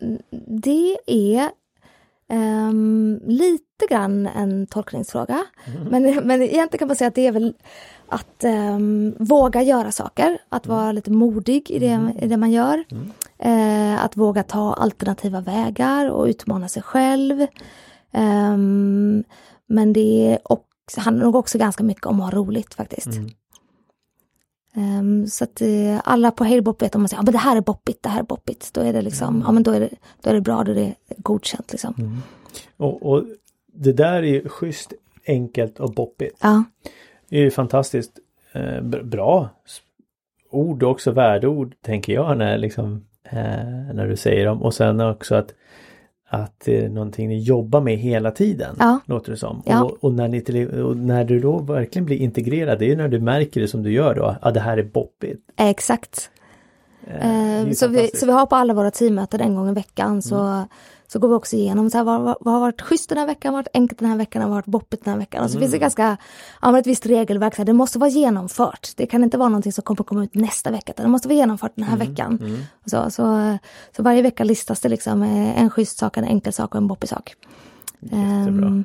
det 0.62 0.96
är 1.06 1.50
um, 2.32 3.20
lite 3.26 3.86
grann 3.88 4.26
en 4.26 4.66
tolkningsfråga. 4.66 5.44
Mm. 5.66 5.88
Men, 5.88 6.26
men 6.26 6.42
egentligen 6.42 6.78
kan 6.78 6.88
man 6.88 6.96
säga 6.96 7.08
att 7.08 7.14
det 7.14 7.26
är 7.26 7.32
väl 7.32 7.54
att 8.08 8.44
um, 8.44 9.14
våga 9.18 9.62
göra 9.62 9.92
saker, 9.92 10.38
att 10.48 10.66
vara 10.66 10.92
lite 10.92 11.10
modig 11.10 11.70
i 11.70 11.78
det, 11.78 11.88
mm. 11.88 12.18
i 12.18 12.26
det 12.28 12.36
man 12.36 12.52
gör. 12.52 12.84
Mm. 12.90 13.12
Uh, 13.46 14.04
att 14.04 14.16
våga 14.16 14.42
ta 14.42 14.74
alternativa 14.74 15.40
vägar 15.40 16.10
och 16.10 16.24
utmana 16.26 16.68
sig 16.68 16.82
själv. 16.82 17.46
Um, 18.12 19.24
men 19.66 19.92
det 19.92 20.38
också, 20.42 21.00
handlar 21.00 21.24
nog 21.24 21.36
också 21.36 21.58
ganska 21.58 21.84
mycket 21.84 22.06
om 22.06 22.20
att 22.20 22.32
ha 22.32 22.40
roligt 22.40 22.74
faktiskt. 22.74 23.06
Mm. 23.06 23.30
Um, 24.76 25.26
så 25.26 25.44
att 25.44 25.62
uh, 25.62 26.00
alla 26.04 26.30
på 26.30 26.44
Halebop 26.44 26.82
vet 26.82 26.94
om 26.94 27.02
man 27.02 27.08
säger 27.08 27.18
ja, 27.18 27.24
men 27.24 27.32
det 27.32 27.38
här 27.38 27.56
är 27.56 27.60
boppigt, 27.60 28.02
det 28.02 28.08
här 28.08 28.20
är 28.20 28.24
boppigt. 28.24 28.74
Då 28.74 28.80
är 28.80 28.92
det 28.92 29.02
liksom, 29.02 29.28
mm. 29.28 29.42
ja 29.46 29.52
men 29.52 29.62
då 29.62 29.70
är 29.70 29.80
det, 29.80 29.90
då 30.20 30.30
är 30.30 30.34
det 30.34 30.40
bra, 30.40 30.64
då 30.64 30.72
är 30.72 30.76
det 30.76 30.94
godkänt 31.16 31.72
liksom. 31.72 31.94
Mm. 31.98 32.18
Och, 32.76 33.02
och, 33.02 33.24
det 33.76 33.92
där 33.92 34.22
är 34.22 34.48
schysst, 34.48 34.92
enkelt 35.26 35.80
och 35.80 35.94
boppigt. 35.94 36.38
Ja. 36.40 36.64
Är 37.34 37.40
ju 37.40 37.50
fantastiskt 37.50 38.18
eh, 38.52 38.80
bra 38.80 39.48
ord 40.50 40.82
och 40.82 40.90
också 40.90 41.10
värdeord 41.10 41.74
tänker 41.82 42.12
jag 42.12 42.38
när 42.38 42.58
liksom 42.58 43.04
eh, 43.24 43.94
när 43.94 44.08
du 44.08 44.16
säger 44.16 44.46
dem 44.46 44.62
och 44.62 44.74
sen 44.74 45.00
också 45.00 45.34
att 45.34 45.54
att 46.28 46.60
det 46.64 46.84
är 46.84 46.88
någonting 46.88 47.28
ni 47.28 47.38
jobbar 47.38 47.80
med 47.80 47.96
hela 47.96 48.30
tiden. 48.30 48.76
Ja. 48.78 49.00
Låter 49.06 49.30
det 49.30 49.36
som. 49.36 49.62
Ja. 49.66 49.84
Och, 49.84 50.04
och, 50.04 50.12
när 50.12 50.28
ni 50.28 50.66
och 50.82 50.96
när 50.96 51.24
du 51.24 51.40
då 51.40 51.58
verkligen 51.58 52.06
blir 52.06 52.16
integrerad, 52.16 52.78
det 52.78 52.92
är 52.92 52.96
när 52.96 53.08
du 53.08 53.20
märker 53.20 53.60
det 53.60 53.68
som 53.68 53.82
du 53.82 53.92
gör 53.92 54.14
då, 54.14 54.36
att 54.40 54.54
det 54.54 54.60
här 54.60 54.78
är 54.78 54.82
boppigt. 54.82 55.40
Exakt. 55.56 56.30
Eh, 57.06 57.70
så, 57.72 57.88
vi, 57.88 58.10
så 58.14 58.26
vi 58.26 58.32
har 58.32 58.46
på 58.46 58.56
alla 58.56 58.74
våra 58.74 58.90
teammöten 58.90 59.40
en 59.40 59.54
gång 59.54 59.68
i 59.68 59.72
veckan 59.72 60.22
så 60.22 60.36
mm 60.36 60.66
så 61.06 61.18
går 61.18 61.28
vi 61.28 61.34
också 61.34 61.56
igenom 61.56 61.90
så 61.90 61.98
här, 61.98 62.04
vad, 62.04 62.20
vad, 62.20 62.36
vad 62.40 62.54
har 62.54 62.60
varit 62.60 62.82
schysst 62.82 63.08
den 63.08 63.18
här 63.18 63.26
veckan, 63.26 63.52
vad 63.52 63.58
har 63.58 63.62
varit 63.62 63.76
enkelt 63.76 63.98
den 63.98 64.08
här 64.08 64.16
veckan, 64.16 64.42
vad 64.42 64.50
har 64.50 64.54
varit 64.54 64.66
boppigt 64.66 65.04
den 65.04 65.12
här 65.12 65.18
veckan. 65.18 65.44
Och 65.44 65.50
så 65.50 65.56
mm. 65.56 65.62
finns 65.62 65.72
det 65.72 65.78
ganska, 65.78 66.16
ja, 66.62 66.78
ett 66.78 66.86
visst 66.86 67.06
regelverk, 67.06 67.54
så 67.54 67.60
här, 67.60 67.66
det 67.66 67.72
måste 67.72 67.98
vara 67.98 68.10
genomfört. 68.10 68.88
Det 68.96 69.06
kan 69.06 69.24
inte 69.24 69.38
vara 69.38 69.48
någonting 69.48 69.72
som 69.72 69.82
kommer 69.82 70.04
komma 70.04 70.24
ut 70.24 70.34
nästa 70.34 70.70
vecka, 70.70 70.92
utan 70.92 71.04
det 71.04 71.10
måste 71.10 71.28
vara 71.28 71.36
genomfört 71.36 71.72
den 71.74 71.84
här 71.84 71.94
mm. 71.94 72.08
veckan. 72.08 72.38
Mm. 72.40 72.60
Så, 72.84 73.10
så, 73.10 73.58
så 73.96 74.02
varje 74.02 74.22
vecka 74.22 74.44
listas 74.44 74.80
det 74.80 74.88
liksom 74.88 75.22
eh, 75.22 75.62
en 75.62 75.70
schysst 75.70 75.98
sak, 75.98 76.16
en 76.16 76.24
enkel 76.24 76.52
sak 76.52 76.74
och 76.74 76.78
en 76.78 76.86
boppig 76.86 77.08
sak. 77.08 77.34
Jättebra. 78.00 78.66
Um, 78.66 78.84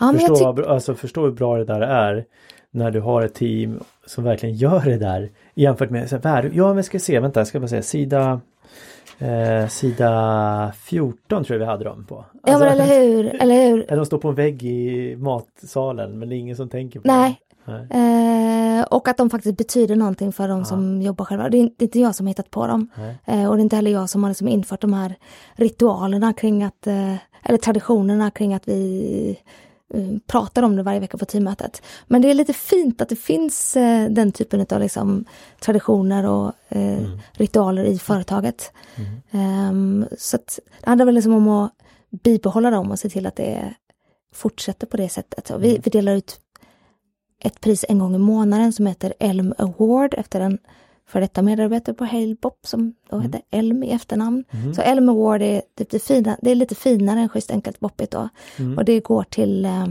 ja, 0.00 0.12
förstå, 0.12 0.64
alltså, 0.64 0.94
förstå 0.94 1.24
hur 1.24 1.32
bra 1.32 1.56
det 1.56 1.64
där 1.64 1.80
är 1.80 2.24
när 2.70 2.90
du 2.90 3.00
har 3.00 3.22
ett 3.22 3.34
team 3.34 3.80
som 4.06 4.24
verkligen 4.24 4.54
gör 4.54 4.84
det 4.84 4.98
där 4.98 5.30
jämfört 5.54 5.90
med, 5.90 6.10
så 6.10 6.18
här, 6.24 6.50
ja 6.54 6.74
men 6.74 6.84
ska 6.84 6.98
se, 6.98 7.20
vänta, 7.20 7.40
jag 7.40 7.46
ska 7.46 7.60
bara 7.60 7.68
säga 7.68 7.82
sida 7.82 8.40
Eh, 9.18 9.68
sida 9.68 10.72
14 10.76 11.44
tror 11.44 11.54
jag 11.54 11.66
vi 11.66 11.72
hade 11.72 11.84
dem 11.84 12.04
på. 12.04 12.16
Alltså, 12.16 12.34
ja 12.44 12.58
men 12.58 12.68
alltså, 12.68 12.84
eller 12.84 13.08
hur, 13.08 13.42
eller 13.42 13.68
hur. 13.68 13.86
De 13.96 14.06
står 14.06 14.18
på 14.18 14.28
en 14.28 14.34
vägg 14.34 14.62
i 14.62 15.16
matsalen 15.16 16.18
men 16.18 16.28
det 16.28 16.34
är 16.34 16.38
ingen 16.38 16.56
som 16.56 16.68
tänker 16.68 17.00
på 17.00 17.08
Nej. 17.08 17.40
det. 17.40 17.44
Nej. 17.72 18.78
Eh, 18.78 18.84
och 18.84 19.08
att 19.08 19.16
de 19.16 19.30
faktiskt 19.30 19.56
betyder 19.56 19.96
någonting 19.96 20.32
för 20.32 20.48
de 20.48 20.58
ja. 20.58 20.64
som 20.64 21.02
jobbar 21.02 21.24
själva. 21.24 21.48
Det 21.48 21.58
är, 21.58 21.70
det 21.76 21.84
är, 21.84 21.86
inte 21.86 22.00
jag 22.00 22.14
som 22.14 22.26
hittat 22.26 22.50
på 22.50 22.66
dem. 22.66 22.88
Eh, 23.24 23.50
och 23.50 23.56
det 23.56 23.60
är 23.60 23.62
inte 23.62 23.76
heller 23.76 23.90
jag 23.90 24.10
som 24.10 24.22
har 24.22 24.30
liksom 24.30 24.48
infört 24.48 24.80
de 24.80 24.92
här 24.92 25.14
ritualerna 25.54 26.32
kring 26.32 26.62
att, 26.62 26.86
eh, 26.86 27.14
eller 27.42 27.58
traditionerna 27.58 28.30
kring 28.30 28.54
att 28.54 28.68
vi 28.68 29.38
pratar 30.26 30.62
om 30.62 30.76
det 30.76 30.82
varje 30.82 31.00
vecka 31.00 31.18
på 31.18 31.24
teammötet. 31.24 31.82
Men 32.06 32.22
det 32.22 32.30
är 32.30 32.34
lite 32.34 32.52
fint 32.52 33.00
att 33.00 33.08
det 33.08 33.16
finns 33.16 33.76
eh, 33.76 34.10
den 34.10 34.32
typen 34.32 34.66
av 34.70 34.80
liksom, 34.80 35.24
traditioner 35.60 36.26
och 36.26 36.52
eh, 36.68 36.98
mm. 36.98 37.18
ritualer 37.32 37.84
i 37.84 37.98
företaget. 37.98 38.72
Mm. 38.94 39.68
Um, 39.70 40.06
så 40.18 40.36
att, 40.36 40.58
det 40.80 40.88
handlar 40.88 41.06
väl 41.06 41.14
liksom 41.14 41.32
om 41.32 41.48
att 41.48 41.72
bibehålla 42.22 42.70
dem 42.70 42.90
och 42.90 42.98
se 42.98 43.08
till 43.08 43.26
att 43.26 43.36
det 43.36 43.74
fortsätter 44.34 44.86
på 44.86 44.96
det 44.96 45.08
sättet. 45.08 45.50
Och 45.50 45.64
vi, 45.64 45.70
mm. 45.70 45.82
vi 45.84 45.90
delar 45.90 46.14
ut 46.14 46.40
ett 47.44 47.60
pris 47.60 47.84
en 47.88 47.98
gång 47.98 48.14
i 48.14 48.18
månaden 48.18 48.72
som 48.72 48.86
heter 48.86 49.14
Elm 49.18 49.54
Award 49.58 50.14
efter 50.14 50.40
en 50.40 50.58
för 51.14 51.20
detta 51.20 51.42
medarbetare 51.42 51.94
på 51.94 52.04
Halebop 52.04 52.58
som 52.62 52.94
då 53.10 53.16
mm. 53.16 53.26
hette 53.26 53.44
Elm 53.50 53.82
i 53.82 53.90
efternamn. 53.90 54.44
Mm. 54.50 54.74
Så 54.74 54.82
Elm 54.82 55.08
Award 55.08 55.42
är, 55.42 55.62
typ 55.78 55.90
det, 55.90 56.02
fina, 56.02 56.36
det 56.42 56.50
är 56.50 56.54
lite 56.54 56.74
finare 56.74 57.20
än 57.20 57.28
Schysst 57.28 57.50
Enkelt 57.50 57.80
Boppigt 57.80 58.10
då. 58.12 58.28
Mm. 58.56 58.78
Och 58.78 58.84
det 58.84 59.00
går 59.00 59.22
till 59.22 59.64
eh, 59.64 59.86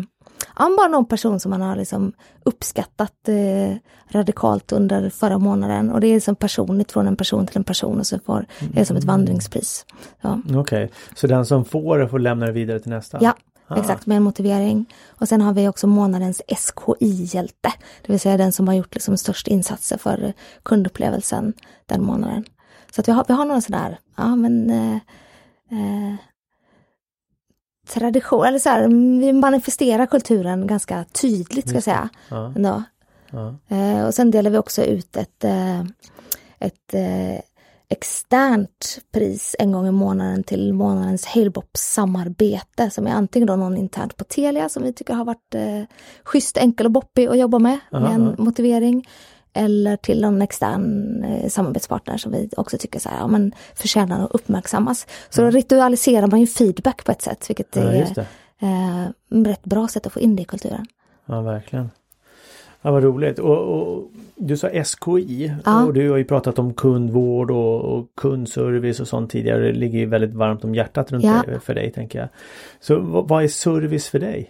ja, 0.57 0.75
bara 0.77 0.87
någon 0.87 1.05
person 1.05 1.39
som 1.39 1.49
man 1.49 1.61
har 1.61 1.75
liksom 1.75 2.13
uppskattat 2.43 3.29
eh, 3.29 3.75
radikalt 4.07 4.71
under 4.71 5.09
förra 5.09 5.37
månaden. 5.37 5.91
Och 5.91 6.01
det 6.01 6.07
är 6.07 6.13
liksom 6.13 6.35
personligt 6.35 6.91
från 6.91 7.07
en 7.07 7.15
person 7.15 7.47
till 7.47 7.57
en 7.57 7.63
person 7.63 7.99
och 7.99 8.07
så 8.07 8.19
får 8.19 8.45
det 8.59 8.81
är 8.81 8.85
som 8.85 8.97
ett 8.97 9.03
mm. 9.03 9.15
vandringspris. 9.15 9.85
Ja. 10.21 10.41
Okej, 10.45 10.59
okay. 10.59 10.89
så 11.15 11.27
den 11.27 11.45
som 11.45 11.65
får 11.65 11.99
det 11.99 12.07
får 12.07 12.19
lämna 12.19 12.45
det 12.45 12.51
vidare 12.51 12.79
till 12.79 12.91
nästa? 12.91 13.17
Ja, 13.21 13.35
Ah. 13.67 13.79
Exakt, 13.79 14.05
med 14.05 14.17
en 14.17 14.23
motivering. 14.23 14.93
Och 15.07 15.29
sen 15.29 15.41
har 15.41 15.53
vi 15.53 15.67
också 15.67 15.87
månadens 15.87 16.41
SKI-hjälte, 16.47 17.73
det 18.01 18.11
vill 18.11 18.19
säga 18.19 18.37
den 18.37 18.51
som 18.51 18.67
har 18.67 18.75
gjort 18.75 18.93
liksom 18.93 19.17
störst 19.17 19.47
insatser 19.47 19.97
för 19.97 20.33
kundupplevelsen 20.63 21.53
den 21.85 22.03
månaden. 22.03 22.45
Så 22.95 23.01
att 23.01 23.07
vi 23.07 23.11
har, 23.11 23.25
vi 23.27 23.33
har 23.33 23.45
några 23.45 23.61
sådär, 23.61 23.99
ja 24.15 24.35
men 24.35 24.69
eh, 24.69 24.95
eh, 25.71 26.15
tradition, 27.87 28.45
eller 28.45 28.59
så 28.59 28.69
här, 28.69 28.87
vi 29.19 29.33
manifesterar 29.33 30.05
kulturen 30.05 30.67
ganska 30.67 31.05
tydligt 31.11 31.67
ska 31.67 31.75
jag 31.75 31.83
säga. 31.83 32.09
Ja. 32.29 32.53
Ja. 33.31 33.55
Eh, 33.67 34.05
och 34.05 34.13
sen 34.13 34.31
delar 34.31 34.51
vi 34.51 34.57
också 34.57 34.83
ut 34.83 35.17
ett, 35.17 35.43
eh, 35.43 35.81
ett 36.59 36.93
eh, 36.93 37.39
externt 37.93 38.99
pris 39.11 39.55
en 39.59 39.71
gång 39.71 39.87
i 39.87 39.91
månaden 39.91 40.43
till 40.43 40.73
månadens 40.73 41.25
Halebop-samarbete 41.25 42.89
som 42.89 43.07
är 43.07 43.11
antingen 43.11 43.47
då 43.47 43.55
någon 43.55 43.77
internt 43.77 44.17
på 44.17 44.23
Telia 44.23 44.69
som 44.69 44.83
vi 44.83 44.93
tycker 44.93 45.13
har 45.13 45.25
varit 45.25 45.55
eh, 45.55 45.83
schysst, 46.23 46.57
enkel 46.57 46.85
och 46.85 46.91
boppig 46.91 47.27
att 47.27 47.37
jobba 47.37 47.59
med, 47.59 47.79
Aha. 47.91 48.03
med 48.03 48.13
en 48.13 48.35
motivering. 48.37 49.07
Eller 49.55 49.97
till 49.97 50.21
någon 50.21 50.41
extern 50.41 51.23
eh, 51.23 51.49
samarbetspartner 51.49 52.17
som 52.17 52.31
vi 52.31 52.49
också 52.57 52.77
tycker 52.77 52.99
så 52.99 53.09
här, 53.09 53.17
ja, 53.17 53.27
men 53.27 53.53
förtjänar 53.75 54.25
att 54.25 54.31
uppmärksammas. 54.31 55.07
Så 55.29 55.41
mm. 55.41 55.51
då 55.51 55.57
ritualiserar 55.57 56.27
man 56.27 56.39
ju 56.39 56.47
feedback 56.47 57.05
på 57.05 57.11
ett 57.11 57.21
sätt, 57.21 57.49
vilket 57.49 57.75
ja, 57.75 57.81
är 57.81 58.25
eh, 58.59 59.07
rätt 59.29 59.63
bra 59.63 59.87
sätt 59.87 60.05
att 60.05 60.13
få 60.13 60.19
in 60.19 60.35
det 60.35 60.41
i 60.41 60.45
kulturen. 60.45 60.85
Ja, 61.25 61.41
verkligen. 61.41 61.89
Ja, 62.85 62.91
vad 62.91 63.03
roligt. 63.03 63.39
Och, 63.39 63.57
och, 63.57 64.11
du 64.35 64.57
sa 64.57 64.69
SKI 64.69 65.53
ja. 65.65 65.85
och 65.85 65.93
du 65.93 66.09
har 66.09 66.17
ju 66.17 66.23
pratat 66.23 66.59
om 66.59 66.73
kundvård 66.73 67.51
och, 67.51 67.81
och, 67.81 68.15
kundservice 68.15 68.99
och 68.99 69.07
sånt 69.07 69.31
tidigare. 69.31 69.65
Det 69.65 69.73
ligger 69.73 69.99
ju 69.99 70.05
väldigt 70.05 70.33
varmt 70.33 70.63
om 70.63 70.75
hjärtat 70.75 71.11
runt 71.11 71.23
ja. 71.23 71.43
det 71.47 71.59
för 71.59 71.73
dig 71.73 71.91
tänker 71.91 72.19
jag. 72.19 72.27
Så 72.79 72.99
vad 72.99 73.43
är 73.43 73.47
service 73.47 74.09
för 74.09 74.19
dig? 74.19 74.49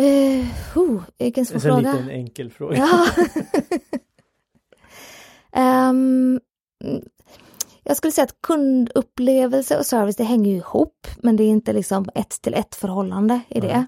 Uh, 0.00 0.78
oh, 0.78 1.02
vilken 1.18 1.46
svår 1.46 1.60
fråga. 1.60 1.76
En 1.76 1.96
liten 1.96 2.10
enkel 2.10 2.50
fråga. 2.50 2.88
Ja. 5.52 5.88
um, 5.90 6.40
jag 7.88 7.96
skulle 7.96 8.12
säga 8.12 8.24
att 8.24 8.42
kundupplevelse 8.42 9.78
och 9.78 9.86
service 9.86 10.16
det 10.16 10.24
hänger 10.24 10.54
ihop 10.54 11.06
men 11.16 11.36
det 11.36 11.44
är 11.44 11.48
inte 11.48 11.72
liksom 11.72 12.08
ett 12.14 12.42
till 12.42 12.54
ett 12.54 12.74
förhållande 12.74 13.40
i 13.48 13.60
det. 13.60 13.86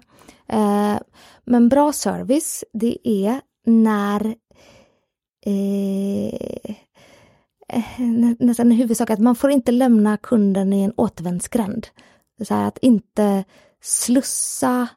Uh, 0.53 0.97
men 1.45 1.69
bra 1.69 1.93
service, 1.93 2.63
det 2.73 2.97
är 3.03 3.41
när 3.65 4.35
eh, 5.45 6.75
nästan 8.39 8.71
en 8.71 8.77
huvudsak 8.77 9.09
att 9.09 9.19
man 9.19 9.35
får 9.35 9.51
inte 9.51 9.71
lämna 9.71 10.17
kunden 10.17 10.73
i 10.73 10.81
en 10.81 10.93
återvändsgränd. 10.97 11.87
Så 12.41 12.53
att 12.53 12.77
inte 12.77 13.43
slussa 13.81 14.87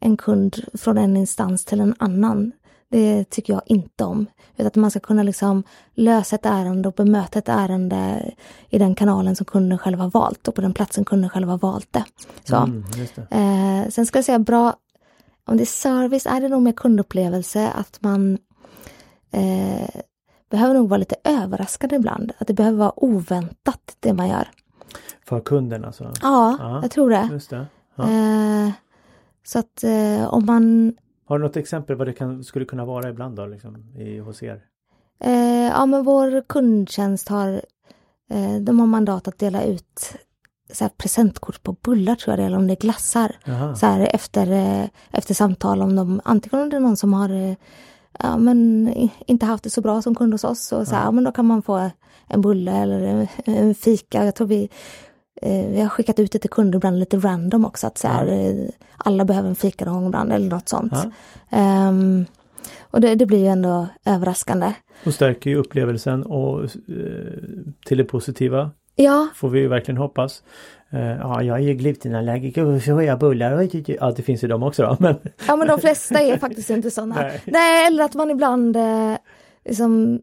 en 0.00 0.16
kund 0.16 0.64
från 0.74 0.98
en 0.98 1.16
instans 1.16 1.64
till 1.64 1.80
en 1.80 1.94
annan. 1.98 2.52
Det 2.96 3.24
tycker 3.30 3.52
jag 3.52 3.62
inte 3.66 4.04
om. 4.04 4.26
Utan 4.54 4.66
att 4.66 4.76
man 4.76 4.90
ska 4.90 5.00
kunna 5.00 5.22
liksom 5.22 5.62
lösa 5.94 6.36
ett 6.36 6.46
ärende 6.46 6.88
och 6.88 6.94
bemöta 6.94 7.38
ett 7.38 7.48
ärende 7.48 8.32
i 8.68 8.78
den 8.78 8.94
kanalen 8.94 9.36
som 9.36 9.46
kunden 9.46 9.78
själv 9.78 9.98
har 9.98 10.10
valt 10.10 10.48
och 10.48 10.54
på 10.54 10.60
den 10.60 10.74
platsen 10.74 11.04
kunden 11.04 11.30
själv 11.30 11.48
har 11.48 11.58
valt 11.58 11.92
det. 11.92 12.04
Så. 12.44 12.56
Mm, 12.56 12.84
det. 13.14 13.36
Eh, 13.36 13.90
sen 13.90 14.06
ska 14.06 14.18
jag 14.18 14.24
säga 14.24 14.38
bra 14.38 14.74
om 15.46 15.56
det 15.56 15.62
är 15.62 15.66
service 15.66 16.26
är 16.26 16.40
det 16.40 16.48
nog 16.48 16.62
mer 16.62 16.72
kundupplevelse 16.72 17.70
att 17.70 17.98
man 18.02 18.38
eh, 19.30 20.00
behöver 20.50 20.74
nog 20.74 20.88
vara 20.88 20.98
lite 20.98 21.16
överraskad 21.24 21.92
ibland. 21.92 22.32
Att 22.38 22.46
det 22.46 22.54
behöver 22.54 22.78
vara 22.78 23.04
oväntat 23.04 23.96
det 24.00 24.12
man 24.12 24.28
gör. 24.28 24.48
För 25.24 25.40
kunden 25.40 25.84
alltså? 25.84 26.12
Ja, 26.22 26.56
ja 26.60 26.80
jag 26.82 26.90
tror 26.90 27.10
det. 27.10 27.40
Det. 27.50 27.66
Ja. 27.94 28.10
Eh, 28.10 28.70
så 29.46 29.58
att 29.58 29.84
eh, 29.84 30.34
om 30.34 30.46
man... 30.46 30.94
Har 31.26 31.38
du 31.38 31.44
något 31.44 31.56
exempel 31.56 31.96
vad 31.96 32.06
det 32.06 32.12
kan, 32.12 32.44
skulle 32.44 32.64
kunna 32.64 32.84
vara 32.84 33.08
ibland 33.08 33.36
då 33.36 33.46
liksom, 33.46 33.76
i, 33.96 34.18
hos 34.18 34.42
er? 34.42 34.64
Eh, 35.20 35.66
ja 35.66 35.86
men 35.86 36.04
vår 36.04 36.42
kundtjänst 36.48 37.28
har 37.28 37.62
eh, 38.30 38.56
de 38.60 38.80
har 38.80 38.86
mandat 38.86 39.28
att 39.28 39.38
dela 39.38 39.64
ut 39.64 40.16
så 40.72 40.84
här 40.84 40.90
presentkort 40.96 41.62
på 41.62 41.72
bullar 41.72 42.14
tror 42.14 42.32
jag 42.32 42.38
det 42.38 42.42
är, 42.42 42.46
eller 42.46 42.56
om 42.56 42.66
det 42.66 42.72
är 42.72 42.80
glassar. 42.80 43.36
Så 43.74 43.86
här, 43.86 44.10
efter, 44.14 44.50
eh, 44.50 44.88
efter 45.10 45.34
samtal 45.34 45.82
om 45.82 45.96
de, 45.96 46.20
antingen 46.24 46.62
om 46.62 46.70
det 46.70 46.76
är 46.76 46.80
någon 46.80 46.96
som 46.96 47.12
har 47.12 47.30
eh, 47.30 47.54
ja, 48.18 48.36
men 48.36 48.88
inte 49.26 49.46
haft 49.46 49.64
det 49.64 49.70
så 49.70 49.80
bra 49.80 50.02
som 50.02 50.14
kund 50.14 50.34
hos 50.34 50.44
oss, 50.44 50.60
så, 50.60 50.84
så 50.84 50.94
här, 50.94 51.04
ja, 51.04 51.10
men 51.10 51.24
då 51.24 51.32
kan 51.32 51.46
man 51.46 51.62
få 51.62 51.90
en 52.28 52.40
bulle 52.40 52.72
eller 52.72 53.28
en 53.44 53.74
fika. 53.74 54.24
Jag 54.24 54.34
tror 54.34 54.46
vi, 54.46 54.68
vi 55.42 55.80
har 55.80 55.88
skickat 55.88 56.18
ut 56.18 56.32
det 56.32 56.38
till 56.38 56.50
kunder 56.50 56.78
ibland 56.78 56.98
lite 56.98 57.16
random 57.16 57.64
också, 57.64 57.86
att 57.86 57.98
så 57.98 58.08
här, 58.08 58.56
alla 58.96 59.24
behöver 59.24 59.48
en 59.48 59.56
fika 59.56 59.84
någon 59.84 59.94
gång 59.94 60.06
ibland 60.06 60.32
eller 60.32 60.50
något 60.50 60.68
sånt. 60.68 60.92
Um, 61.50 62.26
och 62.90 63.00
det, 63.00 63.14
det 63.14 63.26
blir 63.26 63.38
ju 63.38 63.46
ändå 63.46 63.86
överraskande. 64.04 64.72
Och 65.06 65.14
stärker 65.14 65.50
ju 65.50 65.56
upplevelsen 65.56 66.22
och 66.22 66.62
eh, 66.62 66.68
till 67.86 67.98
det 67.98 68.04
positiva. 68.04 68.70
Ja. 68.94 69.28
Får 69.34 69.48
vi 69.48 69.60
ju 69.60 69.68
verkligen 69.68 69.98
hoppas. 69.98 70.42
Eh, 70.90 71.00
ja, 71.00 71.42
jag 71.42 71.56
är 71.56 71.62
ju 71.62 71.74
glutenallergiker 71.74 72.64
och 72.64 72.82
så 72.82 72.92
har 72.92 73.02
jag 73.02 73.18
bullar. 73.18 73.68
Ja, 73.86 74.10
det 74.10 74.22
finns 74.22 74.44
ju 74.44 74.48
de 74.48 74.62
också 74.62 74.82
då. 74.82 74.96
Men... 75.00 75.16
Ja, 75.46 75.56
men 75.56 75.68
de 75.68 75.80
flesta 75.80 76.20
är 76.20 76.38
faktiskt 76.38 76.70
inte 76.70 76.90
sådana. 76.90 77.14
Nej. 77.20 77.42
Nej, 77.44 77.86
eller 77.86 78.04
att 78.04 78.14
man 78.14 78.30
ibland 78.30 78.76
eh, 78.76 79.16
liksom 79.64 80.20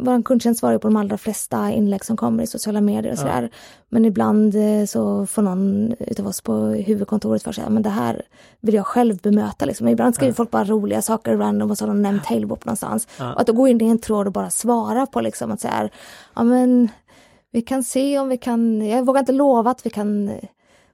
vår 0.00 0.22
kundtjänst 0.22 0.60
svarar 0.60 0.78
på 0.78 0.88
de 0.88 0.96
allra 0.96 1.18
flesta 1.18 1.70
inlägg 1.70 2.04
som 2.04 2.16
kommer 2.16 2.42
i 2.42 2.46
sociala 2.46 2.80
medier 2.80 3.12
och 3.12 3.18
sådär. 3.18 3.42
Ja. 3.42 3.48
Men 3.88 4.04
ibland 4.04 4.54
eh, 4.54 4.84
så 4.86 5.26
får 5.26 5.42
någon 5.42 5.94
utav 5.98 6.26
oss 6.26 6.40
på 6.40 6.54
huvudkontoret 6.56 7.42
för 7.42 7.52
sig, 7.52 7.64
men 7.70 7.82
det 7.82 7.90
här 7.90 8.22
vill 8.60 8.74
jag 8.74 8.86
själv 8.86 9.16
bemöta 9.16 9.64
liksom. 9.64 9.88
Ibland 9.88 10.14
skriver 10.14 10.30
ja. 10.30 10.34
folk 10.34 10.50
bara 10.50 10.64
roliga 10.64 11.02
saker 11.02 11.36
random 11.36 11.70
och 11.70 11.78
så 11.78 11.84
har 11.84 11.88
de 11.88 12.02
nämnt 12.02 12.26
Halebop 12.26 12.64
någonstans. 12.64 13.08
Ja. 13.18 13.34
Och 13.34 13.40
att 13.40 13.46
då 13.46 13.52
gå 13.52 13.68
in 13.68 13.82
i 13.82 13.88
en 13.88 13.98
tråd 13.98 14.26
och 14.26 14.32
bara 14.32 14.50
svara 14.50 15.06
på 15.06 15.20
liksom 15.20 15.50
att 15.50 15.60
säga, 15.60 15.88
ja 16.34 16.42
men 16.42 16.88
vi 17.52 17.62
kan 17.62 17.84
se 17.84 18.18
om 18.18 18.28
vi 18.28 18.36
kan, 18.36 18.86
jag 18.86 19.06
vågar 19.06 19.20
inte 19.20 19.32
lova 19.32 19.70
att 19.70 19.86
vi 19.86 19.90
kan 19.90 20.30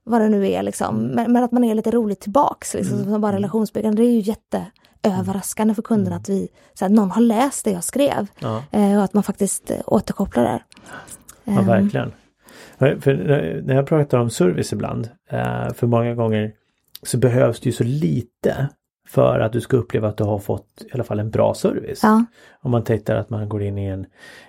vad 0.05 0.21
det 0.21 0.29
nu 0.29 0.49
är 0.49 0.63
liksom, 0.63 0.99
mm. 0.99 1.11
men, 1.15 1.33
men 1.33 1.45
att 1.45 1.53
man 1.53 1.65
är 1.65 1.75
lite 1.75 1.91
roligt 1.91 2.21
tillbaks 2.21 2.75
liksom, 2.75 2.99
mm. 2.99 3.13
som 3.13 3.21
bara 3.21 3.29
mm. 3.29 3.43
relationsbyggande, 3.43 4.03
det 4.03 4.09
är 4.09 4.13
ju 4.13 4.21
jätte 4.21 4.67
överraskande 5.07 5.75
för 5.75 5.83
kunderna 5.83 6.17
mm. 6.17 6.23
att 6.23 6.29
vi, 6.29 6.49
så 6.75 6.85
här, 6.85 6.93
någon 6.93 7.11
har 7.11 7.21
läst 7.21 7.65
det 7.65 7.71
jag 7.71 7.85
skrev 7.85 8.27
ja. 8.39 8.63
eh, 8.71 8.97
och 8.97 9.05
att 9.05 9.15
man 9.15 9.23
faktiskt 9.23 9.71
eh, 9.71 9.77
återkopplar 9.87 10.45
där. 10.45 10.63
Ja, 11.45 11.61
ehm. 11.61 11.67
verkligen. 11.67 12.13
För 12.79 13.15
när 13.65 13.75
jag 13.75 13.87
pratar 13.87 14.19
om 14.19 14.31
service 14.31 14.73
ibland, 14.73 15.11
eh, 15.31 15.73
för 15.75 15.87
många 15.87 16.15
gånger 16.15 16.53
så 17.03 17.19
behövs 17.19 17.61
det 17.61 17.67
ju 17.67 17.73
så 17.73 17.85
lite 17.85 18.69
för 19.07 19.41
att 19.41 19.53
du 19.53 19.61
ska 19.61 19.77
uppleva 19.77 20.09
att 20.09 20.17
du 20.17 20.25
har 20.25 20.39
fått 20.39 20.83
i 20.87 20.89
alla 20.93 21.05
fall 21.05 21.21
en 21.21 21.31
bra 21.31 21.55
service. 21.55 22.01
Ja. 22.03 22.25
Om 22.61 22.71
man 22.71 22.85
tittar 22.85 23.17
att 23.17 23.31
man 23.31 23.49
går 23.49 23.63
in 23.63 23.79
i 23.79 23.87
en, 23.87 24.07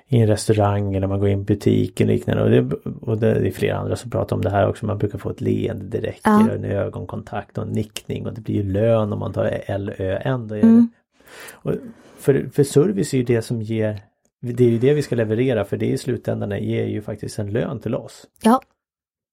i 0.08 0.20
en 0.20 0.28
restaurang 0.28 0.96
eller 0.96 1.08
man 1.08 1.20
går 1.20 1.30
in 1.30 1.38
i 1.38 1.40
en 1.40 1.44
butik 1.44 2.02
eller 2.02 2.14
liknande. 2.14 2.44
Och, 2.44 2.50
det, 2.50 2.76
och 3.02 3.18
det, 3.18 3.48
är 3.48 3.52
flera 3.52 3.78
andra 3.78 3.96
som 3.96 4.12
pratar 4.12 4.36
om 4.36 4.42
det 4.42 4.50
här 4.50 4.70
också. 4.70 4.86
Man 4.86 4.98
brukar 4.98 5.18
få 5.18 5.30
ett 5.30 5.42
leende 5.42 5.86
direkt, 5.86 6.22
ja. 6.24 6.50
en 6.52 6.66
ögonkontakt 6.66 7.58
och 7.58 7.64
en 7.64 7.70
nickning 7.70 8.28
och 8.28 8.34
det 8.34 8.42
blir 8.42 8.56
ju 8.56 8.64
lön 8.64 9.14
om 9.14 9.20
man 9.20 9.34
tar 9.34 9.78
LÖN. 9.78 10.52
Mm. 10.52 10.90
Och 11.52 11.74
för, 12.18 12.50
för 12.54 12.64
service 12.64 13.14
är 13.14 13.18
ju 13.18 13.24
det 13.24 13.42
som 13.42 13.62
ger 13.62 14.02
det 14.40 14.64
är 14.64 14.70
ju 14.70 14.78
det 14.78 14.94
vi 14.94 15.02
ska 15.02 15.16
leverera 15.16 15.66
för 15.66 15.78
det 15.78 15.86
i 15.86 15.98
slutändan 15.98 16.64
ger 16.64 16.86
ju 16.86 17.02
faktiskt 17.02 17.40
en 17.40 17.52
lön 17.52 17.80
till 17.80 17.96
oss. 17.96 18.26
Ja, 18.44 18.62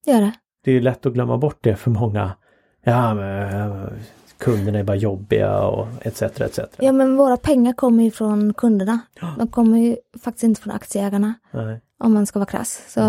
det 0.04 0.10
gör 0.10 0.20
det. 0.20 0.32
Det 0.64 0.70
är 0.70 0.74
ju 0.74 0.80
lätt 0.80 1.06
att 1.06 1.12
glömma 1.12 1.38
bort 1.38 1.58
det 1.60 1.76
för 1.76 1.90
många. 1.90 2.36
Ja, 2.84 3.14
men 3.14 3.90
kunderna 4.38 4.78
är 4.78 4.82
bara 4.82 4.96
jobbiga 4.96 5.60
och 5.60 5.86
etc. 6.00 6.22
etc. 6.22 6.58
Ja 6.78 6.92
men 6.92 7.16
våra 7.16 7.36
pengar 7.36 7.72
kommer 7.72 8.04
ju 8.04 8.10
från 8.10 8.54
kunderna. 8.54 8.98
De 9.38 9.48
kommer 9.48 9.78
ju 9.78 9.96
faktiskt 10.22 10.44
inte 10.44 10.60
från 10.60 10.74
aktieägarna. 10.74 11.34
Nej. 11.50 11.80
Om 11.98 12.14
man 12.14 12.26
ska 12.26 12.38
vara 12.38 12.50
krass. 12.50 12.84
Så, 12.88 13.00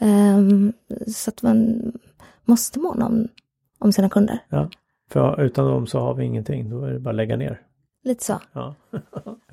um, 0.00 0.72
så 1.06 1.30
att 1.30 1.42
man 1.42 1.92
måste 2.44 2.78
måna 2.78 3.06
om, 3.06 3.28
om 3.78 3.92
sina 3.92 4.08
kunder. 4.08 4.38
Ja, 4.48 4.70
för 5.10 5.40
utan 5.40 5.66
dem 5.66 5.86
så 5.86 5.98
har 5.98 6.14
vi 6.14 6.24
ingenting. 6.24 6.70
Då 6.70 6.84
är 6.84 6.92
det 6.92 6.98
bara 6.98 7.10
att 7.10 7.16
lägga 7.16 7.36
ner. 7.36 7.60
Lite 8.04 8.24
så. 8.24 8.40
Ja. 8.52 8.74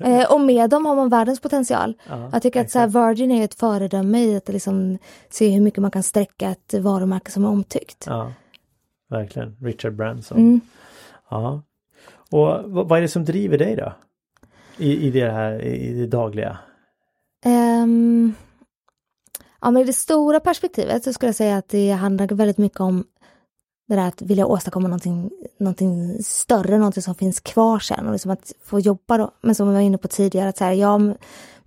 eh, 0.00 0.32
och 0.32 0.40
med 0.40 0.70
dem 0.70 0.86
har 0.86 0.96
man 0.96 1.08
världens 1.08 1.40
potential. 1.40 1.94
Ja, 2.08 2.28
jag 2.32 2.42
tycker 2.42 2.60
att 2.60 2.70
så 2.70 2.78
här, 2.78 2.86
Virgin 2.86 3.30
är 3.30 3.44
ett 3.44 3.54
föredöme 3.54 4.24
i 4.24 4.36
att 4.36 4.48
liksom 4.48 4.98
se 5.30 5.50
hur 5.50 5.60
mycket 5.60 5.82
man 5.82 5.90
kan 5.90 6.02
sträcka 6.02 6.50
ett 6.50 6.74
varumärke 6.74 7.30
som 7.30 7.44
är 7.44 7.48
omtyckt. 7.48 8.04
Ja, 8.06 8.32
verkligen. 9.10 9.56
Richard 9.60 9.96
Branson. 9.96 10.38
Mm. 10.38 10.60
Ja. 11.30 11.62
Och 12.30 12.70
vad 12.70 12.98
är 12.98 13.02
det 13.02 13.08
som 13.08 13.24
driver 13.24 13.58
dig 13.58 13.76
då? 13.76 13.92
I, 14.78 15.06
i 15.06 15.10
det 15.10 15.30
här, 15.30 15.64
i 15.64 15.92
det 15.92 16.06
dagliga? 16.06 16.58
Um, 17.46 18.34
ja 19.60 19.70
men 19.70 19.82
i 19.82 19.84
det 19.84 19.92
stora 19.92 20.40
perspektivet 20.40 21.04
så 21.04 21.12
skulle 21.12 21.28
jag 21.28 21.36
säga 21.36 21.56
att 21.56 21.68
det 21.68 21.90
handlar 21.90 22.26
väldigt 22.26 22.58
mycket 22.58 22.80
om 22.80 23.04
det 23.88 23.94
där 23.94 24.08
att 24.08 24.22
vilja 24.22 24.46
åstadkomma 24.46 24.88
någonting, 24.88 25.30
någonting 25.58 26.22
större, 26.22 26.78
någonting 26.78 27.02
som 27.02 27.14
finns 27.14 27.40
kvar 27.40 27.78
sen 27.78 28.06
och 28.06 28.12
liksom 28.12 28.30
att 28.30 28.52
få 28.64 28.80
jobba 28.80 29.18
då. 29.18 29.30
Men 29.40 29.54
som 29.54 29.68
vi 29.68 29.74
var 29.74 29.80
inne 29.80 29.98
på 29.98 30.08
tidigare, 30.08 30.48
att 30.48 30.56
så 30.56 30.64
här, 30.64 30.72
ja, 30.72 31.00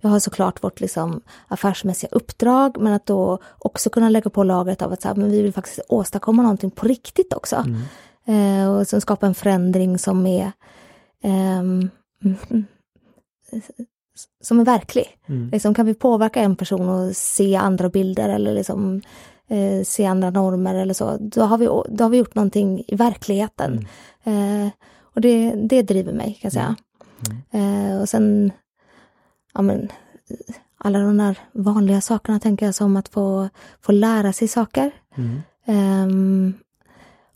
vi 0.00 0.08
har 0.08 0.18
såklart 0.18 0.64
vårt 0.64 0.80
liksom 0.80 1.20
affärsmässiga 1.48 2.10
uppdrag, 2.12 2.76
men 2.80 2.92
att 2.92 3.06
då 3.06 3.38
också 3.58 3.90
kunna 3.90 4.08
lägga 4.08 4.30
på 4.30 4.44
lagret 4.44 4.82
av 4.82 4.92
att 4.92 5.02
så 5.02 5.08
här, 5.08 5.14
men 5.14 5.30
vi 5.30 5.42
vill 5.42 5.52
faktiskt 5.52 5.80
åstadkomma 5.88 6.42
någonting 6.42 6.70
på 6.70 6.86
riktigt 6.86 7.32
också. 7.32 7.56
Mm 7.56 7.82
eh, 8.30 8.70
och 8.70 8.88
som 8.88 9.00
skapar 9.00 9.26
en 9.26 9.34
förändring 9.34 9.98
som 9.98 10.26
är 10.26 10.52
eh, 11.22 11.62
som 14.40 14.60
är 14.60 14.64
verklig. 14.64 15.18
Mm. 15.26 15.50
Liksom, 15.50 15.74
kan 15.74 15.86
vi 15.86 15.94
påverka 15.94 16.40
en 16.40 16.56
person 16.56 16.88
och 16.88 17.16
se 17.16 17.56
andra 17.56 17.88
bilder 17.88 18.28
eller 18.28 18.54
liksom, 18.54 19.00
eh, 19.48 19.82
se 19.84 20.06
andra 20.06 20.30
normer 20.30 20.74
eller 20.74 20.94
så, 20.94 21.16
då 21.20 21.42
har 21.42 21.58
vi, 21.58 21.64
då 21.66 22.04
har 22.04 22.08
vi 22.08 22.18
gjort 22.18 22.34
någonting 22.34 22.84
i 22.88 22.94
verkligheten. 22.94 23.86
Mm. 24.24 24.66
Eh, 24.66 24.72
och 25.14 25.20
det, 25.20 25.50
det 25.50 25.82
driver 25.82 26.12
mig 26.12 26.38
kan 26.40 26.48
jag 26.48 26.52
säga. 26.52 26.76
Mm. 27.26 27.42
mm. 27.50 27.90
Eh, 27.90 28.00
och 28.00 28.08
sen, 28.08 28.52
ja 29.54 29.62
men, 29.62 29.88
alla 30.78 30.98
de 30.98 31.16
där 31.16 31.38
vanliga 31.52 32.00
sakerna 32.00 32.40
tänker 32.40 32.66
jag 32.66 32.74
som 32.74 32.96
att 32.96 33.08
få, 33.08 33.48
få 33.80 33.92
lära 33.92 34.32
sig 34.32 34.48
saker. 34.48 34.90
Um, 35.66 36.54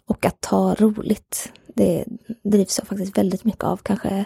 och 0.07 0.27
att 0.27 0.45
ha 0.45 0.75
roligt, 0.75 1.53
det 1.75 2.05
drivs 2.43 2.79
jag 2.79 2.89
faktiskt 2.89 3.19
väldigt 3.19 3.45
mycket 3.45 3.65
av, 3.65 3.77
kanske 3.77 4.25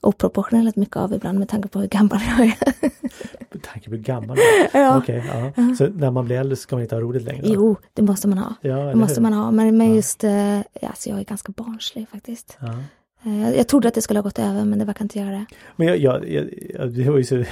oproportionerligt 0.00 0.76
mycket 0.76 0.96
av 0.96 1.12
ibland 1.12 1.38
med 1.38 1.48
tanke 1.48 1.68
på 1.68 1.78
hur 1.80 1.88
gammal 1.88 2.20
jag 2.28 2.46
är. 2.46 2.56
med 3.52 3.62
tanke 3.62 3.90
på 3.90 3.96
hur 3.96 4.02
gammal 4.02 4.36
du 4.36 4.42
är? 4.42 4.68
ja. 4.82 4.98
Okej, 4.98 5.24
ja. 5.56 5.74
Så 5.78 5.86
när 5.86 6.10
man 6.10 6.24
blir 6.24 6.36
äldre 6.36 6.56
ska 6.56 6.76
man 6.76 6.82
inte 6.82 6.94
ha 6.94 7.02
roligt 7.02 7.22
längre? 7.22 7.42
Jo, 7.46 7.76
det 7.92 8.02
måste 8.02 8.28
man 8.28 8.38
ha. 8.38 8.54
Ja, 8.60 8.76
det 8.76 8.94
måste 8.94 9.20
man 9.20 9.32
ha, 9.32 9.50
men, 9.50 9.76
men 9.76 9.94
just, 9.94 10.22
ja. 10.22 10.62
alltså 10.82 11.10
jag 11.10 11.18
är 11.18 11.24
ganska 11.24 11.52
barnslig 11.52 12.08
faktiskt. 12.08 12.58
Ja. 12.60 12.82
Eh, 13.24 13.56
jag 13.56 13.68
trodde 13.68 13.88
att 13.88 13.94
det 13.94 14.02
skulle 14.02 14.18
ha 14.18 14.22
gått 14.22 14.38
över 14.38 14.64
men 14.64 14.78
det 14.78 14.84
verkar 14.84 15.04
inte 15.04 15.18
göra 15.18 15.30
det. 15.30 15.46
Men 15.76 15.86
jag, 15.86 15.98
jag, 15.98 16.24
jag 16.28 16.92
det, 16.92 17.10
var 17.10 17.16
ju 17.16 17.24
så, 17.24 17.34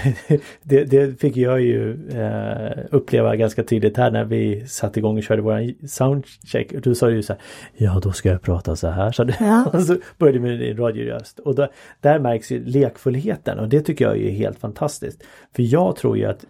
det, 0.63 0.85
det, 0.85 1.21
fick 1.21 1.37
jag 1.37 1.61
ju 1.61 2.09
eh, 2.09 2.85
uppleva 2.91 3.37
ganska 3.37 3.65
tydligt 3.65 3.97
här 3.97 4.11
när 4.11 4.25
vi 4.25 4.67
satte 4.67 4.99
igång 4.99 5.17
och 5.17 5.23
körde 5.23 5.43
våran 5.43 5.75
soundcheck. 5.87 6.73
Och 6.73 6.81
du 6.81 6.95
sa 6.95 7.11
ju 7.11 7.23
så 7.23 7.33
här, 7.33 7.43
ja 7.77 8.01
då 8.03 8.13
ska 8.13 8.29
jag 8.29 8.43
prata 8.43 8.77
så 8.77 8.89
här. 8.89 9.13
Så, 9.13 9.29
ja. 9.41 9.67
och 9.73 9.83
så 9.83 9.97
började 10.19 10.41
med 10.41 10.59
din 10.59 10.77
radioröst. 10.77 11.39
Och 11.39 11.55
då, 11.55 11.69
där 12.01 12.19
märks 12.19 12.53
ju 12.53 12.65
lekfullheten 12.65 13.59
och 13.59 13.69
det 13.69 13.81
tycker 13.81 14.05
jag 14.05 14.19
är 14.19 14.31
helt 14.31 14.59
fantastiskt. 14.59 15.23
För 15.57 15.63
jag 15.63 15.97
tror 15.97 16.19
ju 16.19 16.25
att 16.25 16.45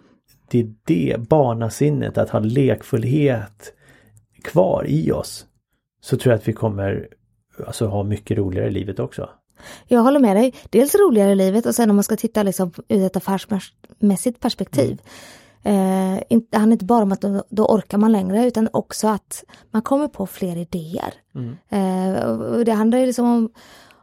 det 0.51 0.59
är 0.59 0.73
det 0.85 1.15
barnasinnet, 1.19 2.17
att 2.17 2.29
ha 2.29 2.39
lekfullhet 2.39 3.73
kvar 4.43 4.85
i 4.87 5.11
oss. 5.11 5.45
Så 6.01 6.17
tror 6.17 6.31
jag 6.31 6.39
att 6.39 6.47
vi 6.47 6.53
kommer 6.53 7.07
alltså 7.67 7.85
ha 7.85 8.03
mycket 8.03 8.37
roligare 8.37 8.67
i 8.67 8.71
livet 8.71 8.99
också. 8.99 9.29
Jag 9.87 10.01
håller 10.01 10.19
med 10.19 10.35
dig. 10.35 10.53
Dels 10.69 10.95
roligare 10.95 11.31
i 11.31 11.35
livet 11.35 11.65
och 11.65 11.75
sen 11.75 11.89
om 11.89 11.95
man 11.95 12.03
ska 12.03 12.15
titta 12.15 12.43
liksom 12.43 12.71
ur 12.87 13.05
ett 13.05 13.15
affärsmässigt 13.15 14.39
perspektiv. 14.39 14.89
Mm. 14.91 14.99
Eh, 15.65 16.39
det 16.51 16.57
handlar 16.57 16.73
inte 16.73 16.85
bara 16.85 17.03
om 17.03 17.11
att 17.11 17.21
då, 17.21 17.43
då, 17.49 17.65
orkar 17.65 17.97
man 17.97 18.11
längre 18.11 18.47
utan 18.47 18.69
också 18.73 19.07
att 19.07 19.43
man 19.71 19.81
kommer 19.81 20.07
på 20.07 20.27
fler 20.27 20.57
idéer. 20.57 21.13
Mm. 21.35 21.55
Eh, 21.69 22.59
det 22.65 22.71
handlar 22.71 22.97
ju 22.97 23.05
liksom 23.05 23.25
om, 23.25 23.49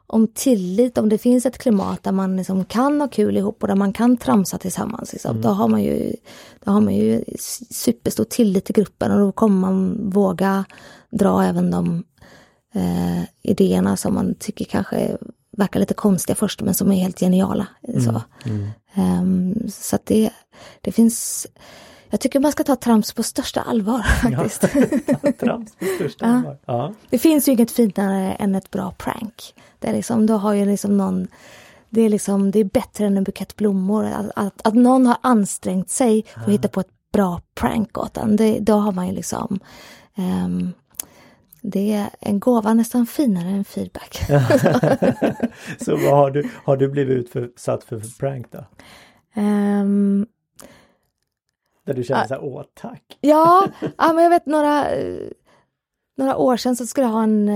om 0.07 0.27
tillit, 0.27 0.99
om 0.99 1.09
det 1.09 1.19
finns 1.19 1.47
ett 1.47 1.59
klimat 1.59 2.03
där 2.03 2.13
man 2.13 2.37
liksom 2.37 2.65
kan 2.65 3.01
ha 3.01 3.09
kul 3.09 3.37
ihop 3.37 3.63
och 3.63 3.69
där 3.69 3.75
man 3.75 3.93
kan 3.93 4.17
tramsa 4.17 4.59
tillsammans. 4.59 5.13
Liksom. 5.13 5.31
Mm. 5.31 5.43
Då, 5.43 5.49
har 5.49 5.69
man 5.69 5.83
ju, 5.83 6.17
då 6.65 6.71
har 6.71 6.81
man 6.81 6.95
ju 6.95 7.25
superstor 7.71 8.25
tillit 8.25 8.65
till 8.65 8.75
gruppen 8.75 9.13
och 9.13 9.19
då 9.19 9.33
kommer 9.33 9.61
man 9.61 10.11
våga 10.11 10.65
dra 11.11 11.45
även 11.45 11.71
de 11.71 12.05
eh, 12.73 13.23
idéerna 13.43 13.97
som 13.97 14.15
man 14.15 14.35
tycker 14.35 14.65
kanske 14.65 15.17
verkar 15.57 15.81
lite 15.81 15.95
konstiga 15.95 16.37
först 16.37 16.63
men 16.63 16.75
som 16.75 16.93
är 16.93 16.97
helt 16.97 17.21
geniala. 17.21 17.67
Mm, 17.89 18.01
så 18.05 18.23
mm. 18.45 18.71
Um, 18.95 19.71
så 19.71 19.97
att 19.97 20.07
det, 20.07 20.31
det 20.81 20.93
finns 20.93 21.47
jag 22.11 22.21
tycker 22.21 22.41
man 22.41 22.53
ska 22.53 22.65
ta 22.65 22.77
trams 22.77 23.13
på 23.13 23.23
största 23.23 23.61
allvar 23.61 24.03
faktiskt. 24.03 24.63
Ja, 25.23 25.33
trams 25.41 25.77
på 25.77 25.85
största 25.85 26.27
ja. 26.27 26.33
allvar. 26.33 26.59
Ja. 26.67 26.95
Det 27.11 27.19
finns 27.19 27.49
ju 27.49 27.53
inget 27.53 27.71
finare 27.71 28.33
än 28.33 28.55
ett 28.55 28.71
bra 28.71 28.91
prank. 28.91 29.55
Det 29.79 29.89
är 29.89 29.93
liksom, 29.93 30.27
då 30.27 30.35
har 30.35 30.53
ju 30.53 30.65
liksom 30.65 30.97
någon 30.97 31.29
det 31.95 32.01
är, 32.01 32.09
liksom, 32.09 32.51
det 32.51 32.59
är 32.59 32.65
bättre 32.65 33.07
än 33.07 33.17
en 33.17 33.25
bukett 33.25 33.57
blommor. 33.57 34.05
Att, 34.05 34.31
att, 34.37 34.67
att 34.67 34.75
någon 34.75 35.07
har 35.07 35.17
ansträngt 35.21 35.91
sig 35.91 36.25
för 36.35 36.41
att 36.41 36.49
hitta 36.49 36.69
på 36.69 36.81
ett 36.81 36.91
bra 37.13 37.41
prank 37.55 37.99
åt 37.99 38.17
en. 38.17 38.37
Det, 38.37 38.59
då 38.59 38.75
har 38.75 38.93
man 38.93 39.07
ju 39.07 39.13
liksom 39.13 39.61
um, 40.17 40.73
det 41.63 41.93
är 41.93 42.11
en 42.21 42.41
gåva 42.41 42.75
nästan 42.75 43.07
finare 43.07 43.49
än 43.49 43.65
feedback. 43.65 44.17
så 45.81 45.97
vad 45.97 46.17
har 46.17 46.31
du, 46.31 46.51
har 46.65 46.77
du 46.77 46.89
blivit 46.89 47.37
utsatt 47.37 47.85
för, 47.85 48.01
för 48.01 48.19
prank 48.19 48.47
då? 48.53 48.65
Um, 49.41 50.27
Där 51.85 51.95
du 51.95 52.05
känner 52.05 52.23
uh, 52.23 52.29
så 52.29 52.35
här, 52.35 52.45
åh 52.45 52.65
tack! 52.75 53.19
Ja, 53.21 53.69
ja 53.99 54.13
men 54.13 54.25
jag 54.25 54.31
vet 54.31 54.47
några 54.47 54.87
några 56.17 56.37
år 56.37 56.57
sedan 56.57 56.77
så 56.77 56.87
skulle 56.87 57.07
jag 57.07 57.13
ha 57.13 57.23
en, 57.23 57.49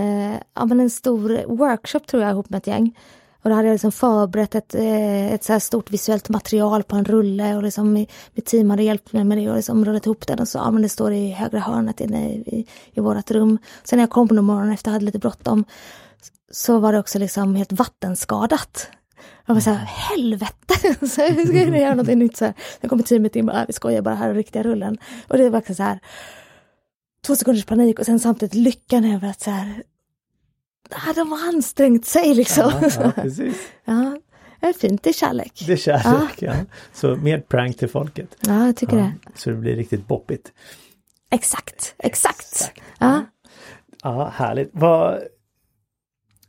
ja, 0.55 0.67
men 0.67 0.81
en 0.81 0.91
stor 0.91 1.57
workshop 1.57 2.01
tror 2.01 2.23
jag 2.23 2.33
ihop 2.33 2.51
med 2.51 2.59
ett 2.59 2.67
gäng. 2.67 2.99
Och 3.47 3.51
då 3.51 3.57
hade 3.57 3.69
jag 3.69 3.75
liksom 3.75 3.93
förberett 3.93 4.55
ett, 4.55 4.75
eh, 4.75 5.33
ett 5.33 5.45
så 5.45 5.53
här 5.53 5.61
stort 5.61 5.91
visuellt 5.91 6.29
material 6.29 6.83
på 6.83 6.97
en 6.97 7.05
rulle 7.05 7.57
och 7.57 7.63
liksom 7.63 8.07
mitt 8.35 8.47
team 8.47 8.71
hade 8.71 8.83
hjälpt 8.83 9.13
mig 9.13 9.25
med 9.25 9.39
det 9.39 9.51
och 9.51 9.57
liksom 9.57 9.85
rullat 9.85 10.07
ihop 10.07 10.27
den 10.27 10.39
och 10.39 10.49
så, 10.49 10.59
ja 10.59 10.71
men 10.71 10.83
det 10.83 10.89
står 10.89 11.13
i 11.13 11.31
högra 11.31 11.61
hörnet 11.61 12.01
inne 12.01 12.31
i, 12.31 12.35
i, 12.35 12.67
i 12.93 13.01
vårat 13.01 13.31
rum. 13.31 13.59
Sen 13.85 13.97
när 13.97 14.03
jag 14.03 14.11
kom 14.11 14.29
på 14.29 14.35
morgonen 14.35 14.73
efter, 14.73 14.91
hade 14.91 15.05
lite 15.05 15.19
bråttom, 15.19 15.65
så 16.51 16.79
var 16.79 16.93
det 16.93 16.99
också 16.99 17.19
liksom 17.19 17.55
helt 17.55 17.73
vattenskadat. 17.73 18.89
Jag 19.47 19.55
var 19.55 19.61
så 19.61 19.71
här, 19.71 19.87
helvete! 19.87 20.75
så 21.07 21.23
hur 21.23 21.47
ska 21.47 21.57
jag 21.57 21.79
göra 21.81 21.91
någonting 21.91 22.19
nytt? 22.19 22.37
Så 22.37 22.45
här. 22.45 22.55
Sen 22.81 22.91
kommer 22.91 23.03
teamet 23.03 23.37
in 23.37 23.49
och 23.49 23.55
bara, 23.55 23.67
vi 23.67 23.73
skojar 23.73 24.03
bara 24.03 24.15
här, 24.15 24.35
riktiga 24.35 24.63
rullen. 24.63 24.99
Och 25.29 25.39
det 25.39 25.51
var 25.51 25.59
också 25.59 25.75
så 25.75 25.83
här, 25.83 26.01
två 27.27 27.37
sekunders 27.37 27.65
panik 27.65 27.99
och 27.99 28.07
sen 28.07 28.21
samtidigt 28.21 28.55
lyckan 28.55 29.05
över 29.05 29.29
att 29.29 29.41
så 29.41 29.51
här, 29.51 29.83
ah, 30.91 31.13
de 31.13 31.33
har 31.33 31.49
ansträngt 31.49 32.07
sig 32.07 32.35
liksom. 32.35 32.73
Ja, 32.83 32.91
ja, 33.01 33.13
precis. 33.15 33.57
ja, 33.85 34.19
det 34.61 34.67
är 34.67 34.73
fint, 34.73 35.03
det 35.03 35.11
är 35.11 35.15
kärlek. 35.15 35.63
Det 35.67 35.73
är 35.73 35.77
kärlek, 35.77 36.43
ja. 36.43 36.55
ja. 36.55 36.65
Så 36.93 37.17
mer 37.17 37.41
prank 37.41 37.77
till 37.77 37.89
folket. 37.89 38.37
Ja, 38.41 38.67
jag 38.67 38.77
tycker 38.77 38.97
ja, 38.97 39.03
det. 39.03 39.39
Så 39.39 39.51
det 39.51 39.57
blir 39.57 39.77
riktigt 39.77 40.09
boppigt. 40.09 40.53
Exakt, 41.31 41.95
exakt. 41.99 42.41
exakt. 42.41 42.81
Ja. 42.99 43.25
ja, 44.03 44.33
härligt. 44.35 44.71
Vad, 44.73 45.23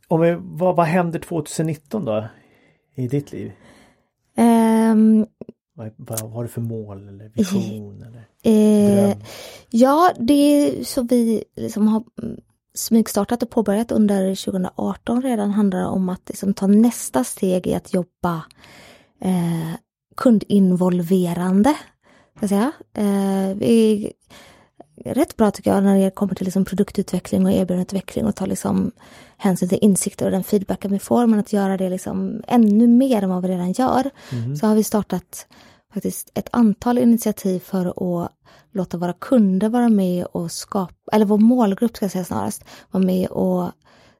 om 0.08 0.20
vi, 0.20 0.36
vad, 0.40 0.76
vad 0.76 0.86
händer 0.86 1.18
2019 1.18 2.04
då? 2.04 2.28
I 2.94 3.08
ditt 3.08 3.32
liv? 3.32 3.52
Um, 4.36 5.26
vad, 5.74 5.92
vad, 5.96 6.20
har 6.20 6.42
du 6.42 6.48
för 6.48 6.60
mål 6.60 7.08
eller 7.08 7.28
vision? 7.28 8.02
Eller 8.02 8.28
eh, 8.42 9.16
ja, 9.70 10.12
det 10.18 10.32
är 10.32 10.84
så 10.84 11.02
vi 11.02 11.44
liksom 11.56 11.88
har 11.88 12.02
smygstartat 12.78 13.42
och 13.42 13.50
påbörjat 13.50 13.92
under 13.92 14.34
2018 14.34 15.22
redan 15.22 15.50
handlar 15.50 15.84
om 15.84 16.08
att 16.08 16.22
liksom 16.28 16.54
ta 16.54 16.66
nästa 16.66 17.24
steg 17.24 17.66
i 17.66 17.74
att 17.74 17.94
jobba 17.94 18.42
eh, 19.20 19.74
kundinvolverande. 20.16 21.74
Ska 22.36 22.48
säga. 22.48 22.72
Eh, 22.94 23.56
vi 23.56 24.12
är 25.04 25.14
rätt 25.14 25.36
bra 25.36 25.50
tycker 25.50 25.74
jag 25.74 25.84
när 25.84 25.98
det 25.98 26.10
kommer 26.10 26.34
till 26.34 26.44
liksom 26.44 26.64
produktutveckling 26.64 27.46
och 27.46 27.52
erbjudandeutveckling 27.52 28.26
och 28.26 28.36
ta 28.36 28.46
liksom 28.46 28.92
hänsyn 29.36 29.68
till 29.68 29.78
insikter 29.82 30.26
och 30.26 30.32
den 30.32 30.44
feedbacken 30.44 30.92
vi 30.92 30.98
får, 30.98 31.26
men 31.26 31.38
att 31.38 31.52
göra 31.52 31.76
det 31.76 31.88
liksom 31.88 32.42
ännu 32.46 32.86
mer 32.86 33.22
än 33.22 33.30
vad 33.30 33.42
vi 33.42 33.48
redan 33.48 33.72
gör. 33.72 34.10
Mm. 34.32 34.56
Så 34.56 34.66
har 34.66 34.74
vi 34.74 34.84
startat 34.84 35.46
faktiskt 35.94 36.30
ett 36.34 36.48
antal 36.52 36.98
initiativ 36.98 37.60
för 37.60 37.86
att 37.86 38.32
låta 38.72 38.96
våra 38.96 39.12
kunder 39.12 39.68
vara 39.68 39.88
med 39.88 40.26
och 40.26 40.52
skapa, 40.52 40.94
eller 41.12 41.26
vår 41.26 41.38
målgrupp 41.38 41.96
ska 41.96 42.04
jag 42.04 42.12
säga 42.12 42.24
snarast, 42.24 42.64
vara 42.90 43.04
med 43.04 43.28
och 43.28 43.70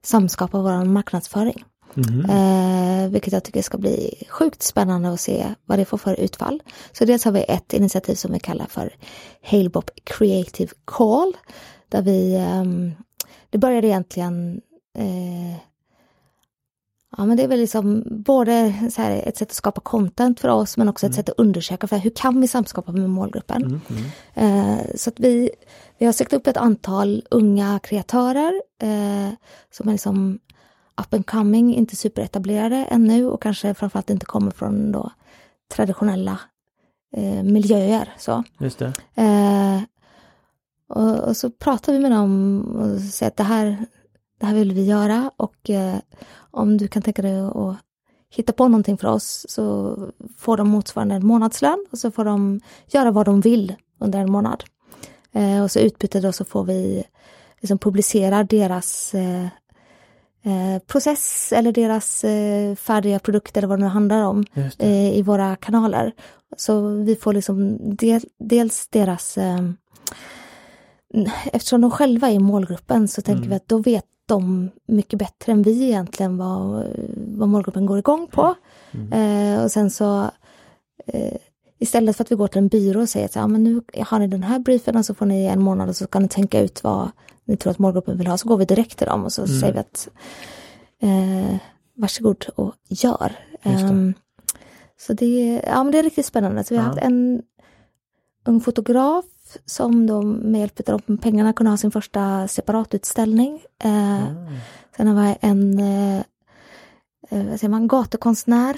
samskapa 0.02 0.62
vår 0.62 0.84
marknadsföring. 0.84 1.64
Mm. 1.96 2.30
Eh, 2.30 3.10
vilket 3.10 3.32
jag 3.32 3.44
tycker 3.44 3.62
ska 3.62 3.78
bli 3.78 4.24
sjukt 4.28 4.62
spännande 4.62 5.10
att 5.10 5.20
se 5.20 5.54
vad 5.64 5.78
det 5.78 5.84
får 5.84 5.98
för 5.98 6.20
utfall. 6.20 6.62
Så 6.92 7.04
dels 7.04 7.24
har 7.24 7.32
vi 7.32 7.44
ett 7.48 7.72
initiativ 7.72 8.14
som 8.14 8.32
vi 8.32 8.38
kallar 8.38 8.66
för 8.66 8.94
Halebop 9.42 9.90
Creative 10.04 10.72
Call. 10.84 11.36
Där 11.88 12.02
vi, 12.02 12.34
eh, 12.34 12.64
det 13.50 13.58
började 13.58 13.86
egentligen 13.86 14.60
eh, 14.98 15.67
Ja 17.16 17.26
men 17.26 17.36
det 17.36 17.42
är 17.42 17.48
väl 17.48 17.60
liksom 17.60 18.04
både 18.06 18.74
så 18.90 19.02
här, 19.02 19.22
ett 19.26 19.36
sätt 19.36 19.50
att 19.50 19.54
skapa 19.54 19.80
content 19.80 20.40
för 20.40 20.48
oss 20.48 20.76
men 20.76 20.88
också 20.88 21.06
ett 21.06 21.12
mm. 21.12 21.16
sätt 21.16 21.28
att 21.28 21.38
undersöka 21.38 21.86
för 21.86 21.96
hur 21.96 22.10
kan 22.10 22.40
vi 22.40 22.48
samskapa 22.48 22.92
med 22.92 23.10
målgruppen. 23.10 23.62
Mm, 23.62 23.80
mm. 23.88 24.78
Eh, 24.78 24.86
så 24.94 25.10
att 25.10 25.20
vi, 25.20 25.50
vi 25.98 26.06
har 26.06 26.12
sökt 26.12 26.32
upp 26.32 26.46
ett 26.46 26.56
antal 26.56 27.22
unga 27.30 27.78
kreatörer 27.82 28.62
eh, 28.82 29.32
som 29.70 29.88
är 29.88 29.92
liksom 29.92 30.38
up 31.00 31.14
and 31.14 31.26
coming, 31.26 31.74
inte 31.74 31.96
superetablerade 31.96 32.76
ännu 32.76 33.26
och 33.26 33.42
kanske 33.42 33.74
framförallt 33.74 34.10
inte 34.10 34.26
kommer 34.26 34.50
från 34.50 34.92
då 34.92 35.10
traditionella 35.74 36.40
eh, 37.16 37.42
miljöer. 37.42 38.14
Så. 38.18 38.44
Just 38.58 38.78
det. 38.78 38.92
Eh, 39.14 39.82
och, 40.88 41.18
och, 41.18 41.36
så 41.36 41.50
pratar 41.50 41.92
vi 41.92 41.98
med 41.98 42.10
dem 42.10 42.60
och 42.60 43.00
säger 43.00 43.30
att 43.30 43.36
det 43.36 43.44
här, 43.44 43.86
det 44.38 44.46
här 44.46 44.54
vill 44.54 44.72
vi 44.72 44.84
göra 44.84 45.30
och 45.36 45.70
eh, 45.70 45.96
om 46.50 46.76
du 46.76 46.88
kan 46.88 47.02
tänka 47.02 47.22
dig 47.22 47.40
att 47.40 47.76
hitta 48.30 48.52
på 48.52 48.68
någonting 48.68 48.98
för 48.98 49.08
oss 49.08 49.46
så 49.48 49.96
får 50.36 50.56
de 50.56 50.68
motsvarande 50.68 51.14
en 51.14 51.26
månadslön 51.26 51.86
och 51.90 51.98
så 51.98 52.10
får 52.10 52.24
de 52.24 52.60
göra 52.86 53.10
vad 53.10 53.26
de 53.26 53.40
vill 53.40 53.74
under 53.98 54.18
en 54.18 54.30
månad. 54.30 54.64
Eh, 55.32 55.62
och 55.62 55.70
så 55.70 55.78
utbyte 55.78 56.20
då 56.20 56.32
så 56.32 56.44
får 56.44 56.64
vi 56.64 57.04
liksom 57.60 57.78
publicera 57.78 58.44
deras 58.44 59.14
eh, 59.14 59.46
eh, 60.42 60.82
process 60.86 61.52
eller 61.52 61.72
deras 61.72 62.24
eh, 62.24 62.74
färdiga 62.74 63.18
produkt 63.18 63.56
eller 63.56 63.68
vad 63.68 63.78
det 63.78 63.84
nu 63.84 63.90
handlar 63.90 64.22
om 64.22 64.44
eh, 64.78 65.18
i 65.18 65.22
våra 65.22 65.56
kanaler. 65.56 66.12
Så 66.56 66.88
vi 66.88 67.16
får 67.16 67.32
liksom 67.32 67.78
del, 67.96 68.20
dels 68.38 68.88
deras 68.88 69.38
Eftersom 71.52 71.80
de 71.80 71.90
själva 71.90 72.30
är 72.30 72.38
målgruppen 72.38 73.08
så 73.08 73.22
tänker 73.22 73.38
mm. 73.38 73.50
vi 73.50 73.56
att 73.56 73.68
då 73.68 73.78
vet 73.78 74.04
de 74.28 74.70
mycket 74.86 75.18
bättre 75.18 75.52
än 75.52 75.62
vi 75.62 75.84
egentligen 75.84 76.36
vad, 76.36 76.86
vad 77.16 77.48
målgruppen 77.48 77.86
går 77.86 77.98
igång 77.98 78.26
på. 78.26 78.54
Mm. 78.90 79.12
Eh, 79.12 79.64
och 79.64 79.70
sen 79.70 79.90
så 79.90 80.30
eh, 81.06 81.36
istället 81.78 82.16
för 82.16 82.24
att 82.24 82.32
vi 82.32 82.36
går 82.36 82.48
till 82.48 82.58
en 82.58 82.68
byrå 82.68 83.00
och 83.00 83.08
säger 83.08 83.26
att 83.26 83.34
ja, 83.34 83.46
men 83.46 83.64
nu 83.64 83.82
har 84.06 84.18
ni 84.18 84.26
den 84.26 84.42
här 84.42 84.58
briefen 84.58 84.96
och 84.96 85.06
så 85.06 85.14
får 85.14 85.26
ni 85.26 85.44
en 85.44 85.62
månad 85.62 85.88
och 85.88 85.96
så 85.96 86.06
kan 86.06 86.22
ni 86.22 86.28
tänka 86.28 86.60
ut 86.60 86.84
vad 86.84 87.10
ni 87.44 87.56
tror 87.56 87.70
att 87.70 87.78
målgruppen 87.78 88.18
vill 88.18 88.26
ha, 88.26 88.38
så 88.38 88.48
går 88.48 88.56
vi 88.56 88.64
direkt 88.64 88.98
till 88.98 89.06
dem 89.06 89.24
och 89.24 89.32
så 89.32 89.44
mm. 89.44 89.60
säger 89.60 89.72
vi 89.72 89.78
att 89.78 90.08
eh, 91.02 91.56
varsågod 91.94 92.46
och 92.54 92.74
gör. 92.88 93.32
Um, 93.64 94.14
så 95.00 95.12
det, 95.12 95.62
ja, 95.66 95.84
men 95.84 95.92
det 95.92 95.98
är 95.98 96.02
riktigt 96.02 96.26
spännande. 96.26 96.64
Så 96.64 96.74
vi 96.74 96.78
har 96.78 96.84
ja. 96.84 96.90
haft 96.90 97.02
en 97.02 97.42
ung 98.44 98.60
fotograf 98.60 99.24
som 99.64 100.06
då 100.06 100.22
med 100.22 100.60
hjälp 100.60 100.88
av 100.88 101.02
de 101.06 101.18
pengarna 101.18 101.52
kunde 101.52 101.70
ha 101.70 101.76
sin 101.76 101.90
första 101.90 102.48
separatutställning. 102.48 103.60
Eh, 103.84 104.28
mm. 104.28 104.46
Sen 104.96 105.06
har 105.06 105.22
vi 105.22 105.36
en 105.40 105.78
eh, 105.78 106.18
eh, 107.30 107.46
vad 107.50 107.60
säger 107.60 107.68
man, 107.68 107.88
gatukonstnär 107.88 108.76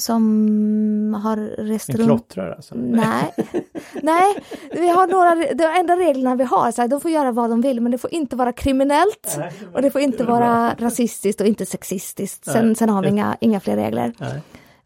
som 0.00 1.20
har 1.24 1.36
rest 1.36 1.88
en 1.88 1.96
runt. 1.96 2.06
klottrare 2.06 2.54
alltså? 2.54 2.74
Nej. 2.74 3.34
Nej, 4.02 4.34
vi 4.72 4.88
har 4.88 5.06
några, 5.06 5.54
de 5.54 5.64
enda 5.80 5.96
reglerna 5.96 6.36
vi 6.36 6.44
har, 6.44 6.70
så 6.72 6.80
här, 6.80 6.88
de 6.88 7.00
får 7.00 7.10
göra 7.10 7.32
vad 7.32 7.50
de 7.50 7.60
vill 7.60 7.80
men 7.80 7.92
det 7.92 7.98
får 7.98 8.14
inte 8.14 8.36
vara 8.36 8.52
kriminellt 8.52 9.34
Nej, 9.38 9.52
och 9.74 9.82
det 9.82 9.90
får 9.90 10.00
inte 10.00 10.18
det 10.18 10.24
vara 10.24 10.74
bra. 10.76 10.86
rasistiskt 10.86 11.40
och 11.40 11.46
inte 11.46 11.66
sexistiskt. 11.66 12.44
Sen, 12.44 12.74
sen 12.74 12.88
har 12.88 13.02
vi 13.02 13.08
inga, 13.08 13.36
inga 13.40 13.60
fler 13.60 13.76
regler. 13.76 14.12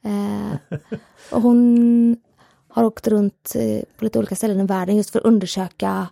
Eh, 0.02 0.78
och 1.30 1.42
hon 1.42 2.16
har 2.72 2.84
åkt 2.84 3.08
runt 3.08 3.52
eh, 3.54 3.82
på 3.96 4.04
lite 4.04 4.18
olika 4.18 4.36
ställen 4.36 4.60
i 4.60 4.66
världen 4.66 4.96
just 4.96 5.10
för 5.10 5.18
att 5.18 5.24
undersöka 5.24 6.08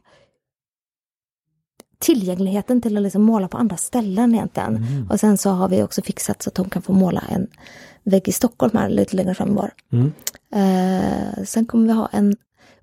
tillgängligheten 1.98 2.82
till 2.82 2.96
att 2.96 3.02
liksom 3.02 3.22
måla 3.22 3.48
på 3.48 3.58
andra 3.58 3.76
ställen 3.76 4.34
egentligen. 4.34 4.76
Mm. 4.76 5.10
Och 5.10 5.20
sen 5.20 5.38
så 5.38 5.50
har 5.50 5.68
vi 5.68 5.82
också 5.82 6.02
fixat 6.02 6.42
så 6.42 6.50
att 6.50 6.56
hon 6.56 6.70
kan 6.70 6.82
få 6.82 6.92
måla 6.92 7.24
en 7.28 7.46
vägg 8.02 8.28
i 8.28 8.32
Stockholm 8.32 8.78
här 8.78 8.88
lite 8.88 9.16
längre 9.16 9.34
fram 9.34 9.54
var. 9.54 9.70
Mm. 9.92 10.12
Eh, 10.52 11.44
sen 11.44 11.66
kommer 11.66 11.86
vi 11.86 11.92
ha 11.92 12.08
en 12.12 12.36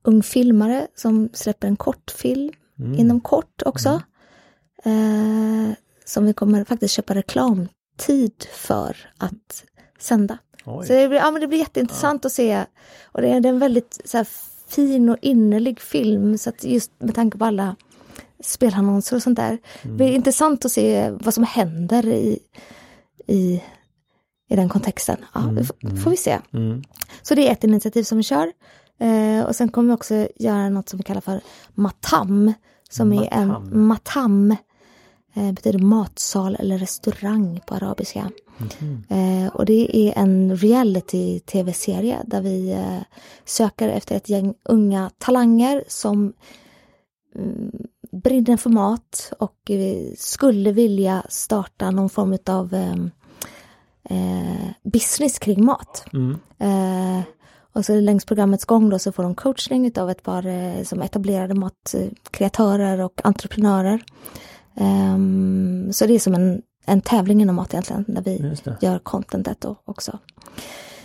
ung 0.04 0.24
filmare 0.24 0.88
som 0.96 1.30
släpper 1.34 1.68
en 1.68 1.76
kortfilm 1.76 2.54
mm. 2.80 3.00
inom 3.00 3.22
kort 3.22 3.62
också. 3.66 4.02
Mm. 4.84 5.70
Eh, 5.70 5.76
som 6.06 6.26
vi 6.26 6.34
kommer 6.34 6.64
faktiskt 6.64 6.94
köpa 6.94 7.16
reklamtid 7.16 8.46
för 8.52 8.98
att 9.18 9.64
sända. 10.00 10.38
Oj. 10.68 10.88
Så 10.88 10.94
det 10.94 11.08
blir, 11.08 11.20
ja, 11.20 11.32
men 11.32 11.42
det 11.42 11.48
blir 11.48 11.60
jätteintressant 11.60 12.24
ja. 12.24 12.28
att 12.28 12.34
se. 12.34 12.66
Och 13.04 13.22
det 13.22 13.30
är, 13.30 13.40
det 13.40 13.50
är 13.50 13.54
en 13.54 13.60
väldigt 13.60 14.02
så 14.06 14.18
här, 14.18 14.28
fin 14.68 15.10
och 15.10 15.18
innerlig 15.22 15.80
film 15.80 16.38
så 16.38 16.50
att 16.50 16.64
just 16.64 16.92
med 17.00 17.16
tanke 17.16 17.38
på 17.38 17.46
alla 17.46 17.76
spelannonser 18.40 19.16
och 19.16 19.24
sånt 19.24 19.38
där. 19.38 19.50
Mm. 19.50 19.60
Det 19.82 19.90
blir 19.90 20.12
intressant 20.12 20.66
att 20.66 20.72
se 20.72 21.10
vad 21.10 21.34
som 21.34 21.44
händer 21.44 22.08
i, 22.08 22.40
i, 23.28 23.64
i 24.50 24.56
den 24.56 24.70
kontexten. 24.70 25.18
Ja, 25.34 25.42
mm. 25.42 25.56
det 25.56 26.02
får 26.02 26.12
vi 26.12 26.18
se. 26.18 26.40
Mm. 26.54 26.84
Så 27.22 27.36
det 27.36 27.48
är 27.48 27.52
ett 27.52 27.64
initiativ 27.64 28.04
som 28.04 28.18
vi 28.18 28.24
kör. 28.24 28.52
Eh, 29.00 29.46
och 29.46 29.56
sen 29.56 29.70
kommer 29.70 29.88
vi 29.88 29.96
också 29.96 30.28
göra 30.36 30.70
något 30.70 30.90
som 30.90 30.98
vi 30.98 31.04
kallar 31.04 31.22
för 31.22 31.42
Matam. 31.74 32.54
Som 32.90 33.10
matam. 33.10 33.24
är 33.24 33.42
en 33.42 33.88
Matam. 33.88 34.56
Eh, 35.38 35.52
betyder 35.52 35.80
matsal 35.80 36.56
eller 36.60 36.78
restaurang 36.78 37.60
på 37.66 37.76
arabiska. 37.76 38.32
Mm. 38.80 39.04
Eh, 39.10 39.56
och 39.56 39.66
det 39.66 39.98
är 39.98 40.14
en 40.18 40.58
reality-tv-serie 40.58 42.18
där 42.26 42.42
vi 42.42 42.72
eh, 42.72 43.02
söker 43.46 43.90
efter 43.90 44.16
ett 44.16 44.30
gäng 44.30 44.54
unga 44.64 45.12
talanger 45.18 45.84
som 45.88 46.34
mm, 47.36 47.72
brinner 48.12 48.58
för 48.58 48.70
mat 48.70 49.32
och 49.40 49.72
eh, 49.72 50.14
skulle 50.18 50.72
vilja 50.72 51.24
starta 51.30 51.92
någon 51.92 52.10
form 52.10 52.38
av 52.46 52.74
ehm, 52.74 53.12
eh, 54.10 54.70
business 54.84 55.40
kring 55.40 55.66
mat. 55.66 56.06
Mm. 56.14 56.38
Eh, 56.58 57.24
och 57.74 57.86
så 57.86 57.96
längs 57.96 58.26
programmets 58.26 58.66
gång 58.66 58.90
då 58.90 59.00
så 59.00 59.12
får 59.12 59.24
de 59.24 59.36
coachning 59.36 59.92
av 59.98 60.10
ett 60.10 60.24
par 60.24 60.84
som 60.84 61.02
etablerade 61.02 61.54
matkreatörer 61.54 63.02
och 63.02 63.22
entreprenörer. 63.24 64.04
Um, 64.80 65.94
så 65.94 66.06
det 66.06 66.14
är 66.14 66.20
som 66.20 66.34
en 66.34 66.62
en 66.88 67.02
tävling 67.02 67.42
inom 67.42 67.56
mat 67.56 67.74
egentligen, 67.74 68.06
där 68.08 68.22
vi 68.22 68.56
gör 68.82 69.00
contentet 69.00 69.66
och 69.66 69.78
också. 69.86 70.20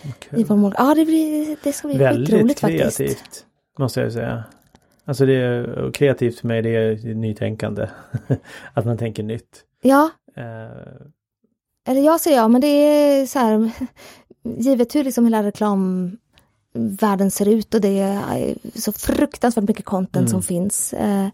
Okay. 0.09 0.41
I 0.41 0.45
vår 0.45 0.75
ja, 0.79 0.95
det, 0.95 1.05
blir, 1.05 1.57
det 1.63 1.73
ska 1.73 1.89
bli 1.89 1.97
Väldigt 1.97 2.31
faktiskt. 2.31 2.63
Väldigt 2.63 2.99
kreativt, 2.99 3.47
måste 3.79 4.01
jag 4.01 4.13
säga. 4.13 4.45
Alltså 5.05 5.27
det 5.27 5.35
är 5.35 5.91
kreativt 5.93 6.39
för 6.39 6.49
mig, 6.49 6.63
det 6.63 6.71
är 6.71 7.15
nytänkande. 7.15 7.89
att 8.75 8.85
man 8.85 8.99
tänker 8.99 9.23
nytt. 9.23 9.65
Ja. 9.83 10.11
Uh. 10.39 11.07
Eller 11.87 12.01
jag 12.01 12.21
säger 12.21 12.37
ja, 12.37 12.49
men 12.49 12.61
det 12.61 12.67
är 12.67 13.27
så 13.27 13.39
här, 13.39 13.71
givet 14.59 14.95
hur 14.95 15.05
liksom 15.05 15.25
hela 15.25 15.43
reklamvärlden 16.75 17.31
ser 17.31 17.49
ut 17.49 17.75
och 17.75 17.81
det 17.81 17.99
är 17.99 18.55
så 18.75 18.93
fruktansvärt 18.93 19.69
mycket 19.69 19.85
content 19.85 20.17
mm. 20.17 20.29
som 20.29 20.43
finns. 20.43 20.93
Eh, 20.93 21.29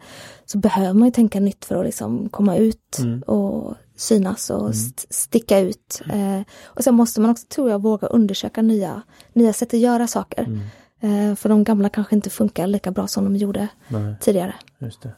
så 0.47 0.59
behöver 0.59 0.95
man 0.95 1.09
ju 1.09 1.13
tänka 1.13 1.41
nytt 1.41 1.65
för 1.65 1.77
att 1.77 1.85
liksom 1.85 2.29
komma 2.29 2.57
ut 2.57 2.99
mm. 2.99 3.23
och 3.23 3.75
synas 3.97 4.51
och 4.51 4.61
mm. 4.61 4.71
st 4.71 5.07
sticka 5.11 5.59
ut. 5.59 6.03
Eh, 6.13 6.41
och 6.65 6.85
sen 6.85 6.95
måste 6.95 7.21
man 7.21 7.31
också, 7.31 7.47
tror 7.47 7.71
jag, 7.71 7.83
våga 7.83 8.07
undersöka 8.07 8.63
nya, 8.63 9.03
nya 9.33 9.53
sätt 9.53 9.75
att 9.75 9.81
göra 9.81 10.07
saker. 10.07 10.45
Mm. 10.45 10.61
Eh, 11.01 11.37
för 11.37 11.49
de 11.49 11.65
gamla 11.65 11.89
kanske 11.89 12.15
inte 12.15 12.31
funkar 12.31 12.67
lika 12.67 12.91
bra 12.91 13.07
som 13.07 13.25
de 13.25 13.37
gjorde 13.37 13.69
Nej. 13.89 14.15
tidigare. 14.21 14.55
Just 14.79 15.03
det. 15.03 15.11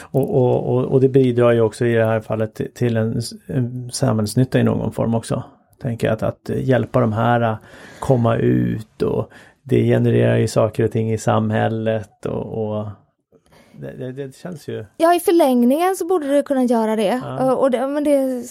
Och, 0.00 0.34
och, 0.34 0.76
och, 0.76 0.84
och, 0.84 1.00
det 1.00 1.08
bidrar 1.08 1.52
ju 1.52 1.60
också 1.60 1.86
i 1.86 1.94
det 1.94 2.04
här 2.04 2.20
fallet 2.20 2.60
till 2.74 2.96
en, 2.96 3.20
en 3.46 3.90
samhällsnytta 3.92 4.60
i 4.60 4.62
någon 4.62 4.92
form 4.92 5.14
också. 5.14 5.44
Tänker 5.78 6.10
att, 6.10 6.22
att 6.22 6.50
hjälpa 6.54 7.00
de 7.00 7.12
här 7.12 7.40
att 7.40 7.58
komma 8.00 8.36
ut 8.36 9.02
och 9.02 9.30
det 9.62 9.84
genererar 9.84 10.36
ju 10.36 10.48
saker 10.48 10.84
och 10.84 10.90
ting 10.90 11.12
i 11.12 11.18
samhället 11.18 12.26
och, 12.26 12.68
och 12.68 12.88
det, 13.80 13.92
det, 13.92 14.12
det, 14.12 14.36
känns 14.36 14.68
ju... 14.68 14.86
Ja 14.96 15.14
i 15.14 15.20
förlängningen 15.20 15.96
så 15.96 16.06
borde 16.06 16.26
det 16.26 16.42
kunna 16.42 16.64
göra 16.64 16.96
det. 16.96 17.20
Ja. 17.24 17.54
Och 17.54 17.70
det, 17.70 17.86
men 17.86 18.04
det 18.04 18.42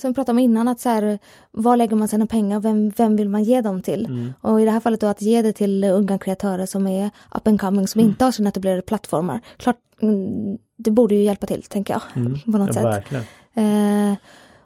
som 0.00 0.10
vi 0.10 0.14
pratade 0.14 0.30
om 0.30 0.38
innan 0.38 0.68
att 0.68 0.80
så 0.80 0.88
här, 0.88 1.18
var 1.50 1.76
lägger 1.76 1.96
man 1.96 2.08
sina 2.08 2.26
pengar 2.26 2.60
vem, 2.60 2.90
vem 2.90 3.16
vill 3.16 3.28
man 3.28 3.44
ge 3.44 3.60
dem 3.60 3.82
till? 3.82 4.06
Mm. 4.06 4.32
Och 4.40 4.60
i 4.60 4.64
det 4.64 4.70
här 4.70 4.80
fallet 4.80 5.00
då 5.00 5.06
att 5.06 5.22
ge 5.22 5.42
det 5.42 5.52
till 5.52 5.84
unga 5.84 6.18
kreatörer 6.18 6.66
som 6.66 6.86
är 6.86 7.10
up 7.34 7.46
and 7.46 7.60
coming 7.60 7.88
som 7.88 8.00
mm. 8.00 8.10
inte 8.10 8.24
har 8.24 8.32
sina 8.32 8.48
etablerade 8.48 8.82
plattformar. 8.82 9.40
Klart, 9.56 9.76
mm, 10.00 10.58
det 10.76 10.90
borde 10.90 11.14
ju 11.14 11.22
hjälpa 11.22 11.46
till 11.46 11.62
tänker 11.62 11.94
jag. 11.94 12.02
Mm. 12.16 12.38
På 12.40 12.58
något 12.58 12.76
ja, 12.76 12.82
sätt. 12.82 13.12
Eh, 13.54 14.14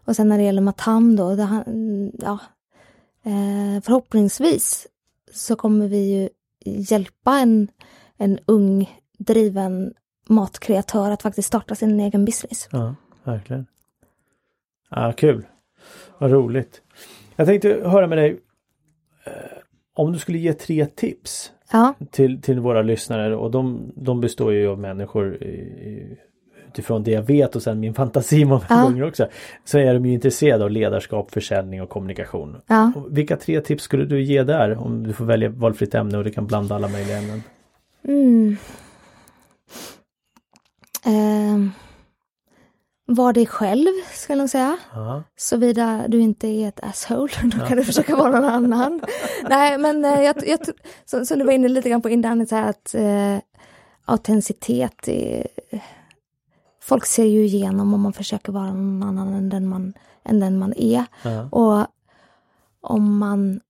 och 0.07 0.17
sen 0.17 0.29
när 0.29 0.39
det 0.39 0.45
gäller 0.45 0.63
Matam 0.63 1.17
då, 1.17 1.35
det, 1.35 1.65
ja, 2.19 2.39
eh, 3.23 3.83
förhoppningsvis 3.83 4.87
så 5.33 5.57
kommer 5.57 5.89
vi 5.89 6.13
ju 6.13 6.29
hjälpa 6.65 7.39
en, 7.39 7.69
en 8.17 8.39
ung 8.47 9.01
driven 9.19 9.95
matkreatör 10.29 11.11
att 11.11 11.23
faktiskt 11.23 11.49
starta 11.49 11.75
sin 11.75 12.01
egen 12.01 12.25
business. 12.25 12.69
Ja, 12.73 12.95
verkligen. 13.25 13.67
Ja, 14.91 15.13
kul. 15.17 15.47
Vad 16.19 16.31
roligt. 16.31 16.83
Jag 17.37 17.47
tänkte 17.47 17.69
höra 17.69 18.07
med 18.07 18.19
dig 18.19 18.41
eh, 19.25 19.33
om 19.95 20.13
du 20.13 20.19
skulle 20.19 20.39
ge 20.39 20.53
tre 20.53 20.87
tips 20.87 21.53
ja. 21.73 21.95
till, 22.11 22.43
till 22.43 22.61
våra 22.61 22.83
lyssnare 22.83 23.37
och 23.37 23.51
de, 23.51 23.93
de 23.97 24.21
består 24.21 24.53
ju 24.53 24.69
av 24.69 24.79
människor 24.79 25.43
i, 25.43 26.19
utifrån 26.77 27.03
det 27.03 27.11
jag 27.11 27.23
vet 27.23 27.57
och 27.57 27.63
sen 27.63 27.81
min 27.81 27.95
fantasi 27.95 28.45
många 28.45 28.67
ja. 28.69 28.83
gånger 28.83 29.05
också. 29.05 29.29
Så 29.65 29.79
är 29.79 29.95
de 29.95 30.07
ju 30.07 30.13
intresserade 30.13 30.65
av 30.65 30.71
ledarskap, 30.71 31.31
försäljning 31.31 31.83
och 31.83 31.89
kommunikation. 31.89 32.57
Ja. 32.67 32.93
Vilka 33.11 33.37
tre 33.37 33.61
tips 33.61 33.85
skulle 33.85 34.05
du 34.05 34.23
ge 34.23 34.43
där 34.43 34.79
om 34.79 35.07
du 35.07 35.13
får 35.13 35.25
välja 35.25 35.49
valfritt 35.49 35.95
ämne 35.95 36.19
och 36.19 36.25
du 36.25 36.31
kan 36.31 36.47
blanda 36.47 36.75
alla 36.75 36.89
möjliga 36.89 37.19
ämnen? 37.19 37.43
Mm. 38.09 38.57
Eh, 41.05 41.71
var 43.07 43.33
dig 43.33 43.47
själv, 43.47 43.87
ska 44.13 44.33
jag 44.33 44.39
nog 44.39 44.51
säga. 44.51 44.77
Ja. 44.95 45.23
Såvida 45.37 46.05
du 46.09 46.21
inte 46.21 46.49
är 46.49 46.69
ett 46.69 46.85
asshole, 46.85 47.33
då 47.43 47.59
kan 47.59 47.69
ja. 47.69 47.75
du 47.75 47.85
försöka 47.85 48.17
vara 48.17 48.31
någon 48.31 48.45
annan. 48.45 49.01
Nej, 49.49 49.79
men 49.79 50.05
eh, 50.05 50.23
jag, 50.23 50.49
jag, 50.49 50.59
som, 51.05 51.27
som, 51.27 51.39
du 51.39 51.45
var 51.45 51.53
inne 51.53 51.69
lite 51.69 51.89
grann 51.89 52.03
på 52.03 52.09
innan, 52.09 52.47
så 52.47 52.57
här 52.57 52.71
att 52.71 52.95
eh, 52.95 53.39
autenticitet 54.05 55.09
är, 55.09 55.47
Folk 56.87 57.07
ser 57.07 57.25
ju 57.25 57.45
igenom 57.45 57.95
om 57.95 58.01
man 58.01 58.13
försöker 58.13 58.53
vara 58.53 58.73
någon 58.73 59.03
annan 59.03 59.35
än 59.35 59.49
den 59.49 59.69
man, 59.69 59.93
än 60.25 60.41
den 60.41 60.59
man 60.59 60.73
är. 60.77 61.05
Ja. 61.23 61.49
Och 61.51 61.87
om 62.81 63.19
man 63.19 63.61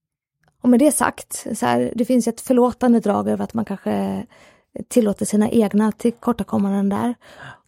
och 0.61 0.69
med 0.69 0.81
det 0.81 0.93
sagt, 0.93 1.47
så 1.55 1.67
här, 1.67 1.93
det 1.95 2.05
finns 2.05 2.29
ett 2.29 2.41
förlåtande 2.41 3.01
drag 3.01 3.29
över 3.29 3.45
att 3.45 3.55
man 3.55 3.65
kanske 3.65 4.27
tillåter 4.89 5.27
sina 5.27 5.51
egna 5.51 5.93
tillkortakommanden 5.93 6.89
där. 6.89 7.15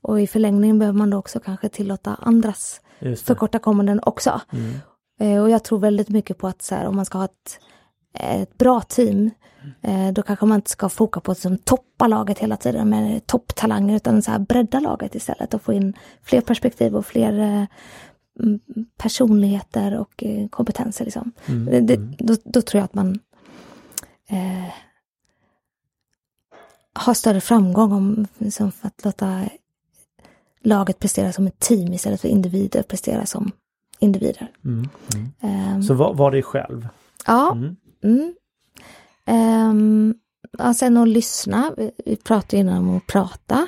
Och 0.01 0.21
i 0.21 0.27
förlängningen 0.27 0.79
behöver 0.79 0.99
man 0.99 1.11
då 1.11 1.19
också 1.19 1.41
kanske 1.41 1.69
tillåta 1.69 2.15
andras 2.15 2.81
förkortakommanden 3.25 4.01
också. 4.03 4.41
Mm. 4.53 4.75
Eh, 5.21 5.43
och 5.43 5.51
jag 5.51 5.65
tror 5.65 5.79
väldigt 5.79 6.09
mycket 6.09 6.39
på 6.39 6.47
att 6.47 6.63
så 6.63 6.75
här, 6.75 6.87
om 6.87 6.97
man 6.97 7.05
ska 7.05 7.19
ha 7.19 7.25
ett, 7.25 7.61
ett 8.15 8.59
bra 8.59 8.81
team, 8.81 9.31
eh, 9.83 10.13
då 10.13 10.23
kanske 10.23 10.47
man 10.47 10.57
inte 10.57 10.71
ska 10.71 10.89
foka 10.89 11.21
på 11.21 11.33
att 11.33 11.39
liksom, 11.39 11.59
toppa 11.59 12.07
laget 12.07 12.39
hela 12.39 12.57
tiden 12.57 12.89
med 12.89 13.27
topptalanger, 13.27 13.97
utan 13.97 14.23
så 14.23 14.31
här, 14.31 14.39
bredda 14.39 14.81
laget 14.81 15.15
istället 15.15 15.55
och 15.55 15.63
få 15.63 15.73
in 15.73 15.95
fler 16.23 16.41
perspektiv 16.41 16.97
och 16.97 17.07
fler 17.07 17.39
eh, 17.39 17.65
personligheter 18.97 19.99
och 19.99 20.25
eh, 20.25 20.49
kompetenser. 20.49 21.05
Liksom. 21.05 21.33
Mm. 21.47 21.87
Det, 21.87 21.97
då, 22.19 22.37
då, 22.45 22.63
tror 22.63 22.79
jag 22.79 22.85
att 22.85 22.95
man 22.95 23.19
eh, 24.29 24.73
har 26.93 27.15
större 27.15 27.41
framgång 27.41 27.93
om 27.93 28.27
liksom, 28.39 28.73
för 28.73 28.87
att 28.87 29.05
låta 29.05 29.49
laget 30.61 30.99
prestera 30.99 31.33
som 31.33 31.47
ett 31.47 31.59
team 31.59 31.93
istället 31.93 32.21
för 32.21 32.29
individer 32.29 32.83
prestera 32.83 33.27
som 33.27 33.53
individer. 33.99 34.51
Mm, 34.65 34.89
mm. 35.15 35.75
Um, 35.75 35.83
Så 35.83 35.95
var, 35.95 36.15
var 36.15 36.31
dig 36.31 36.43
själv? 36.43 36.89
Ja. 37.27 37.53
Mm. 37.53 37.77
Um, 38.03 40.15
ja, 40.59 40.75
sen 40.75 40.97
att 40.97 41.09
lyssna. 41.09 41.75
Vi, 42.05 42.17
pratade 42.17 42.57
innan 42.57 42.79
om 42.79 42.97
att 42.97 43.07
prata. 43.07 43.67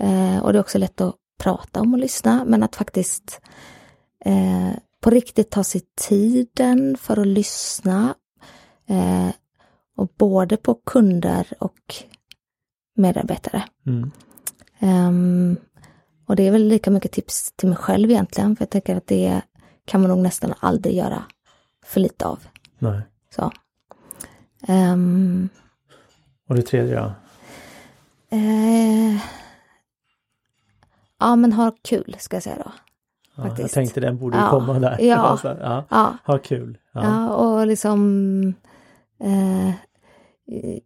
Uh, 0.00 0.42
och 0.42 0.52
det 0.52 0.58
är 0.58 0.60
också 0.60 0.78
lätt 0.78 1.00
att 1.00 1.16
prata 1.38 1.80
om 1.80 1.94
att 1.94 2.00
lyssna, 2.00 2.44
men 2.44 2.62
att 2.62 2.76
faktiskt 2.76 3.40
uh, 4.26 4.72
på 5.00 5.10
riktigt 5.10 5.50
ta 5.50 5.64
sig 5.64 5.80
tiden 6.00 6.96
för 6.96 7.20
att 7.20 7.26
lyssna. 7.26 8.14
Uh, 8.90 9.30
och 9.96 10.08
både 10.18 10.56
på 10.56 10.74
kunder 10.74 11.46
och 11.58 11.94
medarbetare. 12.96 13.64
Mm. 13.86 14.10
Um, 14.80 15.56
och 16.26 16.36
det 16.36 16.46
är 16.46 16.50
väl 16.50 16.68
lika 16.68 16.90
mycket 16.90 17.12
tips 17.12 17.52
till 17.56 17.68
mig 17.68 17.78
själv 17.78 18.10
egentligen, 18.10 18.56
för 18.56 18.62
jag 18.62 18.70
tänker 18.70 18.96
att 18.96 19.06
det 19.06 19.40
kan 19.84 20.00
man 20.00 20.10
nog 20.10 20.18
nästan 20.18 20.54
aldrig 20.60 20.96
göra 20.96 21.24
för 21.84 22.00
lite 22.00 22.26
av. 22.26 22.38
Nej. 22.78 23.00
Så. 23.34 23.52
Um, 24.68 25.48
och 26.48 26.54
det 26.54 26.62
tredje 26.62 26.96
då? 26.96 27.12
Uh, 28.36 29.20
ja 31.18 31.36
men 31.36 31.52
ha 31.52 31.72
kul 31.82 32.16
ska 32.18 32.36
jag 32.36 32.42
säga 32.42 32.56
då. 32.56 32.72
Ja, 33.34 33.56
jag 33.58 33.70
tänkte 33.70 34.00
den 34.00 34.18
borde 34.18 34.38
ja, 34.38 34.50
komma 34.50 34.78
där. 34.78 34.96
Ja, 35.00 35.38
ja, 35.44 35.84
ja. 35.88 36.16
Ha 36.24 36.38
kul. 36.38 36.78
Ja, 36.92 37.04
ja 37.04 37.34
och 37.34 37.66
liksom 37.66 38.54
eh, 39.18 39.74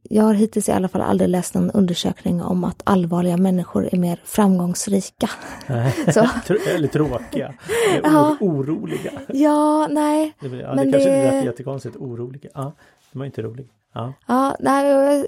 jag 0.02 0.24
har 0.24 0.34
hittills 0.34 0.68
i 0.68 0.72
alla 0.72 0.88
fall 0.88 1.00
aldrig 1.00 1.30
läst 1.30 1.54
någon 1.54 1.70
undersökning 1.70 2.42
om 2.42 2.64
att 2.64 2.82
allvarliga 2.84 3.36
människor 3.36 3.88
är 3.92 3.98
mer 3.98 4.20
framgångsrika. 4.24 5.30
Så. 6.14 6.28
Eller 6.74 6.88
tråkiga. 6.88 7.54
Eller 7.90 8.08
ja. 8.08 8.36
oroliga. 8.40 9.12
Ja, 9.28 9.86
nej. 9.90 10.34
Det, 10.40 10.46
ja, 10.46 10.74
men 10.74 10.86
det 10.86 10.92
kanske 10.92 11.10
det... 11.10 11.30
lät 11.30 11.44
jättekonstigt. 11.44 11.96
Oroliga. 11.96 12.50
Ja, 12.54 12.72
de 13.12 13.20
är 13.20 13.26
inte 13.26 13.42
roliga. 13.42 13.68
Ja, 13.94 14.12
ja 14.26 14.56
nej. 14.60 15.26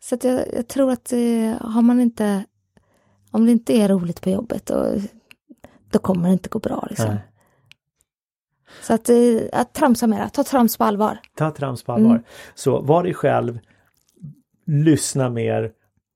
Så 0.00 0.14
att 0.14 0.24
jag, 0.24 0.44
jag 0.54 0.68
tror 0.68 0.92
att 0.92 1.12
eh, 1.12 1.18
har 1.60 1.82
man 1.82 2.00
inte 2.00 2.44
om 3.30 3.46
det 3.46 3.52
inte 3.52 3.72
är 3.72 3.88
roligt 3.88 4.20
på 4.20 4.30
jobbet 4.30 4.66
då, 4.66 4.94
då 5.90 5.98
kommer 5.98 6.28
det 6.28 6.32
inte 6.32 6.48
gå 6.48 6.58
bra. 6.58 6.86
Liksom. 6.90 7.08
Nej. 7.08 7.18
Så 8.82 8.94
att, 8.94 9.08
eh, 9.08 9.16
att 9.52 9.74
tramsa 9.74 10.06
mera, 10.06 10.28
ta 10.28 10.44
trams 10.44 10.76
på 10.76 10.84
allvar. 10.84 11.18
Ta 11.36 11.50
trams 11.50 11.82
på 11.82 11.92
allvar. 11.92 12.10
Mm. 12.10 12.24
Så 12.54 12.80
var 12.80 13.02
dig 13.02 13.14
själv, 13.14 13.58
lyssna 14.66 15.30
mer 15.30 15.72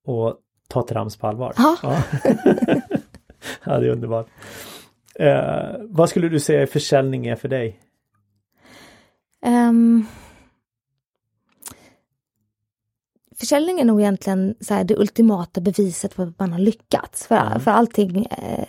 och 0.06 0.36
ta 0.68 0.86
trams 0.86 1.16
på 1.16 1.26
allvar. 1.26 1.54
Ja, 1.56 1.76
ja. 1.82 2.02
ja 3.64 3.78
det 3.78 3.86
är 3.86 3.90
underbart. 3.90 4.26
Eh, 5.14 5.76
vad 5.80 6.08
skulle 6.08 6.28
du 6.28 6.40
säga 6.40 6.66
försäljning 6.66 7.26
är 7.26 7.36
för 7.36 7.48
dig? 7.48 7.80
Um, 9.46 10.06
försäljning 13.38 13.80
är 13.80 13.84
nog 13.84 14.00
egentligen 14.00 14.54
så 14.60 14.74
här, 14.74 14.84
det 14.84 14.96
ultimata 14.96 15.60
beviset 15.60 16.16
på 16.16 16.22
att 16.22 16.38
man 16.38 16.52
har 16.52 16.58
lyckats. 16.58 17.26
För, 17.26 17.36
mm. 17.36 17.60
för 17.60 17.70
allting 17.70 18.26
eh, 18.26 18.68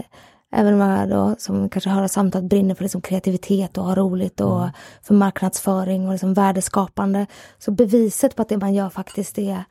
Även 0.56 0.74
om 0.74 0.80
man 0.80 1.10
då, 1.10 1.36
som 1.38 1.70
kanske 1.70 1.90
hör 1.90 2.08
samtalet 2.08 2.50
brinner 2.50 2.76
för 2.76 2.84
liksom 2.84 3.02
kreativitet 3.02 3.78
och 3.78 3.84
ha 3.84 3.96
roligt 3.96 4.42
och 4.42 4.62
mm. 4.62 4.72
för 5.02 5.14
marknadsföring 5.14 6.06
och 6.06 6.12
liksom 6.12 6.34
värdeskapande. 6.34 7.28
Så 7.58 7.72
beviset 7.72 8.36
på 8.36 8.42
att 8.42 8.50
det 8.50 8.58
man 8.58 8.74
gör 8.74 8.90
faktiskt 8.90 9.38
är, 9.38 9.64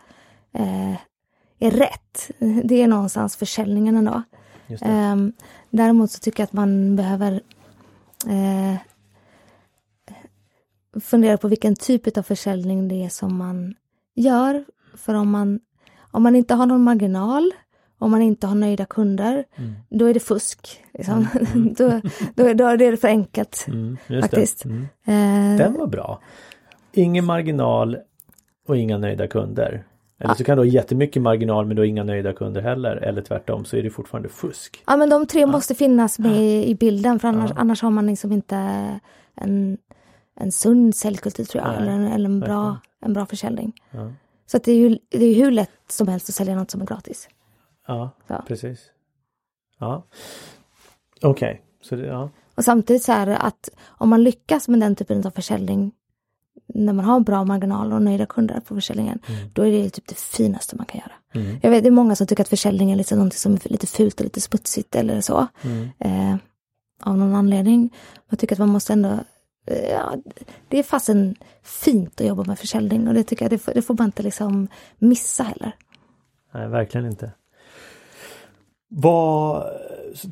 eh, 0.52 0.92
är 1.58 1.70
rätt. 1.70 2.30
Det 2.64 2.82
är 2.82 2.88
någonstans 2.88 3.36
försäljningen 3.36 3.96
ändå. 3.96 4.22
Eh, 4.68 5.16
däremot 5.70 6.10
så 6.10 6.18
tycker 6.18 6.40
jag 6.42 6.46
att 6.46 6.52
man 6.52 6.96
behöver 6.96 7.40
eh, 8.26 8.76
fundera 11.00 11.38
på 11.38 11.48
vilken 11.48 11.76
typ 11.76 12.16
av 12.16 12.22
försäljning 12.22 12.88
det 12.88 13.04
är 13.04 13.08
som 13.08 13.36
man 13.36 13.74
gör. 14.14 14.64
För 14.96 15.14
om 15.14 15.30
man, 15.30 15.60
om 16.10 16.22
man 16.22 16.36
inte 16.36 16.54
har 16.54 16.66
någon 16.66 16.84
marginal, 16.84 17.52
om 18.02 18.10
man 18.10 18.22
inte 18.22 18.46
har 18.46 18.54
nöjda 18.54 18.84
kunder, 18.84 19.44
mm. 19.56 19.74
då 19.88 20.06
är 20.06 20.14
det 20.14 20.20
fusk. 20.20 20.80
Liksom. 20.94 21.26
Mm. 21.54 21.74
då, 21.78 22.00
då, 22.34 22.52
då 22.54 22.66
är 22.66 22.76
det 22.76 22.96
för 22.96 23.08
enkelt. 23.08 23.64
Mm, 23.68 23.96
faktiskt. 24.20 24.64
Mm. 24.64 24.82
Eh, 24.82 25.58
Den 25.58 25.74
var 25.74 25.86
bra. 25.86 26.20
Ingen 26.92 27.24
marginal 27.24 27.96
och 28.68 28.76
inga 28.76 28.98
nöjda 28.98 29.26
kunder. 29.26 29.84
Eller 30.18 30.34
så 30.34 30.44
kan 30.44 30.56
du 30.56 30.62
ha 30.62 30.66
jättemycket 30.66 31.22
marginal 31.22 31.66
men 31.66 31.76
du 31.76 31.82
har 31.82 31.86
inga 31.86 32.04
nöjda 32.04 32.32
kunder 32.32 32.60
heller. 32.60 32.96
Eller 32.96 33.22
tvärtom 33.22 33.64
så 33.64 33.76
är 33.76 33.82
det 33.82 33.90
fortfarande 33.90 34.28
fusk. 34.28 34.82
Ja 34.86 34.96
men 34.96 35.10
de 35.10 35.26
tre 35.26 35.40
ja. 35.40 35.46
måste 35.46 35.74
finnas 35.74 36.18
med 36.18 36.68
i 36.68 36.74
bilden 36.74 37.18
för 37.18 37.28
annars, 37.28 37.50
ja. 37.50 37.56
annars 37.58 37.82
har 37.82 37.90
man 37.90 38.06
liksom 38.06 38.32
inte 38.32 38.56
en, 39.34 39.78
en 40.36 40.52
sund 40.52 40.94
säljkultur 40.94 41.44
tror 41.44 41.64
jag. 41.64 41.76
Eller, 41.76 42.14
eller 42.14 42.28
en, 42.30 42.40
bra, 42.40 42.76
en 43.00 43.12
bra 43.12 43.26
försäljning. 43.26 43.72
Ja. 43.90 44.12
Så 44.46 44.56
att 44.56 44.64
det 44.64 44.72
är 44.72 44.76
ju 44.76 44.98
det 45.08 45.24
är 45.24 45.34
hur 45.34 45.50
lätt 45.50 45.70
som 45.88 46.08
helst 46.08 46.28
att 46.28 46.34
sälja 46.34 46.56
något 46.56 46.70
som 46.70 46.80
är 46.80 46.86
gratis. 46.86 47.28
Ja, 47.86 48.10
så. 48.28 48.42
precis. 48.46 48.90
Ja. 49.78 50.06
Okej, 51.22 51.62
okay. 51.84 52.06
ja. 52.06 52.30
Och 52.54 52.64
samtidigt 52.64 53.02
så 53.02 53.12
är 53.12 53.26
det 53.26 53.36
att 53.36 53.68
om 53.86 54.08
man 54.08 54.22
lyckas 54.22 54.68
med 54.68 54.80
den 54.80 54.96
typen 54.96 55.26
av 55.26 55.30
försäljning 55.30 55.92
när 56.74 56.92
man 56.92 57.04
har 57.04 57.20
bra 57.20 57.44
marginal 57.44 57.92
och 57.92 58.02
nöjda 58.02 58.26
kunder 58.26 58.60
på 58.60 58.74
försäljningen, 58.74 59.18
mm. 59.26 59.50
då 59.52 59.66
är 59.66 59.70
det 59.70 59.90
typ 59.90 60.08
det 60.08 60.18
finaste 60.18 60.76
man 60.76 60.86
kan 60.86 61.00
göra. 61.00 61.44
Mm. 61.44 61.58
Jag 61.62 61.70
vet 61.70 61.82
det 61.82 61.88
är 61.88 61.90
många 61.90 62.16
som 62.16 62.26
tycker 62.26 62.42
att 62.42 62.48
försäljning 62.48 62.90
är 62.90 62.96
liksom 62.96 63.18
något 63.18 63.34
som 63.34 63.52
är 63.52 63.68
lite 63.68 63.86
fult 63.86 64.20
och 64.20 64.24
lite 64.24 64.40
smutsigt 64.40 64.94
eller 64.94 65.20
så. 65.20 65.46
Mm. 65.62 65.88
Eh, 65.98 66.36
av 67.02 67.18
någon 67.18 67.34
anledning. 67.34 67.94
Jag 68.28 68.38
tycker 68.38 68.54
att 68.54 68.58
man 68.58 68.68
måste 68.68 68.92
ändå 68.92 69.18
eh, 69.66 69.90
Ja, 69.90 70.16
det 70.68 70.78
är 70.78 70.82
fasen 70.82 71.34
fint 71.62 72.20
att 72.20 72.26
jobba 72.26 72.44
med 72.44 72.58
försäljning 72.58 73.08
och 73.08 73.14
det 73.14 73.24
tycker 73.24 73.44
jag, 73.44 73.50
det 73.50 73.58
får, 73.58 73.74
det 73.74 73.82
får 73.82 73.94
man 73.94 74.06
inte 74.06 74.22
liksom 74.22 74.68
missa 74.98 75.42
heller. 75.42 75.76
Nej, 76.54 76.68
verkligen 76.68 77.06
inte. 77.06 77.32
Vad, 78.94 79.66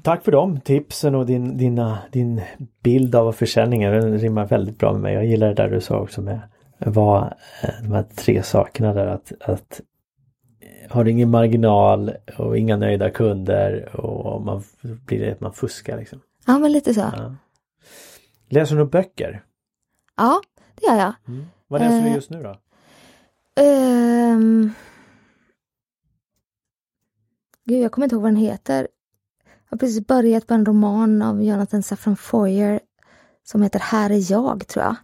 tack 0.03 0.25
för 0.25 0.33
de 0.33 0.61
tipsen 0.61 1.15
och 1.15 1.27
din, 1.27 1.57
dina, 1.57 1.99
din 2.13 2.43
bild 2.83 3.15
av 3.15 3.33
försäljningen. 3.33 3.93
Den 3.93 4.19
rimmar 4.19 4.47
väldigt 4.47 4.79
bra 4.79 4.93
med 4.93 5.01
mig. 5.01 5.15
Jag 5.15 5.27
gillar 5.27 5.49
det 5.49 5.55
där 5.55 5.71
du 5.71 5.81
sa 5.81 6.01
också 6.01 6.23
med 6.23 6.41
vad, 6.79 7.23
eh, 7.63 7.71
de 7.83 7.93
här 7.93 8.03
tre 8.03 8.43
sakerna 8.43 8.95
där 8.95 9.07
att, 9.07 9.33
att 9.41 9.81
har 10.91 11.05
ingen 11.05 11.31
marginal 11.31 12.13
och 12.39 12.59
inga 12.59 12.77
nöjda 12.77 13.11
kunder 13.11 13.97
och 13.97 14.43
man 14.43 14.63
blir 14.83 15.21
det 15.21 15.33
att 15.33 15.41
man 15.41 15.53
fuskar 15.53 15.97
liksom. 15.97 16.21
Ja 16.47 16.59
men 16.59 16.73
lite 16.73 16.95
så. 16.95 17.01
Ja. 17.01 17.35
Läser 18.49 18.77
du 18.77 18.85
böcker? 18.85 19.43
Ja, 20.17 20.41
det 20.75 20.87
gör 20.87 20.97
jag. 20.97 21.13
Mm. 21.29 21.47
Vad 21.69 21.81
läser 21.81 21.97
uh, 21.97 22.05
du 22.05 22.11
just 22.11 22.31
nu 22.31 22.43
då? 22.43 22.57
Um, 23.63 24.75
Gud, 27.71 27.83
jag 27.83 27.93
kommer 27.93 28.05
inte 28.05 28.15
ihåg 28.15 28.23
vad 28.23 28.33
den 28.33 28.41
heter. 28.41 28.89
Jag 29.45 29.71
har 29.71 29.79
precis 29.79 30.07
börjat 30.07 30.47
på 30.47 30.55
en 30.55 30.67
roman 30.67 31.23
av 31.23 31.43
Jonathan 31.43 31.83
Safran 31.83 32.17
Foer 32.17 32.81
som 33.45 33.63
heter 33.63 33.79
Här 33.79 34.11
är 34.11 34.33
jag, 34.33 34.67
tror 34.67 34.85
jag. 34.85 34.97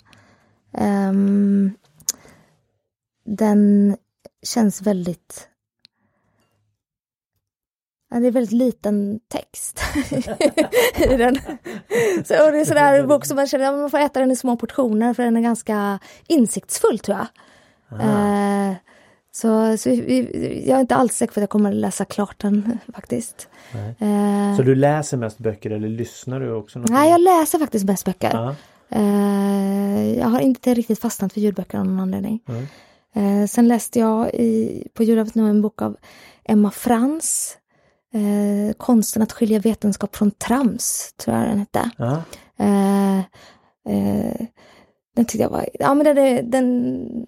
Um, 1.09 1.75
den 3.25 3.97
känns 4.43 4.83
väldigt... 4.83 5.49
Ja, 8.11 8.21
det 8.21 8.27
är 8.27 8.33
väldigt 8.33 8.53
liten 8.53 9.21
text 9.29 9.81
i 10.97 11.17
den. 11.17 11.39
Så, 12.25 12.47
och 12.47 12.53
det 12.53 12.61
är 12.61 12.64
sådär 12.64 13.07
bok 13.07 13.25
som 13.25 13.37
man 13.37 13.47
känner 13.47 13.73
att 13.73 13.79
man 13.79 13.91
får 13.91 13.99
äta 13.99 14.21
den 14.21 14.31
i 14.31 14.37
små 14.37 14.57
portioner 14.57 15.14
för 15.14 15.23
den 15.23 15.37
är 15.37 15.41
ganska 15.41 15.99
insiktsfull 16.27 16.99
tror 16.99 17.19
jag. 17.19 17.27
Uh, 18.01 18.77
så, 19.37 19.76
så 19.76 19.89
jag 19.89 20.76
är 20.76 20.80
inte 20.80 20.95
alls 20.95 21.16
säker 21.16 21.34
på 21.34 21.41
att 21.41 21.43
jag 21.43 21.51
kommer 21.51 21.70
att 21.70 21.76
läsa 21.76 22.05
klart 22.05 22.41
den 22.41 22.78
faktiskt. 22.95 23.49
Eh, 23.99 24.57
så 24.57 24.62
du 24.62 24.74
läser 24.74 25.16
mest 25.16 25.39
böcker 25.39 25.70
eller 25.70 25.89
lyssnar 25.89 26.41
du 26.41 26.53
också? 26.53 26.78
Något 26.78 26.91
nej, 26.91 27.11
jag 27.11 27.20
läser 27.20 27.59
faktiskt 27.59 27.84
mest 27.84 28.05
böcker. 28.05 28.57
Eh, 28.89 30.18
jag 30.18 30.26
har 30.28 30.41
inte 30.41 30.74
riktigt 30.74 30.99
fastnat 30.99 31.32
för 31.32 31.41
ljudböcker 31.41 31.78
av 31.78 31.87
någon 31.87 32.01
anledning. 32.01 32.41
Eh, 33.14 33.47
sen 33.47 33.68
läste 33.68 33.99
jag 33.99 34.34
i, 34.34 34.82
på 34.95 35.03
julafton 35.03 35.45
nu 35.45 35.51
en 35.51 35.62
bok 35.62 35.82
av 35.82 35.97
Emma 36.45 36.70
Frans. 36.70 37.59
Eh, 38.14 38.74
Konsten 38.76 39.22
att 39.22 39.32
skilja 39.32 39.59
vetenskap 39.59 40.16
från 40.16 40.30
trams, 40.30 41.14
tror 41.16 41.37
jag 41.37 41.49
den 41.49 41.59
hette. 41.59 41.91
Eh, 42.59 44.47
den 45.16 45.24
tyckte 45.24 45.43
jag 45.43 45.51
var, 45.51 45.68
ja 45.72 45.95
men 45.95 46.16
den, 46.16 46.51
den 46.51 47.26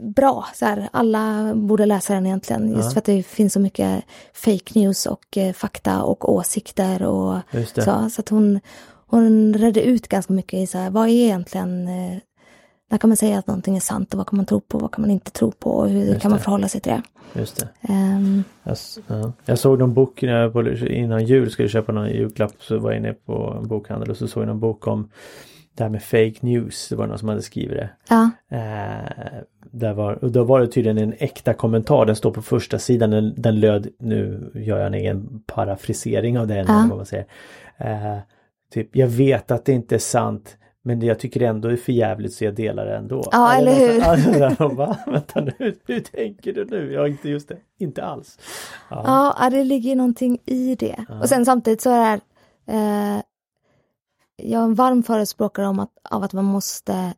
bra. 0.00 0.46
Så 0.54 0.64
här, 0.64 0.88
alla 0.92 1.54
borde 1.54 1.86
läsa 1.86 2.14
den 2.14 2.26
egentligen. 2.26 2.68
Just 2.68 2.84
ja. 2.84 2.90
för 2.90 2.98
att 2.98 3.04
det 3.04 3.22
finns 3.22 3.52
så 3.52 3.60
mycket 3.60 4.04
fake 4.34 4.78
news 4.80 5.06
och 5.06 5.36
eh, 5.36 5.52
fakta 5.52 6.02
och 6.02 6.34
åsikter. 6.34 7.02
Och 7.02 7.38
så, 7.74 8.10
så 8.10 8.20
att 8.20 8.28
hon, 8.28 8.60
hon 9.06 9.54
redde 9.54 9.82
ut 9.82 10.08
ganska 10.08 10.32
mycket 10.32 10.60
i 10.60 10.66
så 10.66 10.78
här, 10.78 10.90
vad 10.90 11.08
är 11.08 11.12
egentligen 11.12 11.88
eh, 11.88 12.18
när 12.90 12.98
kan 12.98 13.10
man 13.10 13.16
säga 13.16 13.38
att 13.38 13.46
någonting 13.46 13.76
är 13.76 13.80
sant 13.80 14.14
och 14.14 14.18
vad 14.18 14.26
kan 14.26 14.36
man 14.36 14.46
tro 14.46 14.60
på, 14.60 14.78
vad 14.78 14.92
kan 14.92 15.02
man 15.02 15.10
inte 15.10 15.30
tro 15.30 15.52
på 15.52 15.70
och 15.70 15.88
hur 15.88 16.04
Just 16.04 16.22
kan 16.22 16.30
det. 16.30 16.34
man 16.34 16.44
förhålla 16.44 16.68
sig 16.68 16.80
till 16.80 16.92
det. 16.92 17.02
Just 17.40 17.56
det. 17.56 17.92
Um, 17.92 18.44
jag, 18.62 18.76
ja. 19.06 19.32
jag, 19.44 19.58
såg 19.58 19.78
någon 19.78 19.94
bok 19.94 20.22
när 20.22 20.32
jag, 20.32 20.78
innan 20.88 21.24
jul 21.24 21.50
skulle 21.50 21.68
köpa 21.68 21.92
någon 21.92 22.10
julklapp 22.10 22.52
så 22.58 22.78
var 22.78 22.90
jag 22.90 22.98
inne 22.98 23.12
på 23.12 23.56
en 23.60 23.68
bokhandel 23.68 24.10
och 24.10 24.16
så 24.16 24.28
såg 24.28 24.42
jag 24.42 24.48
någon 24.48 24.60
bok 24.60 24.86
om 24.86 25.08
det 25.80 25.84
här 25.84 25.90
med 25.90 26.02
fake 26.02 26.46
news, 26.46 26.88
det 26.88 26.96
var 26.96 27.06
någon 27.06 27.18
som 27.18 27.28
hade 27.28 27.42
skrivit 27.42 27.76
det. 27.76 27.90
Ja. 28.08 28.30
Eh, 28.48 29.42
där 29.70 29.92
var, 29.92 30.24
och 30.24 30.32
då 30.32 30.44
var 30.44 30.60
det 30.60 30.66
tydligen 30.66 30.98
en 30.98 31.14
äkta 31.18 31.54
kommentar, 31.54 32.06
den 32.06 32.16
står 32.16 32.30
på 32.30 32.42
första 32.42 32.78
sidan, 32.78 33.10
den, 33.10 33.34
den 33.36 33.60
löd, 33.60 33.88
nu 33.98 34.50
gör 34.54 34.78
jag 34.78 34.86
en 34.86 34.94
egen 34.94 35.42
parafrisering 35.46 36.38
av 36.38 36.46
den, 36.46 36.66
ja. 36.68 36.86
vad 36.88 36.96
man 36.96 37.06
säger. 37.06 37.26
Eh, 37.76 38.18
typ, 38.72 38.96
jag 38.96 39.06
vet 39.06 39.50
att 39.50 39.64
det 39.64 39.72
inte 39.72 39.94
är 39.94 39.98
sant, 39.98 40.56
men 40.82 41.00
jag 41.00 41.18
tycker 41.18 41.42
ändå 41.42 41.68
det 41.68 41.74
är 41.74 41.76
för 41.76 41.92
jävligt 41.92 42.34
så 42.34 42.44
jag 42.44 42.54
delar 42.54 42.86
det 42.86 42.96
ändå. 42.96 43.28
Ja, 43.32 43.54
eller 43.54 43.74
hur? 43.74 44.02
Alltså, 44.02 44.68
bara, 44.68 44.96
vänta 45.06 45.40
nu, 45.40 45.74
hur 45.86 46.00
tänker 46.00 46.52
du 46.52 46.64
nu? 46.64 46.92
Ja, 46.92 47.08
inte 47.08 47.28
just 47.28 47.48
det, 47.48 47.56
inte 47.78 48.04
alls. 48.04 48.38
Ja, 48.90 49.36
ja 49.40 49.50
det 49.50 49.64
ligger 49.64 49.96
någonting 49.96 50.38
i 50.46 50.74
det. 50.74 51.04
Ja. 51.08 51.20
Och 51.20 51.28
sen 51.28 51.44
samtidigt 51.44 51.80
så 51.80 51.90
är 51.90 52.20
det 52.66 52.72
eh, 52.72 53.22
jag 54.44 54.60
är 54.60 54.64
en 54.64 54.74
varm 54.74 55.02
förespråkare 55.02 55.66
om 55.66 55.78
att, 55.78 55.90
av 56.10 56.22
att 56.22 56.32
man 56.32 56.44
måste 56.44 57.14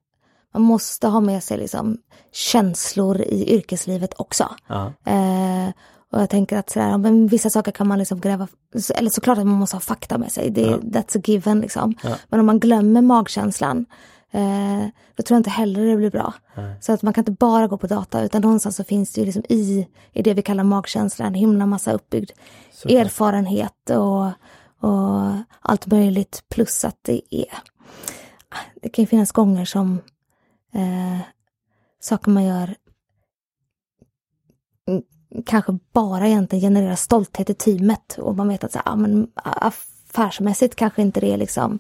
man 0.54 0.62
måste 0.62 1.08
ha 1.08 1.20
med 1.20 1.42
sig 1.42 1.58
liksom 1.58 1.98
känslor 2.32 3.20
i 3.20 3.54
yrkeslivet 3.54 4.14
också. 4.16 4.48
Ja. 4.66 4.92
Eh, 5.04 5.72
och 6.12 6.20
jag 6.20 6.30
tänker 6.30 6.56
att 6.56 6.70
sådär, 6.70 6.98
men 6.98 7.26
vissa 7.26 7.50
saker 7.50 7.72
kan 7.72 7.88
man 7.88 7.98
liksom 7.98 8.20
gräva, 8.20 8.48
eller 8.94 9.10
såklart 9.10 9.38
att 9.38 9.46
man 9.46 9.58
måste 9.58 9.76
ha 9.76 9.80
fakta 9.80 10.18
med 10.18 10.32
sig, 10.32 10.50
det, 10.50 10.60
ja. 10.60 10.76
that's 10.76 11.18
a 11.18 11.22
given 11.24 11.60
liksom. 11.60 11.94
Ja. 12.02 12.16
Men 12.28 12.40
om 12.40 12.46
man 12.46 12.60
glömmer 12.60 13.02
magkänslan, 13.02 13.86
eh, 14.30 14.86
då 15.16 15.22
tror 15.22 15.36
jag 15.36 15.40
inte 15.40 15.50
heller 15.50 15.84
det 15.84 15.96
blir 15.96 16.10
bra. 16.10 16.34
Nej. 16.54 16.76
Så 16.80 16.92
att 16.92 17.02
man 17.02 17.12
kan 17.12 17.22
inte 17.22 17.32
bara 17.32 17.66
gå 17.66 17.76
på 17.76 17.86
data, 17.86 18.22
utan 18.22 18.42
någonstans 18.42 18.76
så 18.76 18.84
finns 18.84 19.12
det 19.12 19.20
ju 19.20 19.24
liksom 19.24 19.44
i, 19.48 19.88
i 20.12 20.22
det 20.22 20.34
vi 20.34 20.42
kallar 20.42 20.64
magkänslan, 20.64 21.28
en 21.28 21.34
himla 21.34 21.66
massa 21.66 21.92
uppbyggd 21.92 22.30
så 22.72 22.88
erfarenhet 22.88 23.90
och 23.90 24.30
och 24.82 25.32
allt 25.60 25.86
möjligt. 25.86 26.44
Plus 26.48 26.84
att 26.84 26.98
det 27.02 27.34
är, 27.34 27.58
det 28.82 28.88
kan 28.88 29.02
ju 29.02 29.06
finnas 29.06 29.32
gånger 29.32 29.64
som 29.64 30.00
eh, 30.74 31.20
saker 32.00 32.30
man 32.30 32.44
gör 32.44 32.74
kanske 35.46 35.78
bara 35.92 36.28
egentligen 36.28 36.62
genererar 36.62 36.94
stolthet 36.94 37.50
i 37.50 37.54
teamet 37.54 38.18
och 38.18 38.36
man 38.36 38.48
vet 38.48 38.64
att 38.64 38.72
så, 38.72 38.80
ja, 38.84 38.96
men 38.96 39.28
affärsmässigt 39.34 40.74
kanske 40.74 41.02
inte 41.02 41.20
det 41.20 41.32
är 41.32 41.36
liksom 41.36 41.78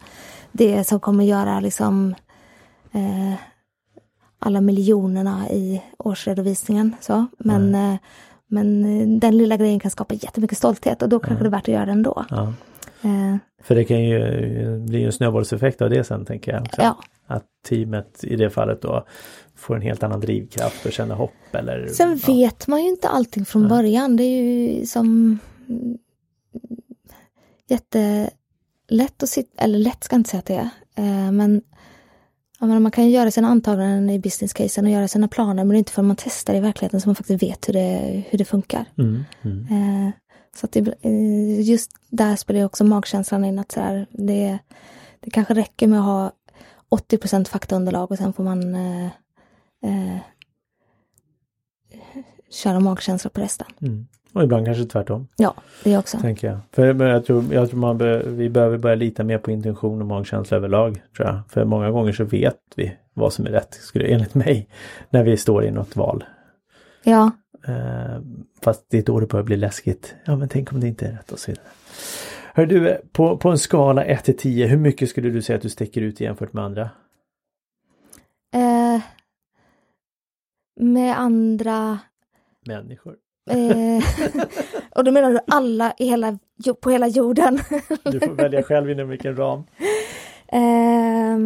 det 0.52 0.84
som 0.84 1.00
kommer 1.00 1.24
göra 1.24 1.60
liksom 1.60 2.14
eh, 2.92 3.34
alla 4.38 4.60
miljonerna 4.60 5.50
i 5.50 5.82
årsredovisningen. 5.98 6.96
Så. 7.00 7.26
Men, 7.38 7.68
mm. 7.68 7.92
eh, 7.92 7.98
men 8.46 9.20
den 9.20 9.38
lilla 9.38 9.56
grejen 9.56 9.80
kan 9.80 9.90
skapa 9.90 10.14
jättemycket 10.14 10.58
stolthet 10.58 11.02
och 11.02 11.08
då 11.08 11.18
kanske 11.18 11.32
mm. 11.32 11.42
det 11.42 11.48
är 11.48 11.58
värt 11.58 11.68
att 11.68 11.74
göra 11.74 11.86
det 11.86 11.92
ändå. 11.92 12.24
Ja. 12.30 12.52
Eh. 13.02 13.36
För 13.62 13.74
det 13.74 13.84
kan 13.84 14.04
ju 14.04 14.78
bli 14.78 15.04
en 15.04 15.12
snöbollseffekt 15.12 15.82
av 15.82 15.90
det 15.90 16.04
sen 16.04 16.24
tänker 16.24 16.52
jag. 16.52 16.62
Också. 16.62 16.82
Ja. 16.82 16.98
Att 17.26 17.44
teamet 17.68 18.24
i 18.24 18.36
det 18.36 18.50
fallet 18.50 18.82
då 18.82 19.06
får 19.56 19.76
en 19.76 19.82
helt 19.82 20.02
annan 20.02 20.20
drivkraft 20.20 20.86
och 20.86 20.92
känner 20.92 21.14
hopp 21.14 21.54
eller... 21.54 21.86
Sen 21.86 22.20
ja. 22.26 22.34
vet 22.34 22.66
man 22.66 22.82
ju 22.82 22.88
inte 22.88 23.08
allting 23.08 23.44
från 23.44 23.68
början. 23.68 24.16
Det 24.16 24.24
är 24.24 24.42
ju 24.42 24.86
som 24.86 25.38
jättelätt 27.68 29.22
att 29.22 29.28
sitta, 29.28 29.64
eller 29.64 29.78
lätt 29.78 30.04
ska 30.04 30.14
jag 30.14 30.20
inte 30.20 30.30
säga 30.30 30.38
att 30.38 30.46
det 30.46 30.54
är, 30.54 30.68
eh, 30.94 31.32
men 31.32 31.62
menar, 32.66 32.80
man 32.80 32.92
kan 32.92 33.04
ju 33.04 33.10
göra 33.10 33.30
sina 33.30 33.48
antaganden 33.48 34.10
i 34.10 34.18
business 34.18 34.52
casen 34.52 34.84
och 34.84 34.90
göra 34.90 35.08
sina 35.08 35.28
planer 35.28 35.64
men 35.64 35.68
det 35.68 35.76
är 35.76 35.78
inte 35.78 35.92
förrän 35.92 36.06
man 36.06 36.16
testar 36.16 36.54
i 36.54 36.60
verkligheten 36.60 37.00
som 37.00 37.08
man 37.08 37.16
faktiskt 37.16 37.42
vet 37.42 37.68
hur 37.68 37.72
det, 37.72 38.22
hur 38.30 38.38
det 38.38 38.44
funkar. 38.44 38.84
Mm, 38.98 39.24
mm. 39.42 40.12
Så 40.56 40.66
att 40.66 40.72
det, 40.72 40.94
eh, 41.00 41.60
just 41.60 41.90
där 42.08 42.36
spelar 42.36 42.64
också 42.64 42.84
magkänslan 42.84 43.44
in 43.44 43.58
att 43.58 43.72
så 43.72 43.80
här, 43.80 44.06
det, 44.10 44.58
det 45.20 45.30
kanske 45.30 45.54
räcker 45.54 45.86
med 45.86 45.98
att 45.98 46.04
ha 46.04 46.32
80% 46.90 47.48
faktaunderlag 47.48 48.10
och 48.10 48.18
sen 48.18 48.32
får 48.32 48.44
man 48.44 48.74
eh, 48.74 49.06
eh, 49.84 50.18
köra 52.50 52.80
magkänsla 52.80 53.30
på 53.30 53.40
resten. 53.40 53.66
Mm. 53.80 54.06
Och 54.32 54.42
ibland 54.42 54.66
kanske 54.66 54.84
tvärtom. 54.84 55.28
Ja, 55.36 55.54
det 55.84 55.98
också. 55.98 56.18
Tänker 56.18 56.48
jag. 56.48 56.58
För 56.72 57.04
jag 57.04 57.26
tror, 57.26 57.54
jag 57.54 57.70
tror 57.70 57.80
man 57.80 57.98
be, 57.98 58.22
vi 58.26 58.48
behöver 58.48 58.78
börja 58.78 58.96
lita 58.96 59.24
mer 59.24 59.38
på 59.38 59.50
intuition 59.50 60.00
och 60.00 60.06
magkänsla 60.06 60.56
överlag. 60.56 61.02
Tror 61.16 61.28
jag. 61.28 61.40
För 61.48 61.64
många 61.64 61.90
gånger 61.90 62.12
så 62.12 62.24
vet 62.24 62.58
vi 62.76 62.96
vad 63.14 63.32
som 63.32 63.46
är 63.46 63.50
rätt, 63.50 63.74
skulle, 63.74 64.04
enligt 64.06 64.34
mig, 64.34 64.68
när 65.10 65.24
vi 65.24 65.36
står 65.36 65.64
i 65.64 65.70
något 65.70 65.96
val. 65.96 66.24
Ja. 67.04 67.30
Eh, 67.68 68.20
fast 68.62 68.86
det 68.88 68.98
är 68.98 69.02
då 69.02 69.20
det 69.20 69.26
börjar 69.26 69.44
bli 69.44 69.56
läskigt. 69.56 70.14
Ja 70.24 70.36
men 70.36 70.48
tänk 70.48 70.72
om 70.72 70.80
det 70.80 70.88
inte 70.88 71.06
är 71.06 71.12
rätt 71.12 71.32
och 71.32 71.38
så 71.38 71.50
vidare. 71.50 71.66
Hör 72.54 72.66
du, 72.66 73.00
på, 73.12 73.36
på 73.36 73.50
en 73.50 73.58
skala 73.58 74.04
1 74.04 74.24
till 74.24 74.36
10, 74.36 74.66
hur 74.66 74.76
mycket 74.76 75.08
skulle 75.08 75.30
du 75.30 75.42
säga 75.42 75.56
att 75.56 75.62
du 75.62 75.68
sticker 75.68 76.00
ut 76.00 76.20
jämfört 76.20 76.52
med 76.52 76.64
andra? 76.64 76.90
Eh, 78.54 79.00
med 80.80 81.18
andra 81.18 81.98
Människor. 82.66 83.16
Eh, 83.50 84.04
och 84.90 85.04
då 85.04 85.12
menar 85.12 85.30
du 85.30 85.38
alla 85.46 85.94
i 85.98 86.04
hela, 86.04 86.38
på 86.80 86.90
hela 86.90 87.08
jorden? 87.08 87.58
du 88.04 88.20
får 88.20 88.34
välja 88.34 88.62
själv 88.62 88.90
inom 88.90 89.08
vilken 89.08 89.36
ram. 89.36 89.62
Eh, 90.54 91.38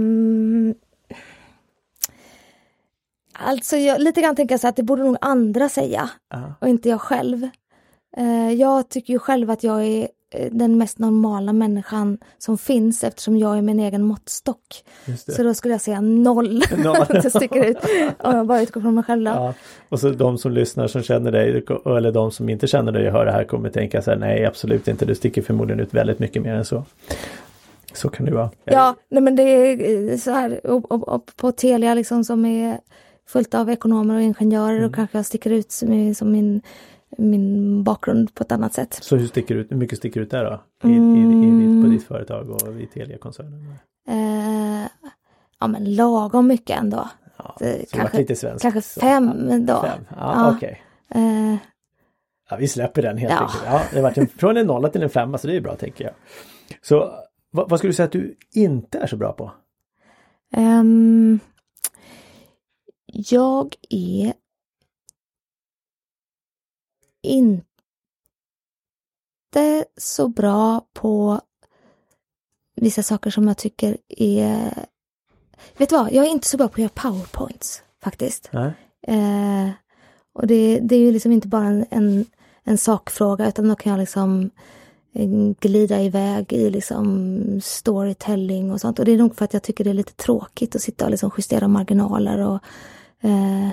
alltså 3.38 3.76
jag, 3.76 4.00
lite 4.00 4.20
grann 4.20 4.36
tänker 4.36 4.52
jag 4.52 4.60
så 4.60 4.68
att 4.68 4.76
det 4.76 4.82
borde 4.82 5.02
nog 5.02 5.16
andra 5.20 5.68
säga 5.68 6.10
uh. 6.34 6.52
och 6.60 6.68
inte 6.68 6.88
jag 6.88 7.00
själv. 7.00 7.48
Eh, 8.16 8.52
jag 8.52 8.88
tycker 8.88 9.12
ju 9.12 9.18
själv 9.18 9.50
att 9.50 9.62
jag 9.62 9.84
är 9.84 10.08
Eh, 10.30 10.48
den 10.52 10.78
mest 10.78 10.98
normala 10.98 11.52
människan 11.52 12.18
som 12.38 12.58
finns 12.58 13.04
eftersom 13.04 13.38
jag 13.38 13.58
är 13.58 13.62
min 13.62 13.80
egen 13.80 14.02
måttstock. 14.02 14.84
Så 15.28 15.42
då 15.42 15.54
skulle 15.54 15.74
jag 15.74 15.80
säga 15.80 16.00
noll. 16.00 16.62
noll. 16.84 17.06
det 17.08 17.30
sticker 17.30 17.64
ut. 17.64 17.76
Om 18.18 18.36
jag 18.36 18.46
bara 18.46 18.62
utgår 18.62 18.80
från 18.80 18.94
mig 18.94 19.04
själv. 19.04 19.26
Ja. 19.26 19.54
Och 19.88 20.00
så 20.00 20.10
de 20.10 20.38
som 20.38 20.52
lyssnar 20.52 20.86
som 20.86 21.02
känner 21.02 21.32
dig 21.32 21.64
eller 21.86 22.12
de 22.12 22.30
som 22.30 22.48
inte 22.48 22.66
känner 22.66 22.92
dig 22.92 23.06
och 23.06 23.12
hör 23.12 23.26
det 23.26 23.32
här 23.32 23.44
kommer 23.44 23.70
tänka 23.70 24.02
så 24.02 24.10
här, 24.10 24.18
nej 24.18 24.44
absolut 24.44 24.88
inte, 24.88 25.04
du 25.04 25.14
sticker 25.14 25.42
förmodligen 25.42 25.80
ut 25.80 25.94
väldigt 25.94 26.18
mycket 26.18 26.42
mer 26.42 26.54
än 26.54 26.64
så. 26.64 26.84
Så 27.92 28.08
kan 28.08 28.26
det 28.26 28.32
vara. 28.32 28.50
Ja, 28.64 28.94
nej 29.08 29.22
men 29.22 29.36
det 29.36 29.42
är 29.42 30.10
eh, 30.10 30.16
så 30.16 30.30
här 30.30 30.66
och, 30.66 30.92
och, 30.92 31.08
och 31.08 31.30
på 31.36 31.52
Telia 31.52 31.94
liksom 31.94 32.24
som 32.24 32.44
är 32.44 32.80
fullt 33.26 33.54
av 33.54 33.70
ekonomer 33.70 34.14
och 34.14 34.22
ingenjörer 34.22 34.76
mm. 34.76 34.88
och 34.88 34.94
kanske 34.94 35.18
jag 35.18 35.26
sticker 35.26 35.50
ut 35.50 35.72
som, 35.72 36.14
som 36.14 36.32
min 36.32 36.62
min 37.18 37.84
bakgrund 37.84 38.34
på 38.34 38.42
ett 38.42 38.52
annat 38.52 38.74
sätt. 38.74 38.98
Så 39.02 39.16
hur, 39.16 39.26
sticker 39.26 39.54
ut, 39.54 39.70
hur 39.70 39.76
mycket 39.76 39.98
sticker 39.98 40.20
ut 40.20 40.30
där 40.30 40.44
då? 40.44 40.88
I, 40.88 40.96
mm. 40.96 41.16
i, 41.16 41.46
i, 41.46 41.50
på 41.50 41.86
mm. 41.86 41.90
ditt 41.90 42.04
företag 42.04 42.50
och 42.50 42.80
i 42.80 42.86
Telia-koncernen? 42.86 43.74
Eh, 44.08 44.88
ja 45.60 45.66
men 45.66 45.94
lagom 45.94 46.46
mycket 46.46 46.78
ändå. 46.78 47.08
Ja, 47.36 47.56
kanske, 47.90 48.18
lite 48.18 48.36
svensk, 48.36 48.62
kanske 48.62 49.00
fem 49.00 49.66
då. 49.66 49.82
Fem. 49.82 50.04
Ja, 50.10 50.16
ja. 50.16 50.56
Okay. 50.56 50.76
Eh, 51.14 51.56
ja, 52.50 52.56
vi 52.56 52.68
släpper 52.68 53.02
den 53.02 53.18
helt 53.18 53.32
ja. 53.32 53.38
enkelt. 53.38 53.62
Ja, 53.66 53.82
det 53.90 53.96
har 53.96 54.02
varit 54.02 54.18
en, 54.18 54.28
från 54.28 54.56
en 54.56 54.66
nolla 54.66 54.88
till 54.88 55.02
en 55.02 55.10
femma 55.10 55.38
så 55.38 55.46
det 55.46 55.56
är 55.56 55.60
bra 55.60 55.76
tänker 55.76 56.04
jag. 56.04 56.14
Så 56.82 57.12
vad, 57.50 57.70
vad 57.70 57.78
skulle 57.78 57.88
du 57.90 57.94
säga 57.94 58.06
att 58.06 58.12
du 58.12 58.36
inte 58.52 58.98
är 58.98 59.06
så 59.06 59.16
bra 59.16 59.32
på? 59.32 59.52
Um, 60.56 61.40
jag 63.16 63.74
är 63.90 64.32
inte 67.22 67.64
så 69.96 70.28
bra 70.28 70.86
på 70.92 71.40
vissa 72.76 73.02
saker 73.02 73.30
som 73.30 73.48
jag 73.48 73.58
tycker 73.58 73.96
är... 74.08 74.86
Vet 75.76 75.88
du 75.88 75.96
vad, 75.96 76.12
jag 76.12 76.26
är 76.26 76.30
inte 76.30 76.48
så 76.48 76.56
bra 76.56 76.68
på 76.68 76.72
att 76.72 76.78
göra 76.78 76.90
powerpoints 76.94 77.82
faktiskt. 78.02 78.50
Eh, 79.06 79.70
och 80.34 80.46
det, 80.46 80.80
det 80.82 80.96
är 80.96 81.00
ju 81.00 81.12
liksom 81.12 81.32
inte 81.32 81.48
bara 81.48 81.66
en, 81.66 81.86
en, 81.90 82.24
en 82.64 82.78
sakfråga 82.78 83.48
utan 83.48 83.68
då 83.68 83.74
kan 83.74 83.92
jag 83.92 84.00
liksom 84.00 84.50
eh, 85.12 85.28
glida 85.60 86.02
iväg 86.02 86.52
i 86.52 86.70
liksom 86.70 87.60
storytelling 87.62 88.72
och 88.72 88.80
sånt. 88.80 88.98
Och 88.98 89.04
det 89.04 89.12
är 89.12 89.18
nog 89.18 89.36
för 89.36 89.44
att 89.44 89.52
jag 89.52 89.62
tycker 89.62 89.84
det 89.84 89.90
är 89.90 89.94
lite 89.94 90.14
tråkigt 90.14 90.76
att 90.76 90.82
sitta 90.82 91.04
och 91.04 91.10
liksom 91.10 91.30
justera 91.36 91.68
marginaler 91.68 92.38
och 92.38 92.60
eh, 93.22 93.68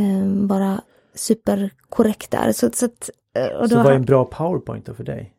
eh, 0.00 0.26
bara 0.46 0.80
superkorrekt 1.14 2.30
där. 2.30 2.52
Så, 2.52 2.70
så, 2.72 2.86
att, 2.86 3.10
eh, 3.34 3.46
och 3.46 3.68
så 3.68 3.76
vad 3.76 3.86
är 3.86 3.96
en 3.96 4.04
bra 4.04 4.24
powerpoint 4.24 4.86
då 4.86 4.94
för 4.94 5.04
dig? 5.04 5.34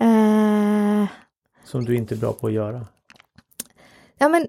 Eh, 0.00 1.08
Som 1.64 1.84
du 1.84 1.96
inte 1.96 2.14
är 2.14 2.16
bra 2.16 2.32
på 2.32 2.46
att 2.46 2.52
göra? 2.52 2.86
Ja 4.18 4.28
men, 4.28 4.46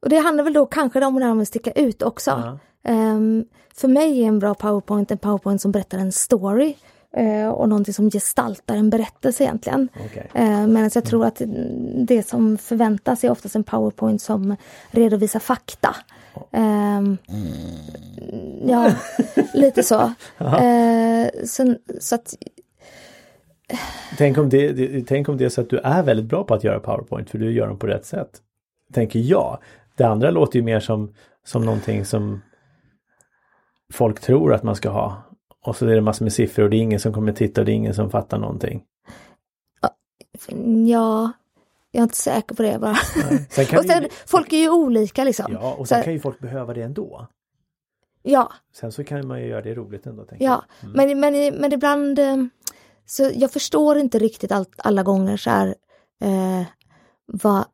och 0.00 0.08
det 0.08 0.18
handlar 0.18 0.44
väl 0.44 0.52
då 0.52 0.66
kanske 0.66 1.04
om 1.04 1.14
det 1.14 1.24
här 1.24 1.34
med 1.34 1.42
att 1.42 1.48
sticka 1.48 1.70
ut 1.70 2.02
också. 2.02 2.30
Uh 2.30 2.56
-huh. 2.82 3.16
um, 3.16 3.44
för 3.74 3.88
mig 3.88 4.22
är 4.22 4.28
en 4.28 4.38
bra 4.38 4.54
powerpoint 4.54 5.10
en 5.10 5.18
powerpoint 5.18 5.62
som 5.62 5.72
berättar 5.72 5.98
en 5.98 6.12
story. 6.12 6.74
Uh, 7.18 7.48
och 7.48 7.68
någonting 7.68 7.94
som 7.94 8.10
gestaltar 8.10 8.76
en 8.76 8.90
berättelse 8.90 9.44
egentligen. 9.44 9.88
Okay. 10.06 10.44
Uh, 10.44 10.66
Medan 10.66 10.90
jag 10.94 11.04
tror 11.04 11.24
att 11.24 11.42
det 12.06 12.28
som 12.28 12.58
förväntas 12.58 13.24
är 13.24 13.30
oftast 13.30 13.56
en 13.56 13.64
powerpoint 13.64 14.22
som 14.22 14.56
redovisar 14.90 15.40
fakta. 15.40 15.96
Um, 16.50 17.18
Ja, 18.64 18.94
lite 19.54 19.82
så. 19.82 20.00
uh, 20.40 21.44
så, 21.44 21.74
så 22.00 22.14
att, 22.14 22.34
Tänk 24.18 24.38
om, 24.38 24.48
det, 24.48 24.72
det, 24.72 25.04
tänk 25.06 25.28
om 25.28 25.36
det 25.36 25.44
är 25.44 25.48
så 25.48 25.60
att 25.60 25.70
du 25.70 25.78
är 25.78 26.02
väldigt 26.02 26.26
bra 26.26 26.44
på 26.44 26.54
att 26.54 26.64
göra 26.64 26.80
PowerPoint 26.80 27.30
för 27.30 27.38
du 27.38 27.52
gör 27.52 27.68
dem 27.68 27.78
på 27.78 27.86
rätt 27.86 28.06
sätt. 28.06 28.30
Tänker 28.92 29.18
jag. 29.18 29.58
Det 29.96 30.04
andra 30.04 30.30
låter 30.30 30.58
ju 30.58 30.64
mer 30.64 30.80
som, 30.80 31.14
som 31.44 31.64
någonting 31.64 32.04
som 32.04 32.42
folk 33.92 34.20
tror 34.20 34.54
att 34.54 34.62
man 34.62 34.76
ska 34.76 34.90
ha. 34.90 35.22
Och 35.64 35.76
så 35.76 35.86
är 35.86 35.94
det 35.94 36.00
massor 36.00 36.24
med 36.24 36.32
siffror 36.32 36.64
och 36.64 36.70
det 36.70 36.76
är 36.76 36.82
ingen 36.82 37.00
som 37.00 37.12
kommer 37.12 37.32
titta 37.32 37.60
och 37.60 37.64
det 37.64 37.72
är 37.72 37.74
ingen 37.74 37.94
som 37.94 38.10
fattar 38.10 38.38
någonting. 38.38 38.82
Ja, 40.86 41.32
jag 41.94 42.00
är 42.00 42.02
inte 42.02 42.16
säker 42.16 42.54
på 42.54 42.62
det 42.62 42.78
bara. 42.78 42.94
Sen 43.50 43.78
och 43.78 43.84
sen, 43.84 44.02
ju... 44.02 44.08
Folk 44.26 44.52
är 44.52 44.56
ju 44.56 44.70
olika 44.70 45.24
liksom. 45.24 45.52
Ja, 45.52 45.74
och 45.74 45.88
sen 45.88 45.98
så... 45.98 46.04
kan 46.04 46.12
ju 46.12 46.20
folk 46.20 46.38
behöva 46.38 46.74
det 46.74 46.82
ändå. 46.82 47.28
Ja. 48.22 48.52
Sen 48.72 48.92
så 48.92 49.04
kan 49.04 49.26
man 49.26 49.40
ju 49.40 49.46
göra 49.46 49.62
det 49.62 49.74
roligt 49.74 50.06
ändå. 50.06 50.26
ja, 50.38 50.64
mm. 50.82 50.92
men, 50.92 51.20
men, 51.20 51.54
men 51.54 51.72
ibland 51.72 52.18
eh, 52.18 52.36
så 53.06 53.30
jag 53.34 53.52
förstår 53.52 53.98
inte 53.98 54.18
riktigt 54.18 54.52
allt, 54.52 54.72
alla 54.76 55.02
gånger 55.02 55.36
så 55.36 55.50
här 55.50 55.74
eh, 56.20 56.66
vad 57.26 57.64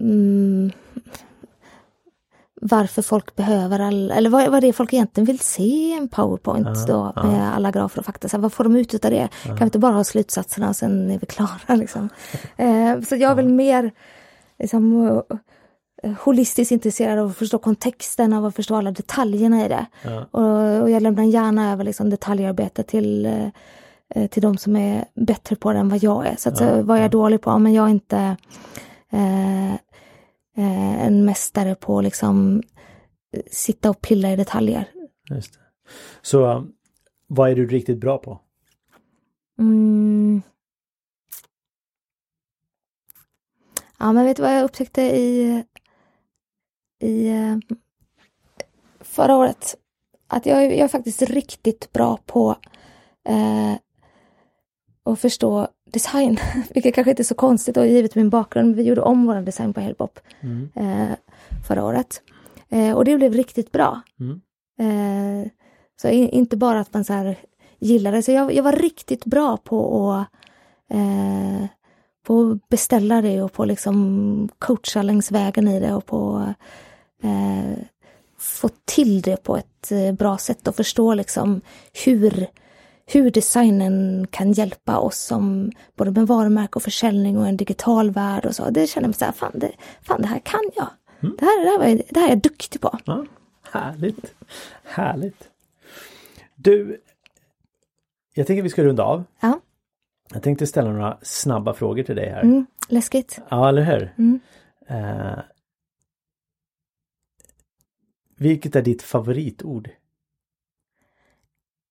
mm, 0.00 0.72
varför 2.66 3.02
folk 3.02 3.36
behöver 3.36 3.78
all, 3.78 4.10
eller 4.10 4.30
vad, 4.30 4.50
vad 4.50 4.62
det 4.62 4.68
är 4.68 4.72
folk 4.72 4.92
egentligen 4.92 5.26
vill 5.26 5.38
se 5.38 5.62
i 5.62 5.92
en 5.92 6.08
powerpoint 6.08 6.66
uh, 6.66 6.86
då 6.86 7.12
med 7.16 7.24
uh. 7.24 7.56
alla 7.56 7.70
grafer 7.70 7.98
och 7.98 8.04
fakta. 8.04 8.28
Så 8.28 8.38
vad 8.38 8.52
får 8.52 8.64
de 8.64 8.76
ut 8.76 9.04
av 9.04 9.10
det? 9.10 9.22
Uh. 9.22 9.28
Kan 9.46 9.56
vi 9.56 9.64
inte 9.64 9.78
bara 9.78 9.94
ha 9.94 10.04
slutsatserna 10.04 10.68
och 10.68 10.76
sen 10.76 11.10
är 11.10 11.18
vi 11.18 11.26
klara 11.26 11.50
liksom. 11.76 12.08
eh, 12.56 13.00
så 13.00 13.16
jag 13.16 13.34
vill 13.34 13.48
mer 13.48 13.90
liksom, 14.58 15.06
eh, 16.02 16.12
holistiskt 16.20 16.72
intresserad 16.72 17.18
av 17.18 17.30
att 17.30 17.36
förstå 17.36 17.58
kontexten, 17.58 18.32
av 18.32 18.44
att 18.44 18.56
förstå 18.56 18.76
alla 18.76 18.90
detaljerna 18.90 19.66
i 19.66 19.68
det. 19.68 19.86
Och, 20.30 20.82
och, 20.82 20.90
jag 20.90 21.02
lämnar 21.02 21.24
gärna 21.24 21.72
över 21.72 21.84
liksom, 21.84 22.10
detaljarbete 22.10 22.82
till 22.82 23.26
eh, 24.14 24.26
till 24.26 24.42
de 24.42 24.58
som 24.58 24.76
är 24.76 25.04
bättre 25.14 25.56
på 25.56 25.72
det 25.72 25.78
än 25.78 25.88
vad 25.88 26.02
jag 26.02 26.26
är. 26.26 26.36
Så 26.38 26.48
att, 26.48 26.58
så, 26.58 26.82
vad 26.82 26.98
jag 26.98 27.04
är 27.04 27.08
dålig 27.08 27.40
på, 27.40 27.58
men 27.58 27.72
jag 27.72 27.86
är 27.86 27.90
inte 27.90 28.36
eh, 29.12 29.74
eh, 30.56 31.06
en 31.06 31.24
mästare 31.24 31.74
på 31.74 32.00
liksom 32.00 32.62
sitta 33.50 33.90
och 33.90 34.00
pilla 34.00 34.32
i 34.32 34.36
detaljer. 34.36 34.90
Just 35.30 35.54
det. 35.54 35.60
Så 36.22 36.46
um, 36.46 36.72
vad 37.26 37.50
är 37.50 37.54
du 37.54 37.66
riktigt 37.66 38.00
bra 38.00 38.18
på? 38.18 38.40
Mm. 39.58 40.42
Ja 43.98 44.12
men 44.12 44.24
vet 44.24 44.36
du 44.36 44.42
vad 44.42 44.56
jag 44.56 44.64
upptäckte 44.64 45.02
i, 45.02 45.64
i 47.00 47.30
uh, 47.30 47.58
förra 49.00 49.36
året? 49.36 49.76
Att 50.26 50.46
jag, 50.46 50.64
jag 50.64 50.72
är 50.72 50.88
faktiskt 50.88 51.22
riktigt 51.22 51.92
bra 51.92 52.18
på 52.26 52.56
uh, 53.28 53.76
att 55.04 55.20
förstå 55.20 55.68
design, 55.92 56.38
vilket 56.74 56.94
kanske 56.94 57.10
inte 57.10 57.22
är 57.22 57.24
så 57.24 57.34
konstigt 57.34 57.76
och 57.76 57.86
givet 57.86 58.14
min 58.14 58.30
bakgrund. 58.30 58.76
Vi 58.76 58.82
gjorde 58.82 59.00
om 59.00 59.26
vår 59.26 59.34
design 59.34 59.74
på 59.74 59.80
Helpop 59.80 60.18
mm. 60.40 60.68
eh, 60.74 61.16
förra 61.68 61.84
året. 61.84 62.22
Eh, 62.68 62.92
och 62.96 63.04
det 63.04 63.16
blev 63.16 63.32
riktigt 63.32 63.72
bra. 63.72 64.00
Mm. 64.20 64.40
Eh, 64.80 65.48
så 66.02 66.08
in, 66.08 66.28
inte 66.28 66.56
bara 66.56 66.80
att 66.80 66.94
man 66.94 67.04
så 67.04 67.12
här 67.12 67.36
gillade, 67.78 68.22
så 68.22 68.32
jag, 68.32 68.52
jag 68.52 68.62
var 68.62 68.72
riktigt 68.72 69.24
bra 69.24 69.56
på 69.56 70.12
att 70.12 70.26
eh, 70.90 71.66
på 72.26 72.50
att 72.50 72.68
beställa 72.68 73.22
det 73.22 73.42
och 73.42 73.52
på 73.52 73.64
liksom 73.64 74.48
coacha 74.58 75.02
längs 75.02 75.32
vägen 75.32 75.68
i 75.68 75.80
det 75.80 75.94
och 75.94 76.06
på 76.06 76.54
eh, 77.22 77.78
få 78.38 78.68
till 78.84 79.20
det 79.20 79.36
på 79.36 79.56
ett 79.56 79.92
eh, 79.92 80.12
bra 80.12 80.38
sätt 80.38 80.68
och 80.68 80.76
förstå 80.76 81.14
liksom 81.14 81.60
hur 82.04 82.46
hur 83.06 83.30
designen 83.30 84.26
kan 84.30 84.52
hjälpa 84.52 84.98
oss 84.98 85.18
som 85.18 85.72
både 85.96 86.10
med 86.10 86.26
varumärke 86.26 86.76
och 86.76 86.82
försäljning 86.82 87.38
och 87.38 87.46
en 87.46 87.56
digital 87.56 88.10
värld 88.10 88.46
och 88.46 88.54
så. 88.54 88.70
Det 88.70 88.86
känner 88.86 89.08
jag 89.08 89.14
så 89.14 89.24
här, 89.24 89.32
fan 89.32 89.52
det, 89.54 89.72
fan 90.02 90.22
det 90.22 90.28
här 90.28 90.38
kan 90.38 90.70
jag. 90.76 90.88
Mm. 91.20 91.36
Det, 91.38 91.44
här, 91.44 91.64
det, 91.64 91.84
här, 91.84 92.02
det 92.08 92.20
här 92.20 92.26
är 92.26 92.30
jag 92.30 92.42
duktig 92.42 92.80
på. 92.80 92.98
Ja, 93.04 93.26
härligt, 93.62 94.34
härligt. 94.84 95.50
Du, 96.54 97.00
jag 98.34 98.46
tänker 98.46 98.62
vi 98.62 98.70
ska 98.70 98.84
runda 98.84 99.02
av. 99.02 99.24
Ja. 99.40 99.60
Jag 100.32 100.42
tänkte 100.42 100.66
ställa 100.66 100.92
några 100.92 101.18
snabba 101.22 101.74
frågor 101.74 102.02
till 102.02 102.16
dig 102.16 102.30
här. 102.30 102.42
Mm, 102.42 102.66
läskigt. 102.88 103.40
Ja, 103.48 103.68
eller 103.68 103.82
hur? 103.82 104.14
Mm. 104.18 104.40
Uh, 104.90 105.38
vilket 108.36 108.76
är 108.76 108.82
ditt 108.82 109.02
favoritord? 109.02 109.90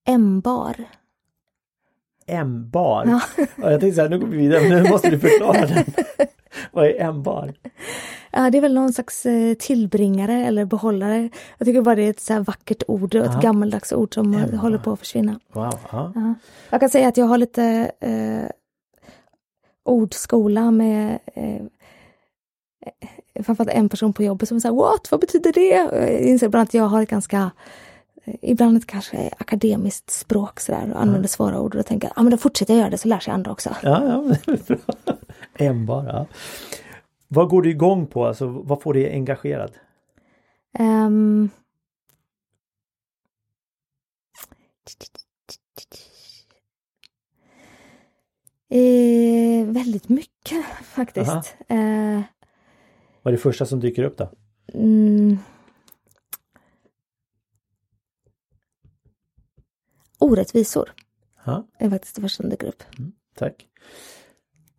M-bar. 0.07 0.75
M-bar? 2.27 3.05
Ja. 3.07 3.21
jag 3.57 3.79
tänkte 3.79 3.95
så 3.95 4.01
här, 4.01 4.09
nu 4.09 4.19
går 4.19 4.27
vi 4.27 4.37
vidare, 4.37 4.69
nu 4.69 4.89
måste 4.89 5.09
du 5.09 5.19
förklara 5.19 5.65
den. 5.65 5.85
Vad 6.71 6.85
är 6.85 7.01
M-bar? 7.01 7.53
Ja, 8.31 8.49
det 8.49 8.57
är 8.57 8.61
väl 8.61 8.73
någon 8.73 8.93
slags 8.93 9.25
eh, 9.25 9.53
tillbringare 9.53 10.33
eller 10.33 10.65
behållare. 10.65 11.29
Jag 11.57 11.65
tycker 11.65 11.81
bara 11.81 11.95
det 11.95 12.01
är 12.01 12.09
ett 12.09 12.19
så 12.19 12.39
vackert 12.39 12.83
ord, 12.87 13.15
ett 13.15 13.41
gammaldags 13.41 13.93
ord 13.93 14.13
som 14.13 14.33
M-bar. 14.33 14.57
håller 14.57 14.77
på 14.77 14.91
att 14.91 14.99
försvinna. 14.99 15.39
Wow. 15.53 15.79
Ja. 15.91 16.13
Jag 16.69 16.79
kan 16.79 16.89
säga 16.89 17.07
att 17.07 17.17
jag 17.17 17.25
har 17.25 17.37
lite 17.37 17.91
eh, 17.99 18.49
ordskola 19.83 20.71
med 20.71 21.19
eh, 21.33 21.61
framförallt 23.43 23.71
en 23.71 23.89
person 23.89 24.13
på 24.13 24.23
jobbet 24.23 24.49
som 24.49 24.61
säger 24.61 24.75
What? 24.75 25.11
Vad 25.11 25.19
betyder 25.19 25.53
det? 25.53 25.67
Jag 25.67 26.19
inser 26.19 26.47
ibland 26.47 26.63
att 26.63 26.73
jag 26.73 26.83
har 26.83 27.01
ett 27.01 27.09
ganska 27.09 27.51
ibland 28.41 28.77
ett 28.77 28.87
kanske 28.87 29.29
akademiskt 29.37 30.09
språk 30.09 30.59
sådär 30.59 30.91
och 30.93 31.01
använder 31.01 31.29
svåra 31.29 31.59
ord 31.59 31.75
och 31.75 31.85
tänker 31.85 32.07
jag, 32.07 32.13
ja 32.15 32.23
men 32.23 32.31
då 32.31 32.37
fortsätter 32.37 32.73
jag 32.73 32.79
göra 32.79 32.89
det 32.89 32.97
så 32.97 33.07
lär 33.07 33.19
sig 33.19 33.33
andra 33.33 33.51
också. 33.51 33.75
Ja, 33.83 34.03
ja 34.03 34.57
bra. 34.67 34.77
En 35.53 35.85
bara. 35.85 36.25
Vad 37.27 37.49
går 37.49 37.61
du 37.61 37.69
igång 37.69 38.07
på? 38.07 38.25
Alltså, 38.25 38.47
vad 38.47 38.81
får 38.81 38.93
dig 38.93 39.13
engagerad? 39.13 39.71
Um... 40.79 41.49
Eh, 48.69 49.67
väldigt 49.67 50.09
mycket 50.09 50.65
faktiskt. 50.83 51.55
Eh... 51.67 52.21
Vad 53.21 53.31
är 53.33 53.37
det 53.37 53.37
första 53.37 53.65
som 53.65 53.79
dyker 53.79 54.03
upp 54.03 54.17
då? 54.17 54.29
Mm. 54.73 55.37
Orättvisor. 60.25 60.93
Ja. 61.43 61.67
är 61.79 61.89
faktiskt 61.89 62.15
det 62.15 62.21
första 62.21 62.43
som 62.43 62.49
dyker 62.49 62.67
upp. 62.67 62.83
Mm, 62.97 63.11
tack. 63.35 63.67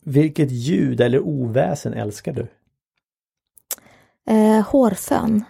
Vilket 0.01 0.51
ljud 0.51 1.01
eller 1.01 1.21
oväsen 1.21 1.95
älskar 1.95 2.33
du? 2.33 2.47
Eh, 4.33 4.69
hårfön. 4.69 5.45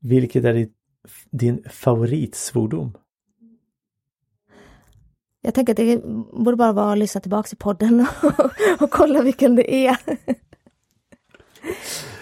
Vilket 0.00 0.44
är 0.44 0.54
ditt, 0.54 0.76
din 1.30 1.64
favoritsvordom? 1.70 2.92
Jag 5.40 5.54
tänker 5.54 5.72
att 5.72 5.76
det 5.76 6.02
borde 6.32 6.56
bara 6.56 6.72
vara 6.72 6.92
att 6.92 6.98
lyssna 6.98 7.20
tillbaka 7.20 7.48
i 7.52 7.56
podden 7.56 8.00
och, 8.22 8.50
och 8.82 8.90
kolla 8.90 9.22
vilken 9.22 9.56
det 9.56 9.86
är. 9.86 9.98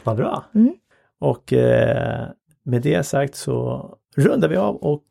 Vad 0.04 0.16
bra. 0.16 0.44
Mm. 0.54 0.74
Och 1.20 1.52
eh, 1.52 2.28
med 2.64 2.82
det 2.82 3.02
sagt 3.02 3.34
så 3.34 3.90
rundar 4.16 4.48
vi 4.48 4.56
av 4.56 4.76
och 4.76 5.02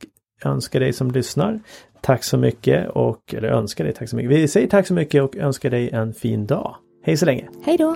önskar 0.43 0.79
dig 0.79 0.93
som 0.93 1.11
lyssnar 1.11 1.59
tack 2.05 2.23
så 2.23 2.37
mycket 2.37 2.89
och, 2.89 3.33
eller 3.33 3.47
önskar 3.47 3.83
dig 3.83 3.93
tack 3.93 4.09
så 4.09 4.15
mycket. 4.15 4.31
Vi 4.31 4.47
säger 4.47 4.67
tack 4.67 4.87
så 4.87 4.93
mycket 4.93 5.23
och 5.23 5.35
önskar 5.35 5.69
dig 5.69 5.89
en 5.89 6.13
fin 6.13 6.45
dag. 6.45 6.75
Hej 7.05 7.17
så 7.17 7.25
länge! 7.25 7.47
Hej 7.65 7.77
då! 7.77 7.95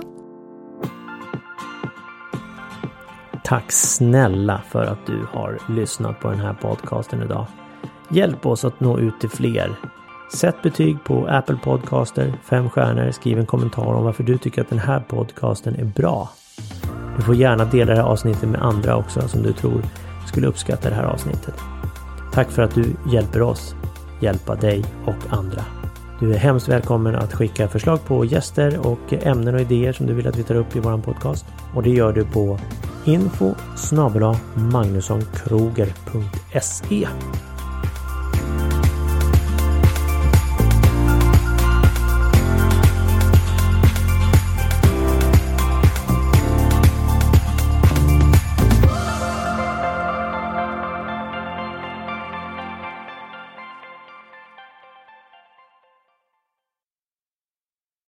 Tack 3.44 3.72
snälla 3.72 4.62
för 4.68 4.84
att 4.84 5.06
du 5.06 5.26
har 5.32 5.58
lyssnat 5.68 6.20
på 6.20 6.30
den 6.30 6.40
här 6.40 6.54
podcasten 6.54 7.22
idag. 7.22 7.46
Hjälp 8.10 8.46
oss 8.46 8.64
att 8.64 8.80
nå 8.80 8.98
ut 8.98 9.20
till 9.20 9.30
fler. 9.30 9.76
Sätt 10.34 10.62
betyg 10.62 11.04
på 11.04 11.26
Apple 11.26 11.58
Podcaster, 11.64 12.34
fem 12.44 12.70
stjärnor, 12.70 13.10
skriv 13.10 13.38
en 13.38 13.46
kommentar 13.46 13.94
om 13.94 14.04
varför 14.04 14.22
du 14.22 14.38
tycker 14.38 14.62
att 14.62 14.68
den 14.68 14.78
här 14.78 15.00
podcasten 15.00 15.74
är 15.74 15.84
bra. 15.84 16.30
Du 17.16 17.22
får 17.22 17.34
gärna 17.34 17.64
dela 17.64 17.92
det 17.92 18.00
här 18.00 18.08
avsnittet 18.08 18.48
med 18.48 18.62
andra 18.62 18.96
också 18.96 19.28
som 19.28 19.42
du 19.42 19.52
tror 19.52 19.82
skulle 20.26 20.46
uppskatta 20.46 20.88
det 20.88 20.94
här 20.94 21.04
avsnittet. 21.04 21.54
Tack 22.32 22.50
för 22.50 22.62
att 22.62 22.74
du 22.74 22.84
hjälper 23.12 23.42
oss 23.42 23.74
hjälpa 24.20 24.54
dig 24.54 24.84
och 25.06 25.16
andra. 25.28 25.64
Du 26.20 26.34
är 26.34 26.38
hemskt 26.38 26.68
välkommen 26.68 27.14
att 27.14 27.32
skicka 27.32 27.68
förslag 27.68 28.04
på 28.04 28.24
gäster 28.24 28.86
och 28.86 29.12
ämnen 29.12 29.54
och 29.54 29.60
idéer 29.60 29.92
som 29.92 30.06
du 30.06 30.14
vill 30.14 30.26
att 30.26 30.36
vi 30.36 30.42
tar 30.42 30.54
upp 30.54 30.76
i 30.76 30.80
vår 30.80 30.98
podcast. 30.98 31.46
Och 31.74 31.82
det 31.82 31.90
gör 31.90 32.12
du 32.12 32.24
på 32.24 32.58
info 33.04 33.54
magnussonkroger.se 34.54 37.08